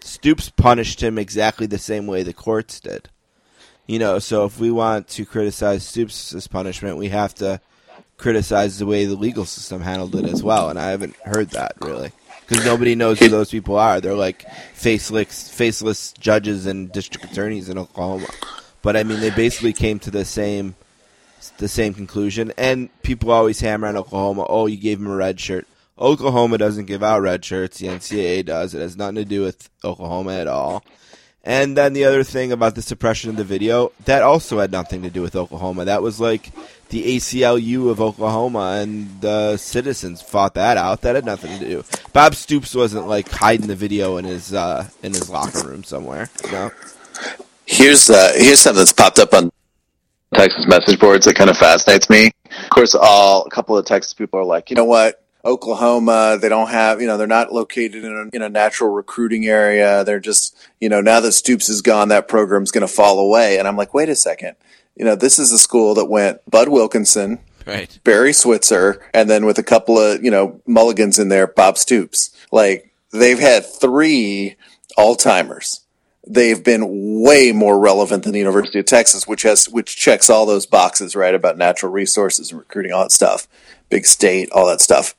[0.00, 3.08] Stoops punished him exactly the same way the courts did.
[3.86, 7.60] You know, so if we want to criticize Stoops' punishment, we have to
[8.22, 10.70] criticize the way the legal system handled it as well.
[10.70, 12.12] And I haven't heard that really
[12.46, 14.00] because nobody knows who those people are.
[14.00, 18.28] They're like faceless, faceless judges and district attorneys in Oklahoma.
[18.82, 20.74] But I mean, they basically came to the same
[21.58, 22.52] the same conclusion.
[22.56, 24.46] And people always hammer on Oklahoma.
[24.48, 25.66] Oh, you gave him a red shirt.
[25.98, 27.78] Oklahoma doesn't give out red shirts.
[27.78, 28.74] The NCAA does.
[28.74, 30.84] It has nothing to do with Oklahoma at all.
[31.44, 35.02] And then the other thing about the suppression of the video, that also had nothing
[35.02, 35.86] to do with Oklahoma.
[35.86, 36.52] That was like
[36.92, 41.00] the ACLU of Oklahoma, and the citizens fought that out.
[41.00, 41.84] That had nothing to do.
[42.12, 46.28] Bob Stoops wasn't like hiding the video in his uh, in his locker room somewhere.
[46.50, 46.70] You?
[47.64, 49.50] Here's uh, here's something that's popped up on
[50.34, 52.30] Texas message boards that kind of fascinates me.
[52.64, 55.18] Of course, all a couple of Texas people are like, you know what?
[55.44, 59.46] Oklahoma, they don't have, you know, they're not located in a, in a natural recruiting
[59.46, 60.04] area.
[60.04, 63.58] They're just, you know, now that Stoops is gone, that program's going to fall away.
[63.58, 64.54] And I'm like, wait a second.
[64.96, 67.98] You know, this is a school that went Bud Wilkinson, Right.
[68.04, 72.30] Barry Switzer, and then with a couple of, you know, mulligans in there, Bob Stoops.
[72.50, 74.56] Like, they've had three
[74.96, 75.80] all timers.
[76.26, 80.46] They've been way more relevant than the University of Texas, which has, which checks all
[80.46, 81.34] those boxes, right?
[81.34, 83.48] About natural resources and recruiting, all that stuff,
[83.88, 85.14] big state, all that stuff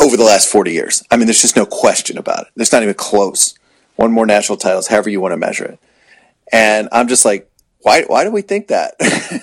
[0.00, 1.02] over the last 40 years.
[1.10, 2.52] I mean, there's just no question about it.
[2.56, 3.56] There's not even close.
[3.96, 5.78] Won more national titles, however you want to measure it.
[6.52, 7.48] And I'm just like,
[7.84, 8.94] why, why do we think that?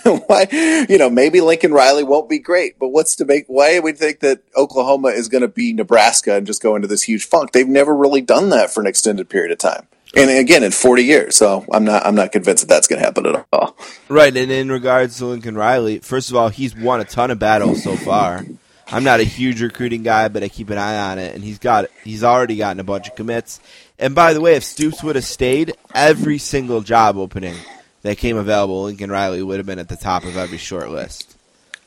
[0.27, 0.47] why,
[0.89, 3.91] you know, maybe Lincoln Riley won't be great, but what's to make, why do we
[3.91, 7.51] think that Oklahoma is going to be Nebraska and just go into this huge funk?
[7.51, 9.87] They've never really done that for an extended period of time.
[10.15, 11.35] And again, in 40 years.
[11.35, 13.77] So I'm not, I'm not convinced that that's going to happen at all.
[14.09, 17.37] Right, and in regards to Lincoln Riley, first of all, he's won a ton of
[17.37, 18.43] battles so far.
[18.87, 21.59] I'm not a huge recruiting guy, but I keep an eye on it, and he's
[21.59, 23.61] got he's already gotten a bunch of commits.
[23.99, 27.55] And by the way, if Stoops would have stayed, every single job opening
[28.03, 31.35] that came available, Lincoln Riley would have been at the top of every short list.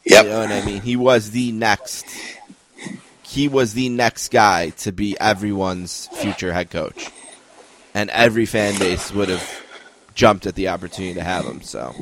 [0.05, 0.25] Yep.
[0.25, 0.83] You know what I mean?
[0.83, 2.07] He was the next.
[3.23, 7.11] He was the next guy to be everyone's future head coach,
[7.95, 9.63] and every fan base would have
[10.15, 11.61] jumped at the opportunity to have him.
[11.63, 11.95] So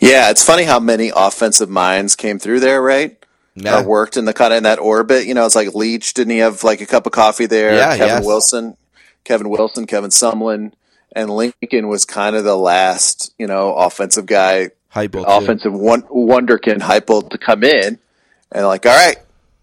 [0.00, 0.30] Yeah.
[0.30, 3.16] It's funny how many offensive minds came through there, right?
[3.54, 3.76] yeah.
[3.76, 5.26] uh, worked in the kind of in that orbit.
[5.26, 6.14] You know, it's like Leach.
[6.14, 7.74] Didn't he have like a cup of coffee there?
[7.74, 8.26] Yeah, Kevin yes.
[8.26, 8.76] Wilson,
[9.24, 10.72] Kevin Wilson, Kevin Sumlin,
[11.14, 16.78] and Lincoln was kind of the last, you know, offensive guy, Heupel, offensive one, wonderkin
[16.80, 17.98] Heupel to come in
[18.50, 19.16] and like, all right,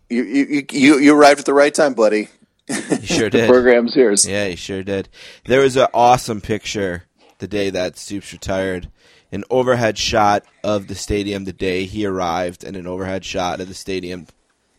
[0.09, 2.30] You you you you arrived at the right time, buddy.
[2.67, 3.49] You sure The did.
[3.49, 4.27] program's yours.
[4.27, 5.09] Yeah, he sure did.
[5.45, 7.03] There was an awesome picture
[7.39, 8.89] the day that Stoops retired.
[9.31, 13.67] An overhead shot of the stadium the day he arrived, and an overhead shot of
[13.67, 14.26] the stadium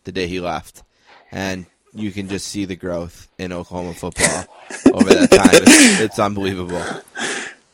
[0.02, 0.82] the day he left.
[1.30, 4.44] And you can just see the growth in Oklahoma football
[4.94, 5.48] over that time.
[5.52, 6.82] It's, it's unbelievable.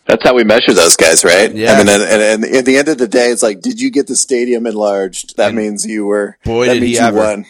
[0.06, 1.52] That's how we measure those guys, right?
[1.52, 1.72] Yeah.
[1.72, 3.90] I mean, and, and, and at the end of the day, it's like, did you
[3.90, 5.36] get the stadium enlarged?
[5.36, 6.38] That means you were.
[6.44, 7.16] boy, did he you ever.
[7.16, 7.44] won.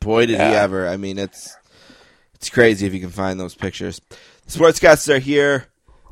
[0.00, 0.88] Boy, did he ever!
[0.88, 1.56] I mean, it's
[2.34, 4.00] it's crazy if you can find those pictures.
[4.46, 5.66] The Sportscasts are here,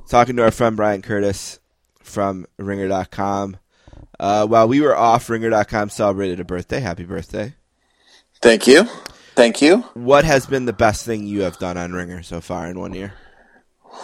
[0.09, 1.61] talking to our friend Bryan Curtis
[2.01, 3.57] from Ringer.com.
[4.19, 6.81] Uh, while we were off, Ringer.com celebrated a birthday.
[6.81, 7.55] Happy birthday!
[8.43, 8.87] Thank you,
[9.37, 9.79] thank you.
[9.95, 12.93] What has been the best thing you have done on Ringer so far in one
[12.95, 13.13] year?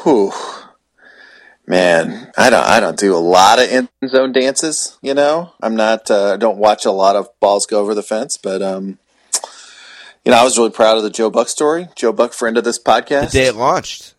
[0.02, 0.32] Whew.
[1.66, 2.64] Man, I don't.
[2.66, 4.98] I don't do a lot of end zone dances.
[5.00, 6.10] You know, I'm not.
[6.10, 8.98] Uh, I don't watch a lot of balls go over the fence, but um,
[10.24, 11.88] you know, I was really proud of the Joe Buck story.
[11.94, 13.30] Joe Buck, friend of this The podcast.
[13.30, 14.14] day it launched.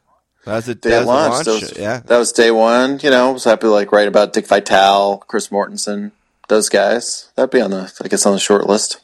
[0.46, 1.48] That was a Day that it was a launched.
[1.48, 1.62] launch.
[1.62, 3.00] That was, yeah, that was day one.
[3.04, 6.12] You know, I was happy to like write about Dick Vitale, Chris Mortensen,
[6.48, 7.30] those guys.
[7.36, 9.02] That'd be on the, I guess, on the short list.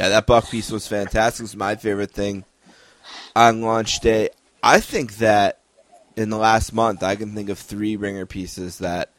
[0.00, 1.40] Yeah, that Buck piece was fantastic.
[1.40, 2.46] It was my favorite thing
[3.36, 4.30] on launch day.
[4.62, 5.60] I think that
[6.16, 9.10] in the last month, I can think of three ringer pieces that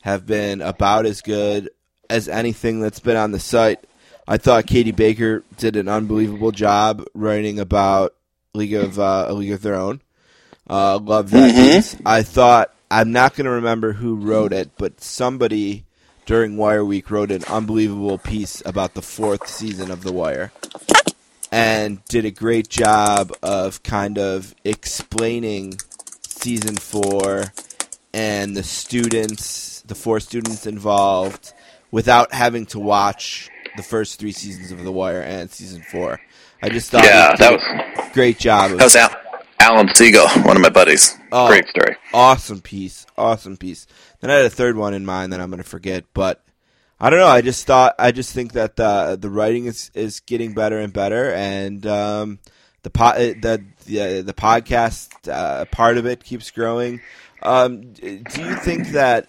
[0.00, 1.68] have been about as good
[2.08, 3.84] as anything that's been on the site.
[4.26, 8.14] I thought Katie Baker did an unbelievable job writing about
[8.54, 10.00] League of uh, a League of Their Own.
[10.66, 11.98] Uh, love that piece.
[12.06, 15.83] I thought I'm not going to remember who wrote it, but somebody
[16.26, 20.52] during Wire Week wrote an unbelievable piece about the fourth season of The Wire,
[21.52, 25.78] and did a great job of kind of explaining
[26.26, 27.44] season four
[28.12, 31.52] and the students, the four students involved,
[31.90, 36.20] without having to watch the first three seasons of The Wire and season four.
[36.62, 38.72] I just thought Yeah, that was- a great job.
[38.72, 39.16] Of That was Al-
[39.60, 41.16] Alan Siegel, one of my buddies.
[41.32, 41.48] Oh.
[41.48, 41.96] Great story.
[42.12, 43.86] awesome piece, awesome piece.
[44.24, 46.42] Then I had a third one in mind that I'm going to forget, but
[46.98, 47.26] I don't know.
[47.26, 50.94] I just thought I just think that the the writing is is getting better and
[50.94, 52.38] better, and um,
[52.84, 57.02] the po- the the the podcast uh, part of it keeps growing.
[57.42, 59.28] Um, do you think that?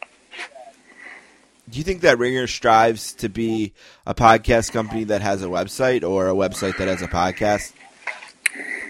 [1.69, 3.73] Do you think that Ringer strives to be
[4.07, 7.73] a podcast company that has a website, or a website that has a podcast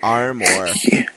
[0.04, 0.68] arm, or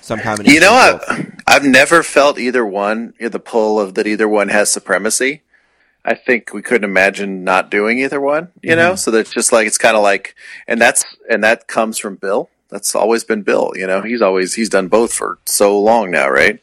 [0.00, 0.54] some combination?
[0.54, 1.37] You know, of both?
[1.48, 5.42] I've, never felt either one, the pull of that either one has supremacy.
[6.04, 8.94] I think we couldn't imagine not doing either one, you know?
[8.94, 10.34] So that's just like, it's kind of like,
[10.66, 12.50] and that's, and that comes from Bill.
[12.68, 14.02] That's always been Bill, you know?
[14.02, 16.62] He's always, he's done both for so long now, right?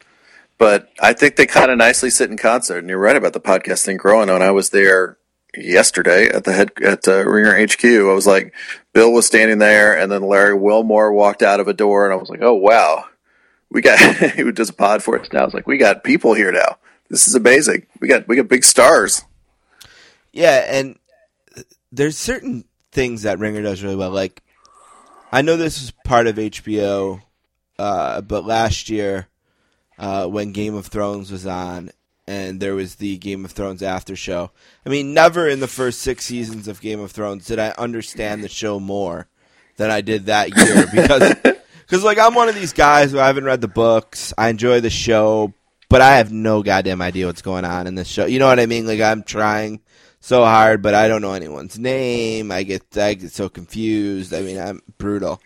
[0.58, 2.78] But I think they kind of nicely sit in concert.
[2.78, 4.28] And you're right about the podcast thing growing.
[4.28, 5.18] When I was there
[5.56, 8.54] yesterday at the head at uh, Ringer HQ, I was like,
[8.92, 12.16] Bill was standing there, and then Larry Wilmore walked out of a door, and I
[12.16, 13.04] was like, oh wow,
[13.76, 13.98] we got
[14.34, 15.42] he does just pod for us now.
[15.42, 16.78] I was like, we got people here now.
[17.10, 17.86] This is amazing.
[18.00, 19.22] We got we got big stars.
[20.32, 20.98] Yeah, and
[21.92, 24.10] there's certain things that Ringer does really well.
[24.10, 24.42] Like,
[25.30, 27.20] I know this is part of HBO,
[27.78, 29.28] uh, but last year,
[29.98, 31.90] uh, when Game of Thrones was on,
[32.26, 34.52] and there was the Game of Thrones after show.
[34.86, 38.42] I mean, never in the first six seasons of Game of Thrones did I understand
[38.42, 39.28] the show more
[39.76, 41.55] than I did that year because,
[41.86, 44.34] because like I'm one of these guys who I haven't read the books.
[44.36, 45.54] I enjoy the show,
[45.88, 48.26] but I have no goddamn idea what's going on in this show.
[48.26, 48.86] You know what I mean?
[48.86, 49.80] Like I'm trying
[50.20, 52.50] so hard, but I don't know anyone's name.
[52.50, 54.34] I get I get so confused.
[54.34, 55.40] I mean, I'm brutal,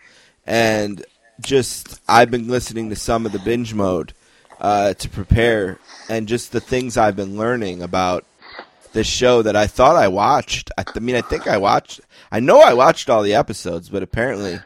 [0.47, 1.05] and
[1.41, 4.15] just I've been listening to some of the binge mode
[4.61, 8.25] uh, to prepare, and just the things I've been learning about
[8.93, 10.71] this show that I thought I watched.
[10.79, 12.01] I, I mean, I think I watched.
[12.33, 14.61] I know I watched all the episodes, but apparently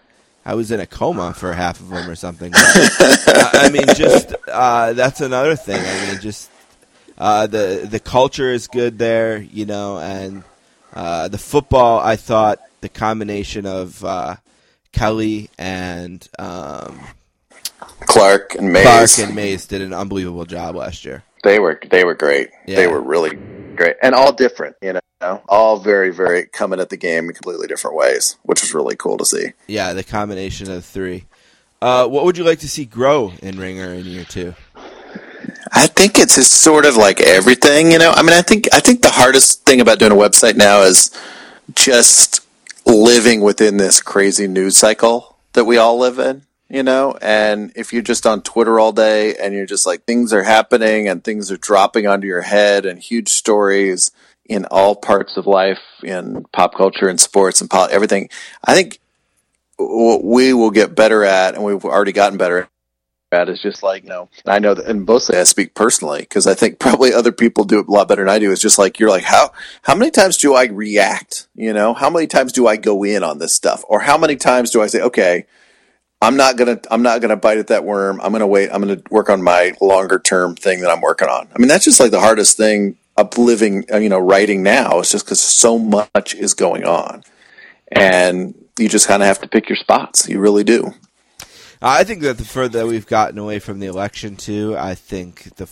[0.44, 2.52] I was in a coma for half of them or something.
[2.52, 5.80] But, uh, I mean, just uh, that's another thing.
[5.80, 6.50] I mean, just
[7.16, 10.44] uh, the the culture is good there, you know, and
[10.92, 12.00] uh, the football.
[12.00, 14.36] I thought the combination of uh,
[14.92, 17.00] Kelly and um,
[18.00, 21.22] Clark and Mays, Clark and Mays did an unbelievable job last year.
[21.42, 22.50] they were they were great.
[22.66, 22.76] Yeah.
[22.76, 23.38] They were really
[23.76, 24.76] great, and all different.
[24.82, 28.74] You know, all very very coming at the game in completely different ways, which was
[28.74, 29.52] really cool to see.
[29.66, 31.26] Yeah, the combination of the three.
[31.82, 34.54] Uh, what would you like to see grow in Ringer in year two?
[35.72, 38.12] I think it's just sort of like everything, you know.
[38.12, 41.10] I mean, I think I think the hardest thing about doing a website now is
[41.74, 42.46] just
[42.86, 46.42] living within this crazy news cycle that we all live in,
[46.74, 47.16] you know.
[47.22, 51.08] And if you're just on Twitter all day and you're just like things are happening
[51.08, 54.10] and things are dropping onto your head and huge stories
[54.46, 58.28] in all parts of life, in pop culture and sports and pol- everything,
[58.64, 58.98] I think
[59.76, 62.68] what we will get better at, and we've already gotten better
[63.30, 64.28] at, is just like you know.
[64.44, 67.78] I know that, and mostly I speak personally because I think probably other people do
[67.78, 68.50] it a lot better than I do.
[68.50, 69.52] It's just like you're like how
[69.82, 71.46] how many times do I react?
[71.54, 74.34] You know, how many times do I go in on this stuff, or how many
[74.34, 75.46] times do I say okay?
[76.24, 78.20] I'm not gonna I'm not gonna bite at that worm.
[78.22, 78.70] I'm gonna wait.
[78.72, 81.48] I'm gonna work on my longer term thing that I'm working on.
[81.54, 83.84] I mean, that's just like the hardest thing of living.
[83.92, 85.00] uh, You know, writing now.
[85.00, 87.22] It's just because so much is going on,
[87.92, 90.28] and you just kind of have to pick your spots.
[90.28, 90.92] You really do.
[91.82, 95.54] I think that the further that we've gotten away from the election, too, I think
[95.56, 95.68] the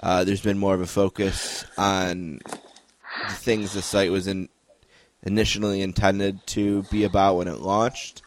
[0.00, 2.40] uh, there's been more of a focus on
[3.28, 4.48] the things the site was in,
[5.22, 8.22] initially intended to be about when it launched.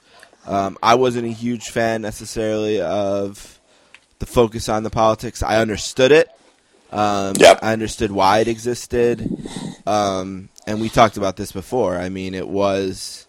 [0.47, 3.59] Um, I wasn't a huge fan necessarily of
[4.19, 5.43] the focus on the politics.
[5.43, 6.29] I understood it.
[6.91, 7.59] Um, Yep.
[7.61, 9.29] I understood why it existed,
[9.85, 11.97] um, and we talked about this before.
[11.97, 13.27] I mean, it was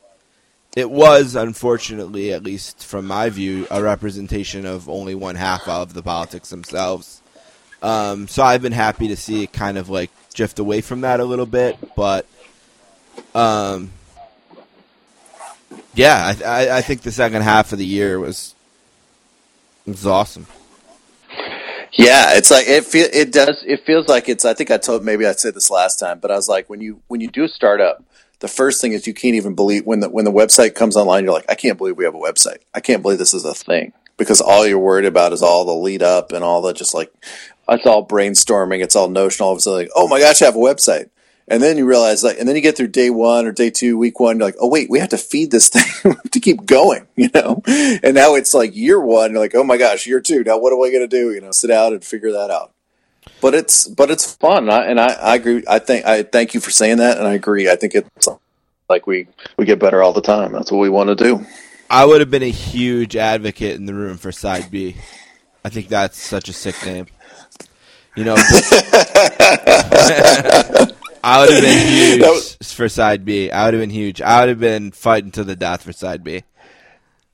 [0.77, 5.93] it was unfortunately, at least from my view, a representation of only one half of
[5.93, 7.21] the politics themselves.
[7.83, 11.19] Um, so I've been happy to see it kind of like drift away from that
[11.19, 12.27] a little bit, but
[13.35, 13.91] um,
[15.99, 18.55] yeah, I, I, I think the second half of the year was
[19.85, 20.47] was awesome.
[21.93, 23.65] Yeah, it's like it feel it does.
[23.67, 24.45] It feels like it's.
[24.45, 26.81] I think I told maybe I said this last time, but I was like when
[26.81, 28.05] you when you do a startup,
[28.39, 31.25] the first thing is you can't even believe when the when the website comes online.
[31.25, 32.59] You're like, I can't believe we have a website.
[32.73, 35.73] I can't believe this is a thing because all you're worried about is all the
[35.73, 37.13] lead up and all the just like
[37.69, 38.85] it's all brainstorming.
[38.85, 39.49] It's all notional.
[39.49, 41.11] All of a sudden, like, oh my gosh, I have a website.
[41.51, 43.97] And then you realize, like, and then you get through day one or day two,
[43.97, 44.39] week one.
[44.39, 47.63] You're like, oh wait, we have to feed this thing to keep going, you know.
[47.67, 49.33] And now it's like year one.
[49.33, 50.45] You're like, oh my gosh, year two.
[50.45, 51.33] Now what am I going to do?
[51.33, 52.73] You know, sit out and figure that out.
[53.41, 55.63] But it's but it's fun, and I, and I, I agree.
[55.69, 57.71] I think I thank you for saying that, and I agree.
[57.71, 58.29] I think it's
[58.89, 60.53] like we we get better all the time.
[60.53, 61.47] That's what we want to do.
[61.91, 64.97] I would have been a huge advocate in the room for Side B.
[65.65, 67.07] I think that's such a sick name.
[68.17, 68.35] You know,
[71.29, 73.51] I would have been huge That was- for Side B.
[73.51, 74.21] I would have been huge.
[74.23, 76.45] I would have been fighting to the death for Side B.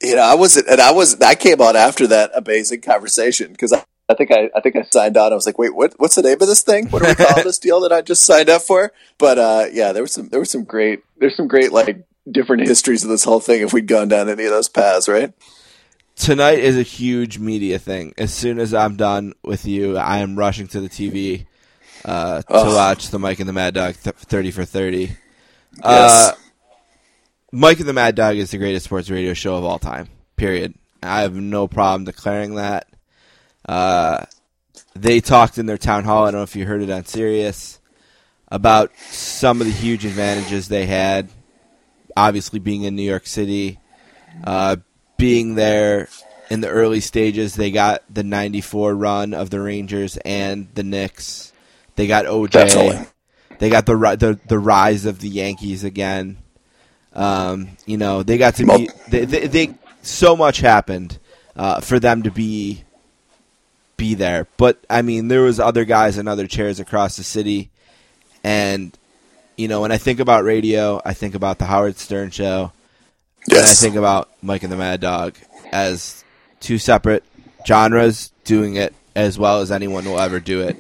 [0.03, 3.73] You know, I wasn't, and I was I came on after that amazing conversation because
[3.73, 5.33] I, I think I I think I signed on.
[5.33, 6.89] I was like, wait, what what's the name of this thing?
[6.91, 8.93] What do we call this deal that I just signed up for?
[9.19, 12.67] But uh, yeah, there was some there was some great there's some great like different
[12.67, 15.33] histories of this whole thing if we'd gone down any of those paths, right?
[16.17, 18.15] Tonight is a huge media thing.
[18.19, 21.47] As soon as I'm done with you, I am rushing to the TV
[22.05, 22.75] uh, to Ugh.
[22.75, 25.17] watch the Mike and the Mad Dog th- 30 for 30.
[25.83, 26.33] Uh,
[27.53, 30.09] Mike and the Mad Dog is the greatest sports radio show of all time.
[30.37, 30.75] Period.
[31.03, 32.89] I have no problem declaring that.
[33.67, 34.25] Uh,
[34.95, 36.25] they talked in their town hall.
[36.25, 37.81] I don't know if you heard it on Sirius
[38.49, 41.29] about some of the huge advantages they had.
[42.17, 43.81] Obviously, being in New York City,
[44.45, 44.77] uh,
[45.17, 46.09] being there
[46.51, 51.53] in the early stages, they got the '94 run of the Rangers and the Knicks.
[51.97, 52.51] They got OJ.
[52.51, 53.07] Definitely.
[53.59, 56.39] They got the the the rise of the Yankees again.
[57.13, 61.19] Um, you know, they got to be they, they, they so much happened
[61.57, 62.83] uh, for them to be
[63.97, 64.49] be there.
[64.57, 67.71] But I mean, there was other guys in other chairs across the city,
[68.43, 68.97] and
[69.57, 72.73] you know, when I think about radio, I think about the Howard Stern show,
[73.49, 73.61] Yes.
[73.61, 75.37] and I think about Mike and the Mad Dog
[75.71, 76.25] as
[76.59, 77.23] two separate
[77.65, 80.77] genres doing it as well as anyone will ever do it.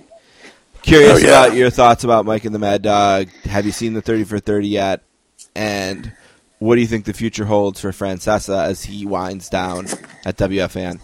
[0.84, 1.44] Curious Oh, yeah.
[1.44, 3.28] about your thoughts about Mike and the Mad Dog.
[3.44, 5.02] Have you seen the 30 for 30 yet?
[5.54, 6.12] And
[6.58, 9.86] what do you think the future holds for Francesa as he winds down
[10.24, 11.00] at WFAN?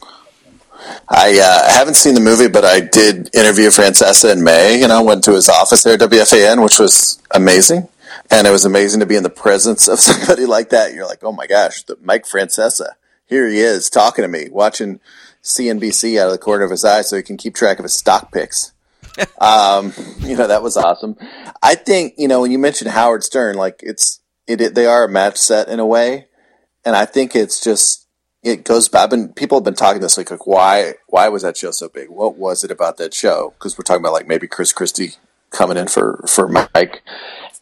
[1.08, 4.80] I uh, haven't seen the movie, but I did interview Francesa in May.
[4.80, 7.88] You know, went to his office there at WFAN, which was amazing.
[8.30, 10.92] And it was amazing to be in the presence of somebody like that.
[10.94, 12.92] You're like, oh my gosh, the Mike Francesa.
[13.26, 15.00] Here he is talking to me, watching
[15.42, 17.94] CNBC out of the corner of his eye so he can keep track of his
[17.94, 18.72] stock picks.
[19.40, 21.16] um, you know, that was awesome.
[21.62, 25.04] I think, you know, when you mentioned Howard Stern, like it's, it, it they are
[25.04, 26.26] a match set in a way.
[26.84, 28.06] And I think it's just,
[28.42, 29.04] it goes back.
[29.04, 31.88] I've been people have been talking this like, like why why was that show so
[31.88, 32.08] big?
[32.08, 33.52] What was it about that show?
[33.58, 35.14] Because we're talking about like maybe Chris Christie
[35.50, 37.02] coming in for for Mike,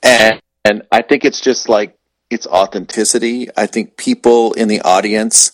[0.03, 1.99] and and I think it's just like
[2.31, 3.49] it's authenticity.
[3.57, 5.51] I think people in the audience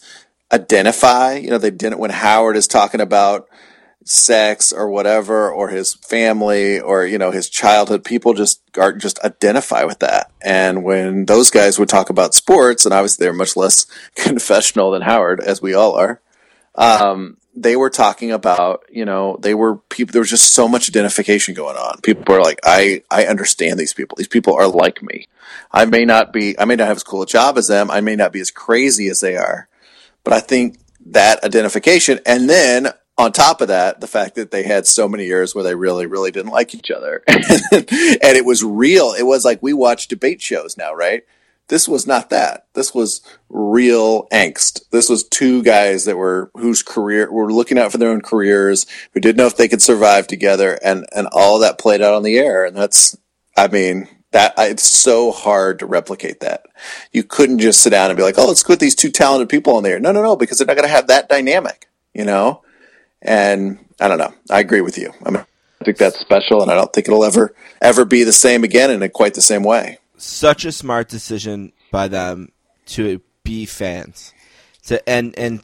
[0.52, 1.34] identify.
[1.34, 3.48] You know, they didn't when Howard is talking about
[4.04, 9.18] sex or whatever or his family or you know his childhood people just are just
[9.24, 13.56] identify with that and when those guys would talk about sports and obviously they're much
[13.56, 16.20] less confessional than howard as we all are
[16.74, 20.88] um, they were talking about, you know, they were people, there was just so much
[20.88, 22.00] identification going on.
[22.00, 24.16] People were like, I, I understand these people.
[24.16, 25.28] These people are like me.
[25.70, 27.90] I may not be, I may not have as cool a job as them.
[27.90, 29.68] I may not be as crazy as they are,
[30.24, 34.64] but I think that identification and then on top of that, the fact that they
[34.64, 37.22] had so many years where they really, really didn't like each other.
[37.28, 39.12] and it was real.
[39.12, 41.24] It was like we watch debate shows now, right?
[41.68, 42.66] This was not that.
[42.74, 44.90] This was real angst.
[44.90, 48.84] This was two guys that were whose career were looking out for their own careers,
[49.12, 52.22] who didn't know if they could survive together, and and all that played out on
[52.22, 52.66] the air.
[52.66, 53.16] And that's,
[53.56, 56.66] I mean, that it's so hard to replicate that.
[57.12, 59.76] You couldn't just sit down and be like, "Oh, let's put these two talented people
[59.76, 62.62] on there." No, no, no, because they're not going to have that dynamic, you know.
[63.24, 64.32] And I don't know.
[64.50, 65.12] I agree with you.
[65.24, 65.44] I mean,
[65.80, 68.90] I think that's special, and I don't think it'll ever ever be the same again
[68.90, 69.98] in a quite the same way.
[70.16, 72.50] Such a smart decision by them
[72.86, 74.32] to be fans,
[74.86, 75.62] to and and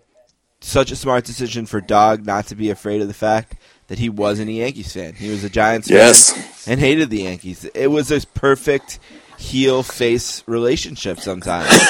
[0.60, 3.54] such a smart decision for Dog not to be afraid of the fact
[3.88, 5.14] that he wasn't a Yankees fan.
[5.14, 6.32] He was a Giants Yes.
[6.32, 7.64] fan and hated the Yankees.
[7.74, 8.98] It was a perfect
[9.40, 11.68] heel face relationship sometimes.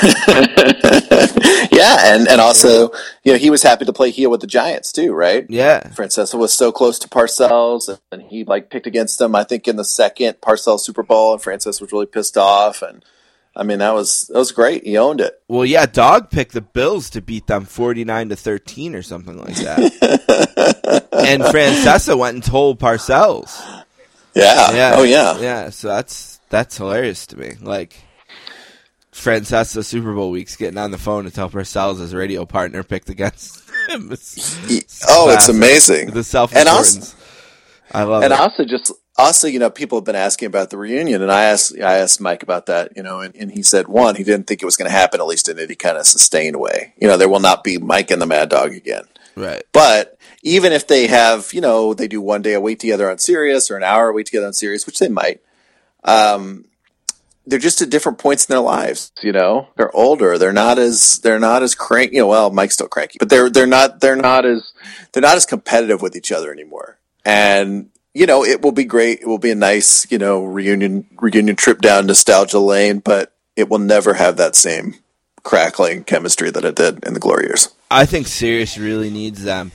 [1.72, 2.90] Yeah, and and also,
[3.22, 5.47] you know, he was happy to play heel with the Giants too, right?
[5.48, 5.81] Yeah.
[5.94, 9.35] Francesa was so close to Parcells, and he like picked against them.
[9.35, 12.82] I think in the second Parcells Super Bowl, and Francis was really pissed off.
[12.82, 13.05] And
[13.55, 14.85] I mean, that was that was great.
[14.85, 15.40] He owned it.
[15.48, 19.56] Well, yeah, Dog picked the Bills to beat them 49 to 13 or something like
[19.56, 21.09] that.
[21.12, 23.59] and Francesa went and told Parcells.
[24.35, 24.72] Yeah.
[24.72, 24.94] Yeah.
[24.97, 25.39] Oh yeah.
[25.39, 27.52] Yeah, so that's that's hilarious to me.
[27.60, 27.97] Like
[29.12, 33.09] Francesa Super Bowl weeks getting on the phone to tell Parcells his radio partner picked
[33.10, 34.12] against him.
[34.12, 36.10] It's- Oh, it's amazing.
[36.12, 37.16] The self And also- importance.
[37.93, 38.39] I love and it.
[38.39, 41.74] also just also you know people have been asking about the reunion and i asked
[41.82, 44.62] i asked mike about that you know and, and he said one he didn't think
[44.62, 47.16] it was going to happen at least in any kind of sustained way you know
[47.16, 49.02] there will not be mike and the mad dog again
[49.35, 49.64] right.
[49.72, 53.18] but even if they have you know they do one day a week together on
[53.18, 55.40] Sirius or an hour a week together on Sirius which they might
[56.05, 56.64] um
[57.47, 59.68] they're just at different points in their lives you know?
[59.77, 60.39] They're older.
[60.39, 62.16] They're not as they're not as cranky.
[62.16, 64.72] You know well mike's still cranky but they're they're not they're not as
[65.12, 66.98] they're not as competitive with each other anymore.
[67.24, 69.20] And you know it will be great.
[69.20, 73.68] It will be a nice you know reunion reunion trip down nostalgia lane but it
[73.68, 74.94] will never have that same
[75.43, 77.68] crackling chemistry that it did in the glory years.
[77.90, 79.72] I think Sirius really needs them.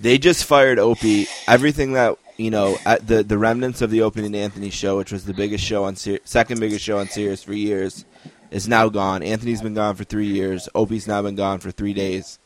[0.00, 1.26] They just fired Opie.
[1.46, 5.24] Everything that you know, the the remnants of the Opie and Anthony show, which was
[5.24, 8.04] the biggest show on Sir- second biggest show on Sirius for years,
[8.50, 9.22] is now gone.
[9.22, 10.68] Anthony's been gone for three years.
[10.74, 12.38] Opie's now been gone for three days.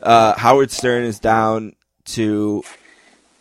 [0.00, 1.74] Uh, Howard Stern is down
[2.06, 2.62] to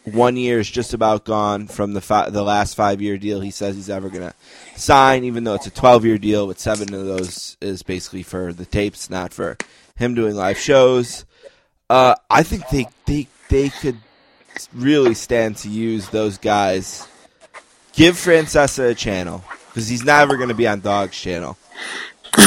[0.04, 3.52] one year is just about gone from the fi- the last five year deal he
[3.52, 4.34] says he's ever gonna
[4.76, 6.48] sign, even though it's a twelve year deal.
[6.48, 9.58] But seven of those is basically for the tapes, not for
[9.96, 11.26] him doing live shows.
[11.90, 14.00] Uh, I think they they they could
[14.74, 17.08] really stand to use those guys.
[17.94, 21.58] Give Francesa a channel because he's never going to be on Dog's channel.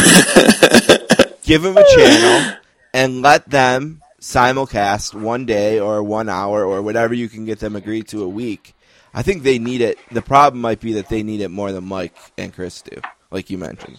[1.42, 2.56] Give him a channel
[2.92, 7.76] and let them simulcast one day or one hour or whatever you can get them
[7.76, 8.74] agreed to a week.
[9.14, 9.98] I think they need it.
[10.10, 13.00] The problem might be that they need it more than Mike and Chris do,
[13.30, 13.98] like you mentioned.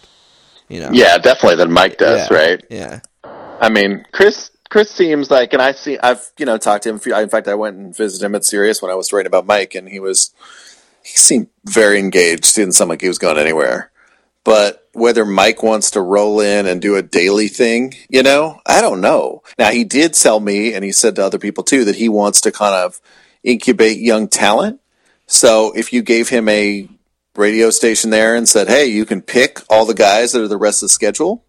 [0.68, 2.36] You know, yeah definitely than mike does Yeah.
[2.36, 4.50] right Yeah, I mean, Chris.
[4.68, 7.00] Chris seems like, and I see, I've you know talked to him.
[7.14, 9.74] In fact, I went and visited him at Sirius when I was writing about Mike,
[9.74, 10.32] and he was
[11.02, 12.54] he seemed very engaged.
[12.54, 13.90] Didn't sound like he was going anywhere.
[14.44, 18.80] But whether Mike wants to roll in and do a daily thing, you know, I
[18.80, 19.42] don't know.
[19.58, 22.40] Now he did tell me, and he said to other people too, that he wants
[22.42, 23.00] to kind of
[23.42, 24.80] incubate young talent.
[25.26, 26.88] So if you gave him a
[27.36, 30.56] radio station there and said, "Hey, you can pick all the guys that are the
[30.56, 31.44] rest of the schedule,"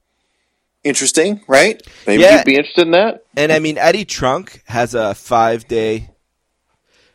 [0.84, 1.82] interesting, right?
[2.08, 2.38] Maybe Yeah.
[2.38, 3.24] you'd be interested in that.
[3.36, 6.10] and I mean Eddie Trunk has a five day,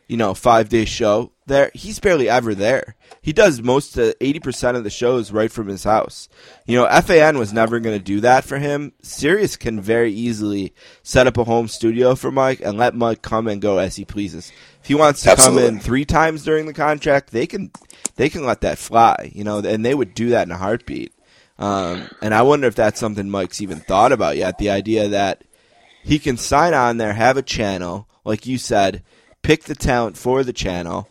[0.09, 1.71] you know, five day show there.
[1.75, 2.97] He's barely ever there.
[3.23, 6.29] He does most of eighty percent of the shows right from his house.
[6.67, 8.93] You know, FAN was never going to do that for him.
[9.03, 13.49] Sirius can very easily set up a home studio for Mike and let Mike come
[13.49, 14.53] and go as he pleases.
[14.83, 15.63] If he wants to Absolutely.
[15.69, 17.71] come in three times during the contract, they can
[18.17, 19.33] they can let that fly.
[19.35, 21.14] You know, and they would do that in a heartbeat.
[21.59, 24.59] Um, and I wonder if that's something Mike's even thought about yet.
[24.59, 25.43] The idea that
[26.03, 29.03] he can sign on there, have a channel, like you said,
[29.43, 31.09] pick the talent for the channel,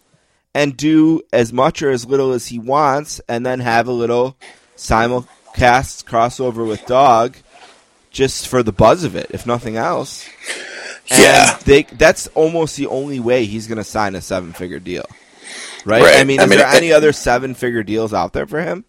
[0.53, 4.35] and do as much or as little as he wants, and then have a little
[4.75, 7.37] simulcast crossover with Dog,
[8.11, 10.27] just for the buzz of it, if nothing else.
[11.09, 11.57] And Yeah.
[11.65, 15.05] they that's almost the only way he's going to sign a seven figure deal.
[15.85, 16.01] Right?
[16.03, 16.15] Right.
[16.19, 18.61] I mean, I is mean, there it- any other seven figure deals out there for
[18.61, 18.85] him?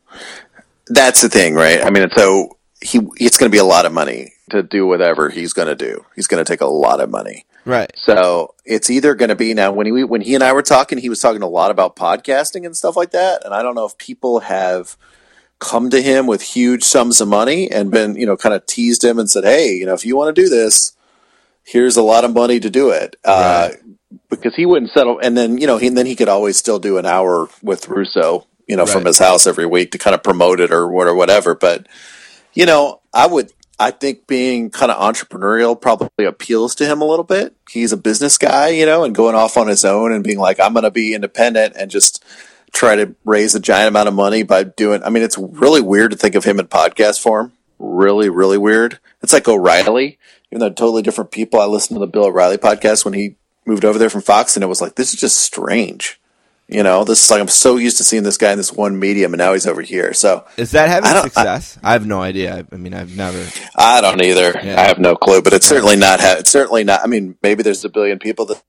[0.89, 1.83] That's the thing, right?
[1.83, 5.31] I mean, so he it's going to be a lot of money to do whatever
[5.31, 6.05] he's going to do.
[6.15, 7.47] He's going to take a lot of money.
[7.65, 7.91] Right.
[7.97, 10.99] So it's either going to be now when he when he and I were talking,
[10.99, 13.87] he was talking a lot about podcasting and stuff like that, and I don't know
[13.87, 14.97] if people have
[15.61, 19.03] come to him with huge sums of money and been you know kind of teased
[19.03, 20.95] him and said, hey, you know, if you want to do this,
[21.63, 23.17] here's a lot of money to do it.
[23.25, 23.71] Uh,
[24.29, 26.79] because he wouldn't settle, and then you know, he, and then he could always still
[26.79, 30.23] do an hour with Russo, you know, from his house every week to kind of
[30.23, 31.55] promote it or what or whatever.
[31.55, 31.87] But
[32.55, 37.05] you know, I would, I think being kind of entrepreneurial probably appeals to him a
[37.05, 37.55] little bit.
[37.71, 40.61] He's a business guy, you know, and going off on his own and being like,
[40.61, 42.25] I'm going to be independent and just
[42.73, 45.03] try to raise a giant amount of money by doing.
[45.03, 47.53] I mean, it's really weird to think of him in podcast form.
[47.79, 48.99] Really, really weird.
[49.23, 50.19] It's like O'Reilly,
[50.51, 51.61] even though totally different people.
[51.61, 53.37] I listened to the Bill O'Reilly podcast when he
[53.67, 56.21] moved over there from Fox, and it was like, this is just strange.
[56.67, 58.99] You know, this is like I'm so used to seeing this guy in this one
[58.99, 60.15] medium, and now he's over here.
[60.15, 61.79] So Is that having I success?
[61.83, 62.57] I, have no idea.
[62.57, 63.47] I, I mean, I've never.
[63.77, 64.53] I don't either.
[64.65, 64.81] Yeah.
[64.81, 66.21] I have no clue, but it's certainly not.
[66.21, 67.01] Ha- it's certainly not.
[67.03, 68.63] I mean, maybe there's a billion people that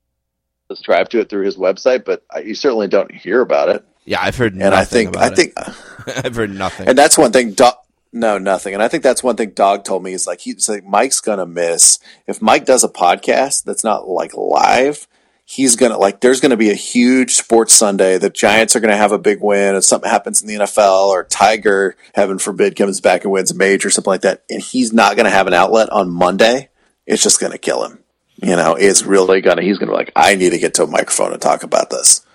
[0.68, 3.84] subscribe to it through his website, but I, you certainly don't hear about it.
[4.04, 5.62] Yeah, I've heard And nothing I think, I
[6.10, 6.88] think, I've heard nothing.
[6.88, 7.52] and that's one thing.
[7.52, 7.70] Do-
[8.12, 8.72] no, nothing.
[8.74, 11.44] And I think that's one thing Dog told me is like he's like Mike's gonna
[11.46, 15.06] miss if Mike does a podcast that's not like live.
[15.48, 16.20] He's gonna like.
[16.20, 18.18] There's gonna be a huge sports Sunday.
[18.18, 21.22] The Giants are gonna have a big win, or something happens in the NFL, or
[21.22, 24.42] Tiger, heaven forbid, comes back and wins a major, or something like that.
[24.50, 26.68] And he's not gonna have an outlet on Monday.
[27.06, 28.00] It's just gonna kill him.
[28.42, 29.62] You know, it's really gonna.
[29.62, 32.26] He's gonna be like, I need to get to a microphone and talk about this.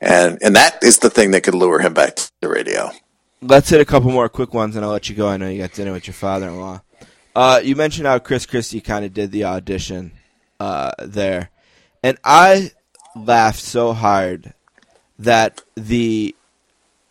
[0.00, 2.92] And and that is the thing that could lure him back to the radio.
[3.42, 5.28] Let's hit a couple more quick ones, and I'll let you go.
[5.28, 6.80] I know you got dinner with your father-in-law.
[7.34, 10.12] Uh, you mentioned how Chris Christie kind of did the audition
[10.58, 11.50] uh, there,
[12.02, 12.72] and I
[13.14, 14.52] laughed so hard
[15.18, 16.34] that the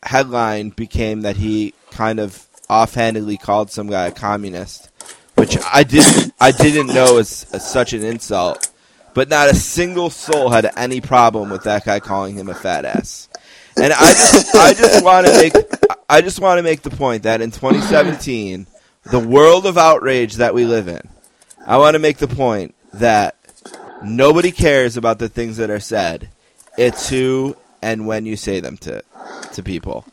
[0.03, 4.89] headline became that he kind of offhandedly called some guy a communist,
[5.35, 8.71] which I didn't I didn't know was such an insult.
[9.13, 12.83] But not a single soul had any problem with that guy calling him a fat
[12.83, 13.29] ass.
[13.77, 15.53] And I just I just want to make
[16.09, 18.67] I just want to make the point that in 2017,
[19.03, 21.01] the world of outrage that we live in,
[21.65, 23.35] I want to make the point that
[24.03, 26.29] nobody cares about the things that are said.
[26.77, 29.03] It's who and when you say them to
[29.53, 30.05] to people.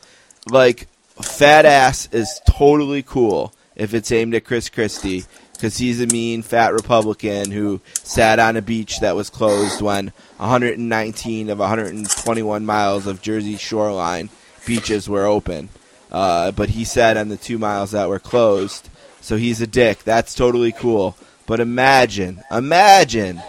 [0.51, 0.89] Like
[1.21, 6.43] fat ass is totally cool if it's aimed at Chris Christie because he's a mean
[6.43, 13.07] fat Republican who sat on a beach that was closed when 119 of 121 miles
[13.07, 14.29] of Jersey shoreline
[14.67, 15.69] beaches were open.
[16.11, 18.91] Uh, but he sat on the two miles that were closed,
[19.21, 20.03] so he's a dick.
[20.03, 21.17] That's totally cool.
[21.47, 23.41] But imagine, imagine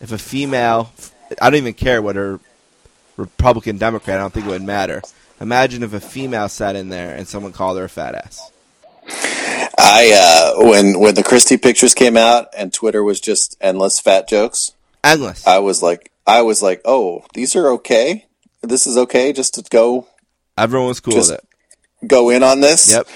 [0.00, 0.92] if a female,
[1.40, 2.40] I don't even care what her
[3.16, 5.02] Republican, Democrat, I don't think it would matter.
[5.40, 8.50] Imagine if a female sat in there and someone called her a fat ass.
[9.78, 14.28] I uh, when when the Christie pictures came out and Twitter was just endless fat
[14.28, 14.72] jokes,
[15.04, 15.46] Endless.
[15.46, 18.26] I was like, I was like, oh, these are okay.
[18.62, 20.08] This is okay just to go
[20.56, 21.44] Everyone was cool with it.
[22.06, 22.90] go in on this.
[22.92, 23.06] Yep.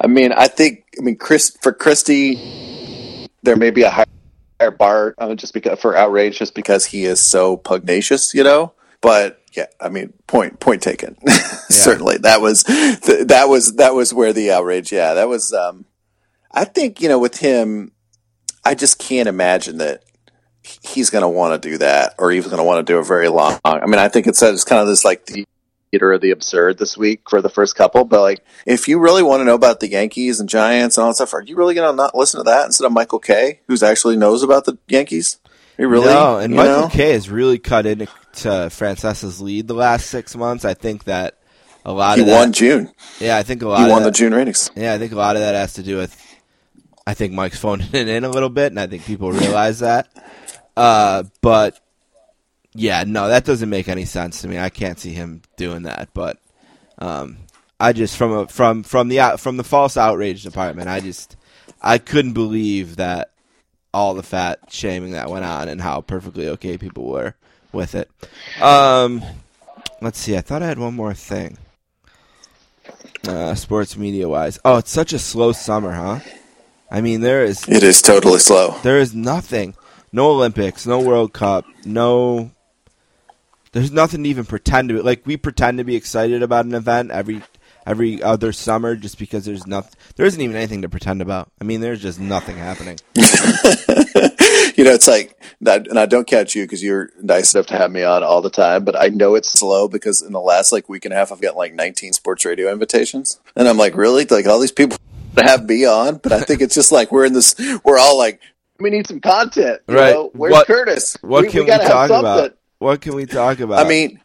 [0.00, 3.90] I mean, I think I mean Chris for Christie, there may be a
[4.60, 8.72] higher Bart uh, just because for outrage, just because he is so pugnacious, you know.
[9.00, 11.16] But yeah, I mean, point point taken.
[11.68, 14.92] Certainly, that was th- that was that was where the outrage.
[14.92, 15.52] Yeah, that was.
[15.52, 15.84] Um,
[16.50, 17.92] I think you know with him,
[18.64, 20.04] I just can't imagine that
[20.82, 23.04] he's going to want to do that, or he's going to want to do it
[23.04, 23.58] very long.
[23.64, 25.44] I mean, I think it's it's kind of this like the
[25.90, 28.04] theater of the absurd this week for the first couple.
[28.04, 31.10] But like, if you really want to know about the Yankees and Giants and all
[31.10, 33.60] that stuff, are you really going to not listen to that instead of Michael Kay,
[33.66, 35.38] who's actually knows about the Yankees?
[35.78, 36.06] You really?
[36.06, 36.88] No, and Michael know?
[36.88, 38.06] Kay has really cut into
[38.70, 40.64] Francesa's lead the last six months.
[40.64, 41.38] I think that
[41.84, 42.92] a lot He of that, won June.
[43.20, 43.78] Yeah, I think a lot.
[43.78, 44.70] He of won that, the June ratings.
[44.74, 46.20] Yeah, I think a lot of that has to do with.
[47.06, 50.08] I think Mike's phoning it in a little bit, and I think people realize that.
[50.76, 51.80] Uh, but
[52.78, 54.58] yeah, no, that doesn't make any sense to me.
[54.58, 56.10] I can't see him doing that.
[56.14, 56.38] But
[56.98, 57.38] um,
[57.80, 61.36] I just from a, from from the from the false outrage department, I just
[61.82, 63.32] I couldn't believe that
[63.92, 67.34] all the fat shaming that went on and how perfectly okay people were
[67.72, 68.08] with it.
[68.62, 69.22] Um,
[70.00, 70.36] let's see.
[70.36, 71.58] I thought I had one more thing.
[73.26, 74.58] Uh, sports media wise.
[74.64, 76.20] Oh, it's such a slow summer, huh?
[76.90, 78.76] I mean, there is It is totally slow.
[78.82, 79.74] there is nothing.
[80.12, 82.50] No Olympics, no World Cup, no.
[83.72, 85.02] There's nothing to even pretend to.
[85.02, 87.42] Like we pretend to be excited about an event every
[87.86, 89.92] every other summer just because there's nothing.
[90.16, 91.50] There isn't even anything to pretend about.
[91.60, 92.98] I mean, there's just nothing happening.
[93.16, 97.78] you know, it's like, that, and I don't catch you because you're nice enough to
[97.78, 100.70] have me on all the time, but I know it's slow because in the last
[100.70, 103.40] like week and a half, I've gotten like 19 sports radio invitations.
[103.56, 104.26] And I'm like, really?
[104.26, 104.98] Like all these people
[105.36, 106.18] to have me on?
[106.18, 107.54] But I think it's just like we're in this,
[107.84, 108.40] we're all like,
[108.78, 109.80] we need some content.
[109.88, 110.12] Right.
[110.12, 110.30] know?
[110.34, 111.16] Where's What- Curtis?
[111.22, 112.57] What we, can we, gotta talk about?
[112.78, 113.84] What can we talk about?
[113.84, 114.20] I mean,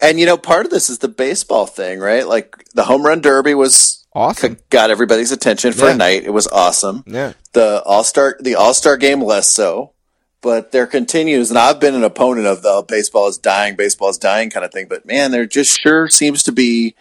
[0.00, 2.26] and you know, part of this is the baseball thing, right?
[2.26, 4.58] Like the home run derby was awesome.
[4.70, 5.92] got everybody's attention for Yeah.
[5.92, 6.24] a night.
[6.24, 7.04] It was awesome.
[7.06, 7.32] Yeah.
[7.52, 9.92] The All Star the All Star game less so,
[10.40, 11.50] but there continues.
[11.50, 14.64] And I've been an opponent of the oh, baseball is dying, baseball is dying kind
[14.64, 14.86] of thing.
[14.88, 16.94] But man, there just sure seems to be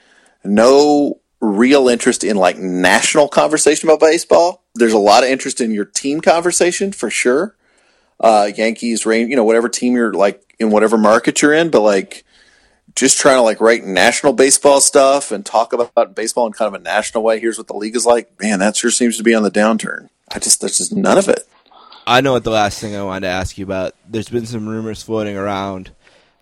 [0.43, 4.63] no real interest in like national conversation about baseball.
[4.73, 7.55] There's a lot of interest in your team conversation for sure.
[8.19, 11.81] Uh, Yankees, Rain, you know, whatever team you're like in whatever market you're in, but
[11.81, 12.25] like
[12.95, 16.81] just trying to like write national baseball stuff and talk about baseball in kind of
[16.81, 17.39] a national way.
[17.39, 18.31] Here's what the league is like.
[18.41, 20.09] Man, that sure seems to be on the downturn.
[20.33, 21.47] I just there's just none of it.
[22.07, 23.93] I know what the last thing I wanted to ask you about.
[24.09, 25.91] There's been some rumors floating around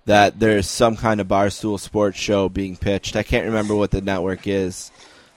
[0.05, 3.15] that there's some kind of barstool sports show being pitched.
[3.15, 4.91] I can't remember what the network is,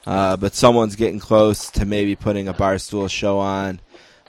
[0.07, 3.81] uh, but someone's getting close to maybe putting a barstool show on.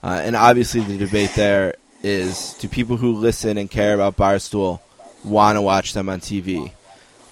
[0.02, 4.80] Uh, and obviously, the debate there is: do people who listen and care about barstool
[5.24, 6.72] want to watch them on TV?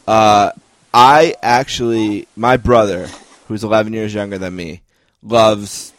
[0.07, 0.53] Uh,
[0.93, 3.09] I actually, my brother,
[3.47, 4.81] who's 11 years younger than me,
[5.23, 5.93] loves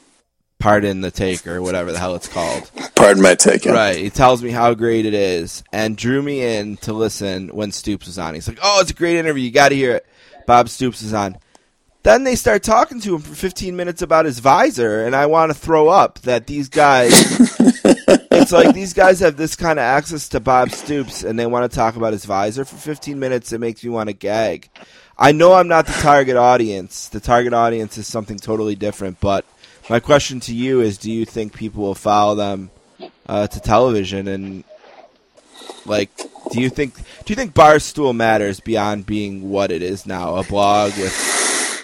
[0.59, 2.69] Pardon the Take or whatever the hell it's called.
[2.95, 3.63] Pardon my take.
[3.63, 3.71] yeah.
[3.71, 3.97] Right.
[3.97, 8.07] He tells me how great it is and drew me in to listen when Stoops
[8.07, 8.33] was on.
[8.33, 9.45] He's like, "Oh, it's a great interview.
[9.45, 10.05] You got to hear it."
[10.45, 11.37] Bob Stoops is on.
[12.03, 15.51] Then they start talking to him for 15 minutes about his visor, and I want
[15.51, 17.11] to throw up that these guys.
[18.31, 21.69] it's like these guys have this kind of access to Bob Stoops, and they want
[21.69, 23.51] to talk about his visor for 15 minutes.
[23.51, 24.69] It makes me want to gag.
[25.17, 27.09] I know I'm not the target audience.
[27.09, 29.43] The target audience is something totally different, but
[29.89, 32.71] my question to you is: Do you think people will follow them
[33.27, 34.29] uh, to television?
[34.29, 34.63] And
[35.85, 36.15] like,
[36.51, 40.43] do you think do you think Barstool matters beyond being what it is now, a
[40.43, 41.38] blog with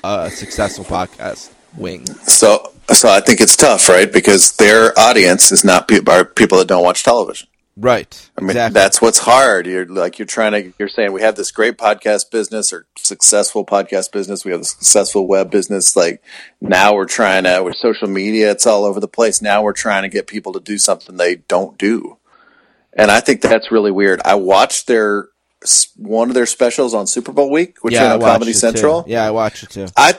[0.06, 2.06] a successful podcast wing?
[2.06, 4.12] So so I think it's tough, right?
[4.12, 7.48] Because their audience is not pe- are people that don't watch television.
[7.78, 8.30] Right.
[8.38, 8.74] I mean, exactly.
[8.74, 9.68] that's what's hard.
[9.68, 10.74] You're like you're trying to.
[10.80, 14.46] You're saying we have this great podcast business or successful podcast business.
[14.46, 15.94] We have a successful web business.
[15.94, 16.24] Like
[16.62, 18.52] now we're trying to with social media.
[18.52, 19.42] It's all over the place.
[19.42, 22.18] Now we're trying to get people to do something they don't do,
[22.94, 24.22] and I think that's really weird.
[24.24, 25.28] I watched their
[25.98, 28.60] one of their specials on Super Bowl week, which yeah, on Comedy it too.
[28.60, 29.06] Central.
[29.08, 29.88] Yeah, I watched it too.
[29.96, 30.16] I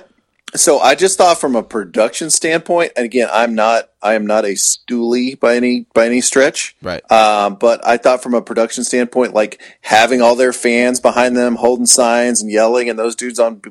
[0.55, 4.44] so I just thought from a production standpoint, and again, I'm not I am not
[4.44, 6.77] a stoolie by any by any stretch.
[6.82, 7.09] Right.
[7.10, 11.56] Um, but I thought from a production standpoint, like having all their fans behind them
[11.56, 13.70] holding signs and yelling, and those dudes on b-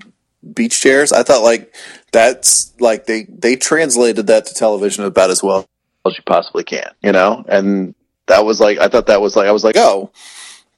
[0.54, 1.74] beach chairs, I thought like
[2.12, 5.66] that's like they they translated that to television about as well
[6.06, 7.44] as you possibly can, you know.
[7.48, 7.96] And
[8.28, 10.12] that was like I thought that was like I was like, oh,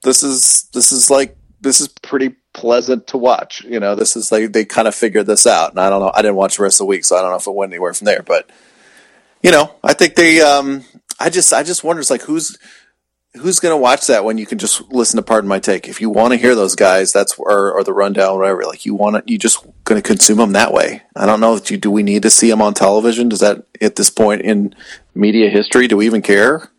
[0.04, 3.64] this is this is like this is pretty pleasant to watch.
[3.64, 6.12] You know, this is like they kind of figured this out, and I don't know.
[6.14, 7.72] I didn't watch the rest of the week, so I don't know if it went
[7.72, 8.24] anywhere from there.
[8.24, 8.50] But
[9.42, 10.42] you know, I think they.
[10.42, 10.84] Um,
[11.20, 12.58] I just, I just wonder, it's like who's
[13.38, 15.88] who's going to watch that when you can just listen to Pardon My Take.
[15.88, 18.64] If you want to hear those guys, that's or, or the rundown, or whatever.
[18.64, 21.04] Like you want to, you just going to consume them that way.
[21.16, 21.92] I don't know you do.
[21.92, 23.30] We need to see them on television.
[23.30, 24.76] Does that at this point in
[25.14, 26.70] media history, do we even care?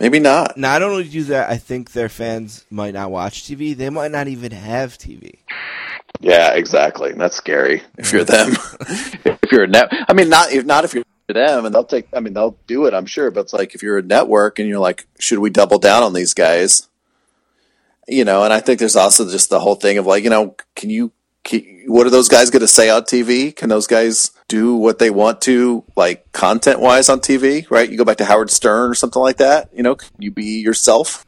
[0.00, 0.56] Maybe not.
[0.56, 3.76] Not only do that, I think their fans might not watch TV.
[3.76, 5.40] They might not even have TV.
[6.20, 7.12] Yeah, exactly.
[7.12, 8.52] That's scary if you're them.
[8.80, 12.08] if you're a net, I mean, not if not if you're them, and they'll take.
[12.12, 12.94] I mean, they'll do it.
[12.94, 15.78] I'm sure, but it's like if you're a network and you're like, should we double
[15.78, 16.88] down on these guys?
[18.08, 20.56] You know, and I think there's also just the whole thing of like, you know,
[20.74, 21.12] can you?
[21.86, 23.54] What are those guys going to say on TV?
[23.54, 27.68] Can those guys do what they want to, like content wise, on TV?
[27.70, 27.90] Right?
[27.90, 29.70] You go back to Howard Stern or something like that.
[29.74, 31.26] You know, can you be yourself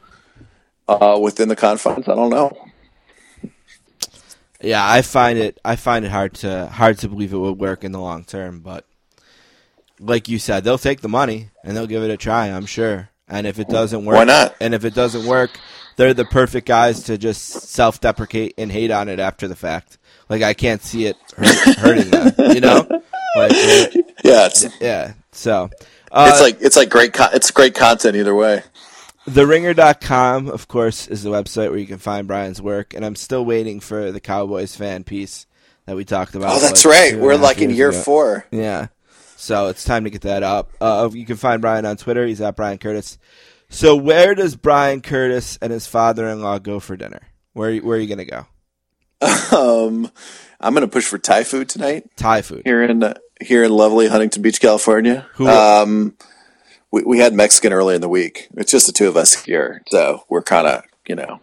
[0.89, 2.09] uh, within the confines?
[2.09, 2.57] I don't know.
[4.61, 7.83] Yeah, I find it I find it hard to hard to believe it would work
[7.83, 8.87] in the long term, but
[9.99, 13.11] like you said, they'll take the money and they'll give it a try, I'm sure.
[13.29, 14.55] And if it doesn't work, Why not?
[14.61, 15.59] And if it doesn't work,
[15.97, 19.99] they're the perfect guys to just self-deprecate and hate on it after the fact.
[20.33, 22.89] Like I can't see it hurt, hurting them, you know?
[23.35, 23.87] Like, uh,
[24.25, 25.15] Yeah, it's yeah.
[25.33, 25.71] So,
[26.11, 27.15] uh, it's like it's like great.
[27.15, 28.63] Con- it's great content either way.
[29.27, 33.43] TheRinger.com, of course, is the website where you can find Bryan's work, and I'm still
[33.43, 35.47] waiting for the Cowboys fan piece
[35.87, 36.57] that we talked about.
[36.57, 37.19] Oh, that's like, right.
[37.19, 38.03] We're like in year ago.
[38.03, 38.47] four.
[38.51, 38.89] Yeah.
[39.37, 40.73] So it's time to get that up.
[40.79, 42.27] Uh, you can find Bryan on Twitter.
[42.27, 43.17] He's at Bryan Curtis.
[43.71, 47.23] So where does Bryan Curtis and his father-in-law go for dinner?
[47.55, 48.47] Where where are you gonna go?
[49.23, 50.11] Um,
[50.61, 52.63] I'm gonna push for Thai food tonight Thai food.
[52.65, 55.27] here in uh, here in lovely Huntington Beach, California.
[55.35, 56.17] Who- Um,
[56.91, 58.49] we we had Mexican early in the week.
[58.57, 61.41] It's just the two of us here, so we're kind of you know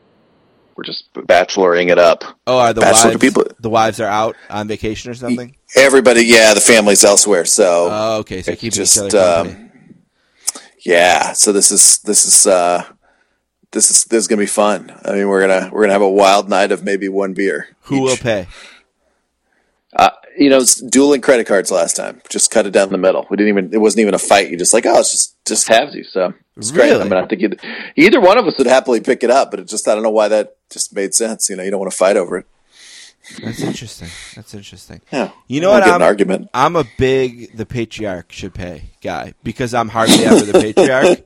[0.76, 2.24] we're just bacheloring it up.
[2.48, 5.56] Oh, are the Bachelor wives people- the wives are out on vacation or something?
[5.76, 8.42] Everybody, yeah, the family's elsewhere, so Oh, okay.
[8.42, 9.72] So keeping just um,
[10.86, 12.84] Yeah, so this is this is uh,
[13.72, 14.92] this is this is gonna be fun.
[15.06, 17.68] I mean, we're gonna we're gonna have a wild night of maybe one beer.
[17.84, 18.48] Who will pay?
[19.94, 22.22] Uh, you know, it's dueling credit cards last time.
[22.30, 23.26] Just cut it down the middle.
[23.30, 23.74] We didn't even.
[23.74, 24.50] It wasn't even a fight.
[24.50, 26.04] You just like, oh, it's just just have you.
[26.04, 26.92] So it's great.
[26.92, 27.02] Really?
[27.02, 27.60] I mean, I think
[27.96, 30.10] either one of us would happily pick it up, but it just I don't know
[30.12, 31.50] why that just made sense.
[31.50, 32.46] You know, you don't want to fight over it.
[33.44, 34.10] That's interesting.
[34.36, 35.02] That's interesting.
[35.12, 35.90] Yeah, You know We'll what?
[35.90, 36.50] I'm, an argument.
[36.54, 41.26] I'm a big the patriarch should pay guy because I'm hardly ever the patriarch.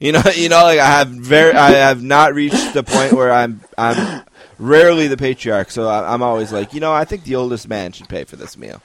[0.00, 3.32] You know, you know, like I have very, I have not reached the point where
[3.32, 4.22] I'm, I'm
[4.58, 5.70] rarely the patriarch.
[5.70, 8.36] So I, I'm always like, you know, I think the oldest man should pay for
[8.36, 8.82] this meal.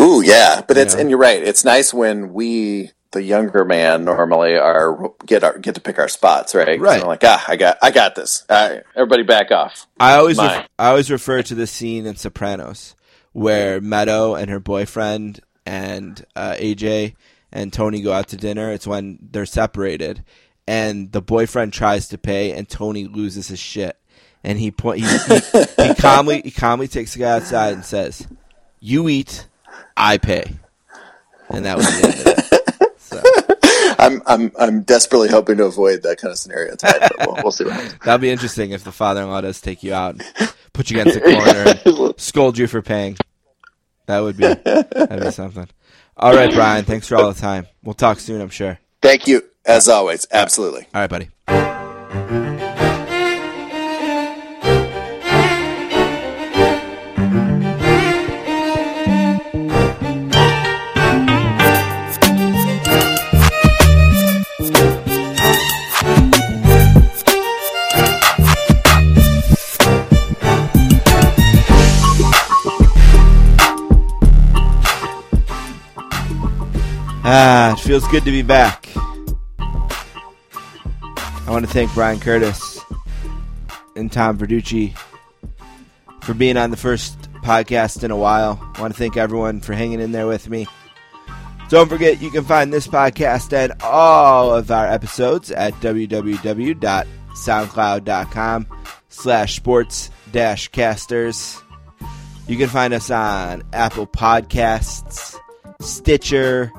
[0.00, 1.00] Ooh, yeah, but it's Yeah.
[1.00, 1.42] and you're right.
[1.42, 6.08] It's nice when we, the younger man, normally are get our get to pick our
[6.08, 6.78] spots, right?
[6.78, 7.00] Right.
[7.00, 8.44] I'm like, ah, I got, I got this.
[8.50, 9.86] Right, everybody, back off.
[9.98, 12.94] I always, ref- I always refer to the scene in Sopranos
[13.32, 17.14] where Meadow and her boyfriend and uh, AJ
[17.56, 18.70] and Tony go out to dinner.
[18.70, 20.22] It's when they're separated,
[20.68, 23.96] and the boyfriend tries to pay, and Tony loses his shit,
[24.44, 28.26] and he point he, he, he calmly he calmly takes the guy outside and says,
[28.78, 29.48] "You eat,
[29.96, 30.44] I pay,"
[31.48, 32.42] and that was the end of it.
[32.98, 33.22] So
[34.00, 37.52] I'm, I'm, I'm desperately hoping to avoid that kind of scenario tonight, but we'll, we'll
[37.52, 37.94] see what happens.
[38.04, 41.82] that'll be interesting if the father-in-law does take you out, and put you against the
[41.84, 43.16] corner, and scold you for paying.
[44.06, 45.68] That would be that'd be something.
[46.16, 46.84] All right, Bryan.
[46.84, 47.66] Thanks for all the time.
[47.82, 48.40] We'll talk soon.
[48.40, 48.78] I'm sure.
[49.02, 50.26] Thank you, as always.
[50.32, 50.86] Absolutely.
[50.94, 52.45] All right, buddy.
[77.28, 78.88] Ah, it feels good to be back.
[79.58, 82.80] I want to thank Bryan Curtis
[83.96, 84.96] and Tom Verducci
[86.22, 88.60] for being on the first podcast in a while.
[88.76, 90.68] I want to thank everyone for hanging in there with me.
[91.68, 98.66] Don't forget, you can find this podcast and all of our episodes at www.soundcloud.com
[99.08, 101.60] slash sports dash casters.
[102.46, 105.34] You can find us on Apple Podcasts,
[105.80, 106.70] Stitcher,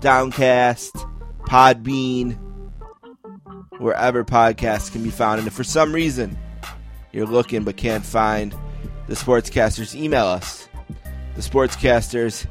[0.00, 0.94] Downcast,
[1.42, 2.38] Podbean,
[3.78, 5.38] wherever podcasts can be found.
[5.38, 6.38] And if for some reason
[7.12, 8.54] you're looking but can't find
[9.06, 10.68] the Sportscasters, email us.
[11.34, 12.46] The Sportscasters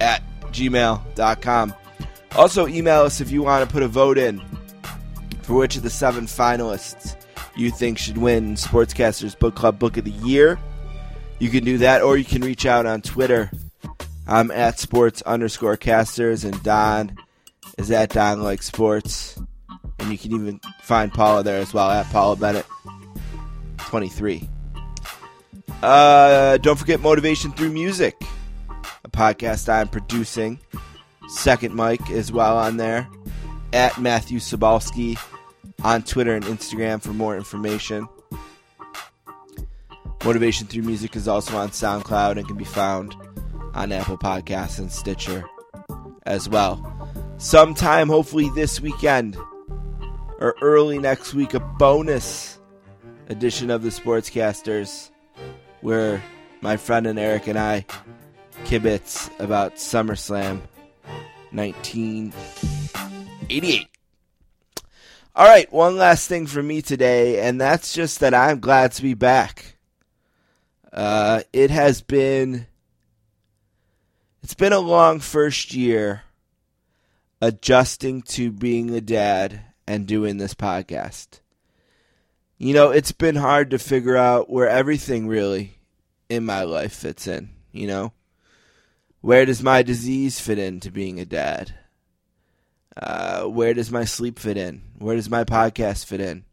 [0.00, 1.74] at gmail.com.
[2.36, 4.40] Also, email us if you want to put a vote in
[5.42, 7.16] for which of the seven finalists
[7.56, 10.58] you think should win Sportscasters Book Club Book of the Year.
[11.38, 13.50] You can do that, or you can reach out on Twitter.
[14.26, 17.16] I'm at sports underscore casters, and Don
[17.78, 19.40] is at Don Like Sports.
[19.98, 22.66] And you can even find Paula there as well at Paula Bennett
[23.78, 24.48] 23.
[25.82, 28.16] Uh, don't forget Motivation Through Music,
[29.04, 30.60] a podcast I'm producing.
[31.28, 33.08] Second Mike is well on there.
[33.72, 35.18] At Matthew Sobalski
[35.82, 38.08] on Twitter and Instagram for more information.
[40.24, 43.16] Motivation Through Music is also on SoundCloud and can be found
[43.74, 45.44] on Apple Podcasts and Stitcher
[46.24, 46.88] as well.
[47.38, 49.36] Sometime, hopefully this weekend
[50.38, 52.58] or early next week, a bonus
[53.28, 55.10] edition of the Sportscasters
[55.80, 56.22] where
[56.60, 57.86] my friend and Eric and I
[58.64, 60.60] kibitz about SummerSlam
[61.50, 63.86] 1988.
[65.34, 69.02] All right, one last thing for me today, and that's just that I'm glad to
[69.02, 69.76] be back.
[70.92, 72.66] Uh, it has been
[74.42, 76.22] it's been a long first year
[77.40, 81.40] adjusting to being a dad and doing this podcast.
[82.58, 85.78] You know, it's been hard to figure out where everything really
[86.28, 88.12] in my life fits in, you know?
[89.20, 91.74] Where does my disease fit into being a dad?
[92.96, 94.82] Uh, where does my sleep fit in?
[94.98, 96.44] Where does my podcast fit in?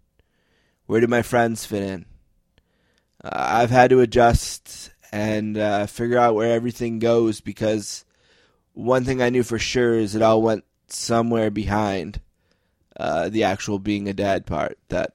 [0.85, 2.05] Where do my friends fit in?
[3.23, 8.05] Uh, I've had to adjust and uh, figure out where everything goes because
[8.73, 12.21] one thing I knew for sure is it all went somewhere behind
[12.97, 14.77] uh, the actual being a dad part.
[14.89, 15.13] That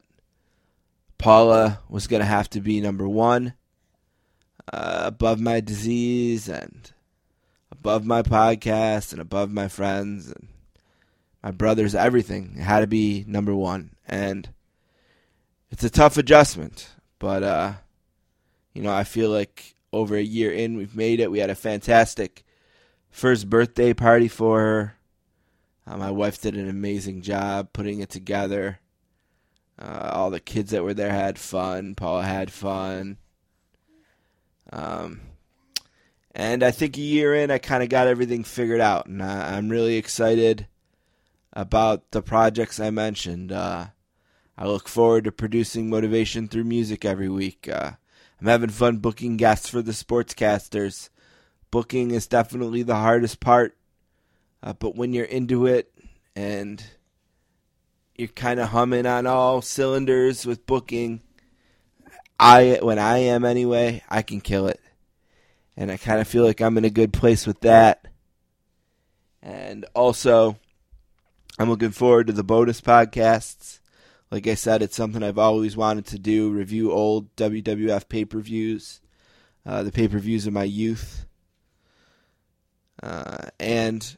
[1.18, 3.54] Paula was going to have to be number one
[4.72, 6.90] uh, above my disease and
[7.70, 10.48] above my podcast and above my friends and
[11.42, 12.54] my brothers, everything.
[12.56, 13.90] It had to be number one.
[14.08, 14.48] And
[15.70, 17.72] it's a tough adjustment, but, uh,
[18.72, 21.30] you know, I feel like over a year in, we've made it.
[21.30, 22.44] We had a fantastic
[23.10, 24.96] first birthday party for her.
[25.86, 28.80] Uh, my wife did an amazing job putting it together.
[29.78, 31.94] Uh, all the kids that were there had fun.
[31.94, 33.18] Paula had fun.
[34.72, 35.20] Um,
[36.34, 39.56] and I think a year in, I kind of got everything figured out, and I,
[39.56, 40.66] I'm really excited
[41.52, 43.52] about the projects I mentioned.
[43.52, 43.86] Uh,
[44.58, 47.68] I look forward to producing motivation through music every week.
[47.68, 47.92] Uh,
[48.44, 51.08] I'm having fun booking guests for the sportscasters.
[51.70, 53.74] Booking is definitely the hardest part,
[54.62, 55.90] uh, but when you're into it
[56.36, 56.84] and
[58.14, 61.22] you're kind of humming on all cylinders with booking,
[62.38, 64.80] I when I am anyway, I can kill it,
[65.74, 68.08] and I kind of feel like I'm in a good place with that.
[69.40, 70.58] And also,
[71.58, 73.80] I'm looking forward to the bonus podcasts.
[74.30, 78.40] Like I said, it's something I've always wanted to do review old WWF pay per
[78.40, 79.00] views,
[79.64, 81.26] uh, the pay per views of my youth.
[83.02, 84.16] Uh, and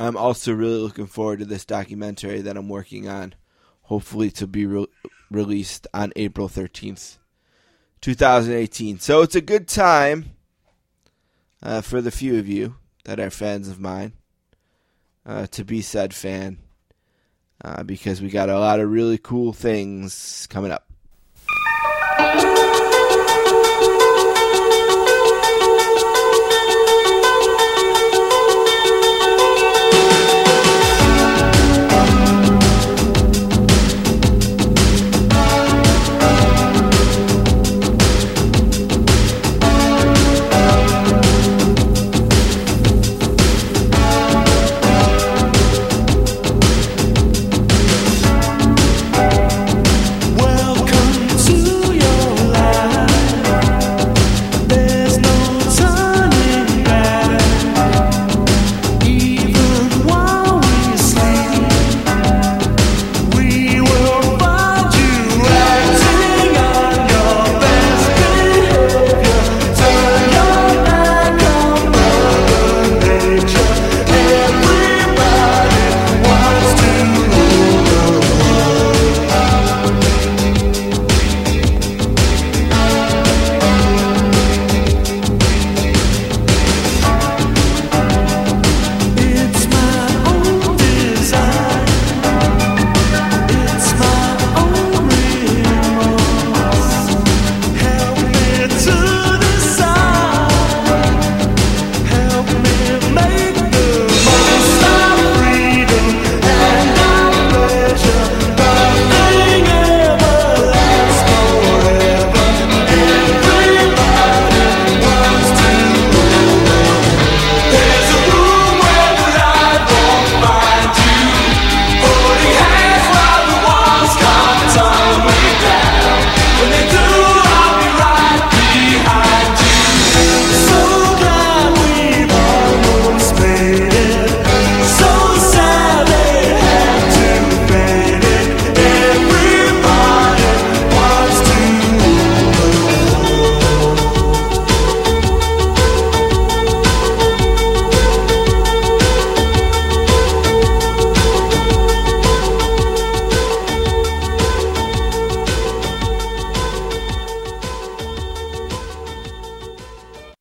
[0.00, 3.34] I'm also really looking forward to this documentary that I'm working on,
[3.82, 4.86] hopefully to be re-
[5.30, 7.18] released on April 13th,
[8.00, 8.98] 2018.
[8.98, 10.32] So it's a good time
[11.62, 14.14] uh, for the few of you that are fans of mine
[15.26, 16.58] uh, to be said fan
[17.64, 20.86] uh, because we got a lot of really cool things coming up.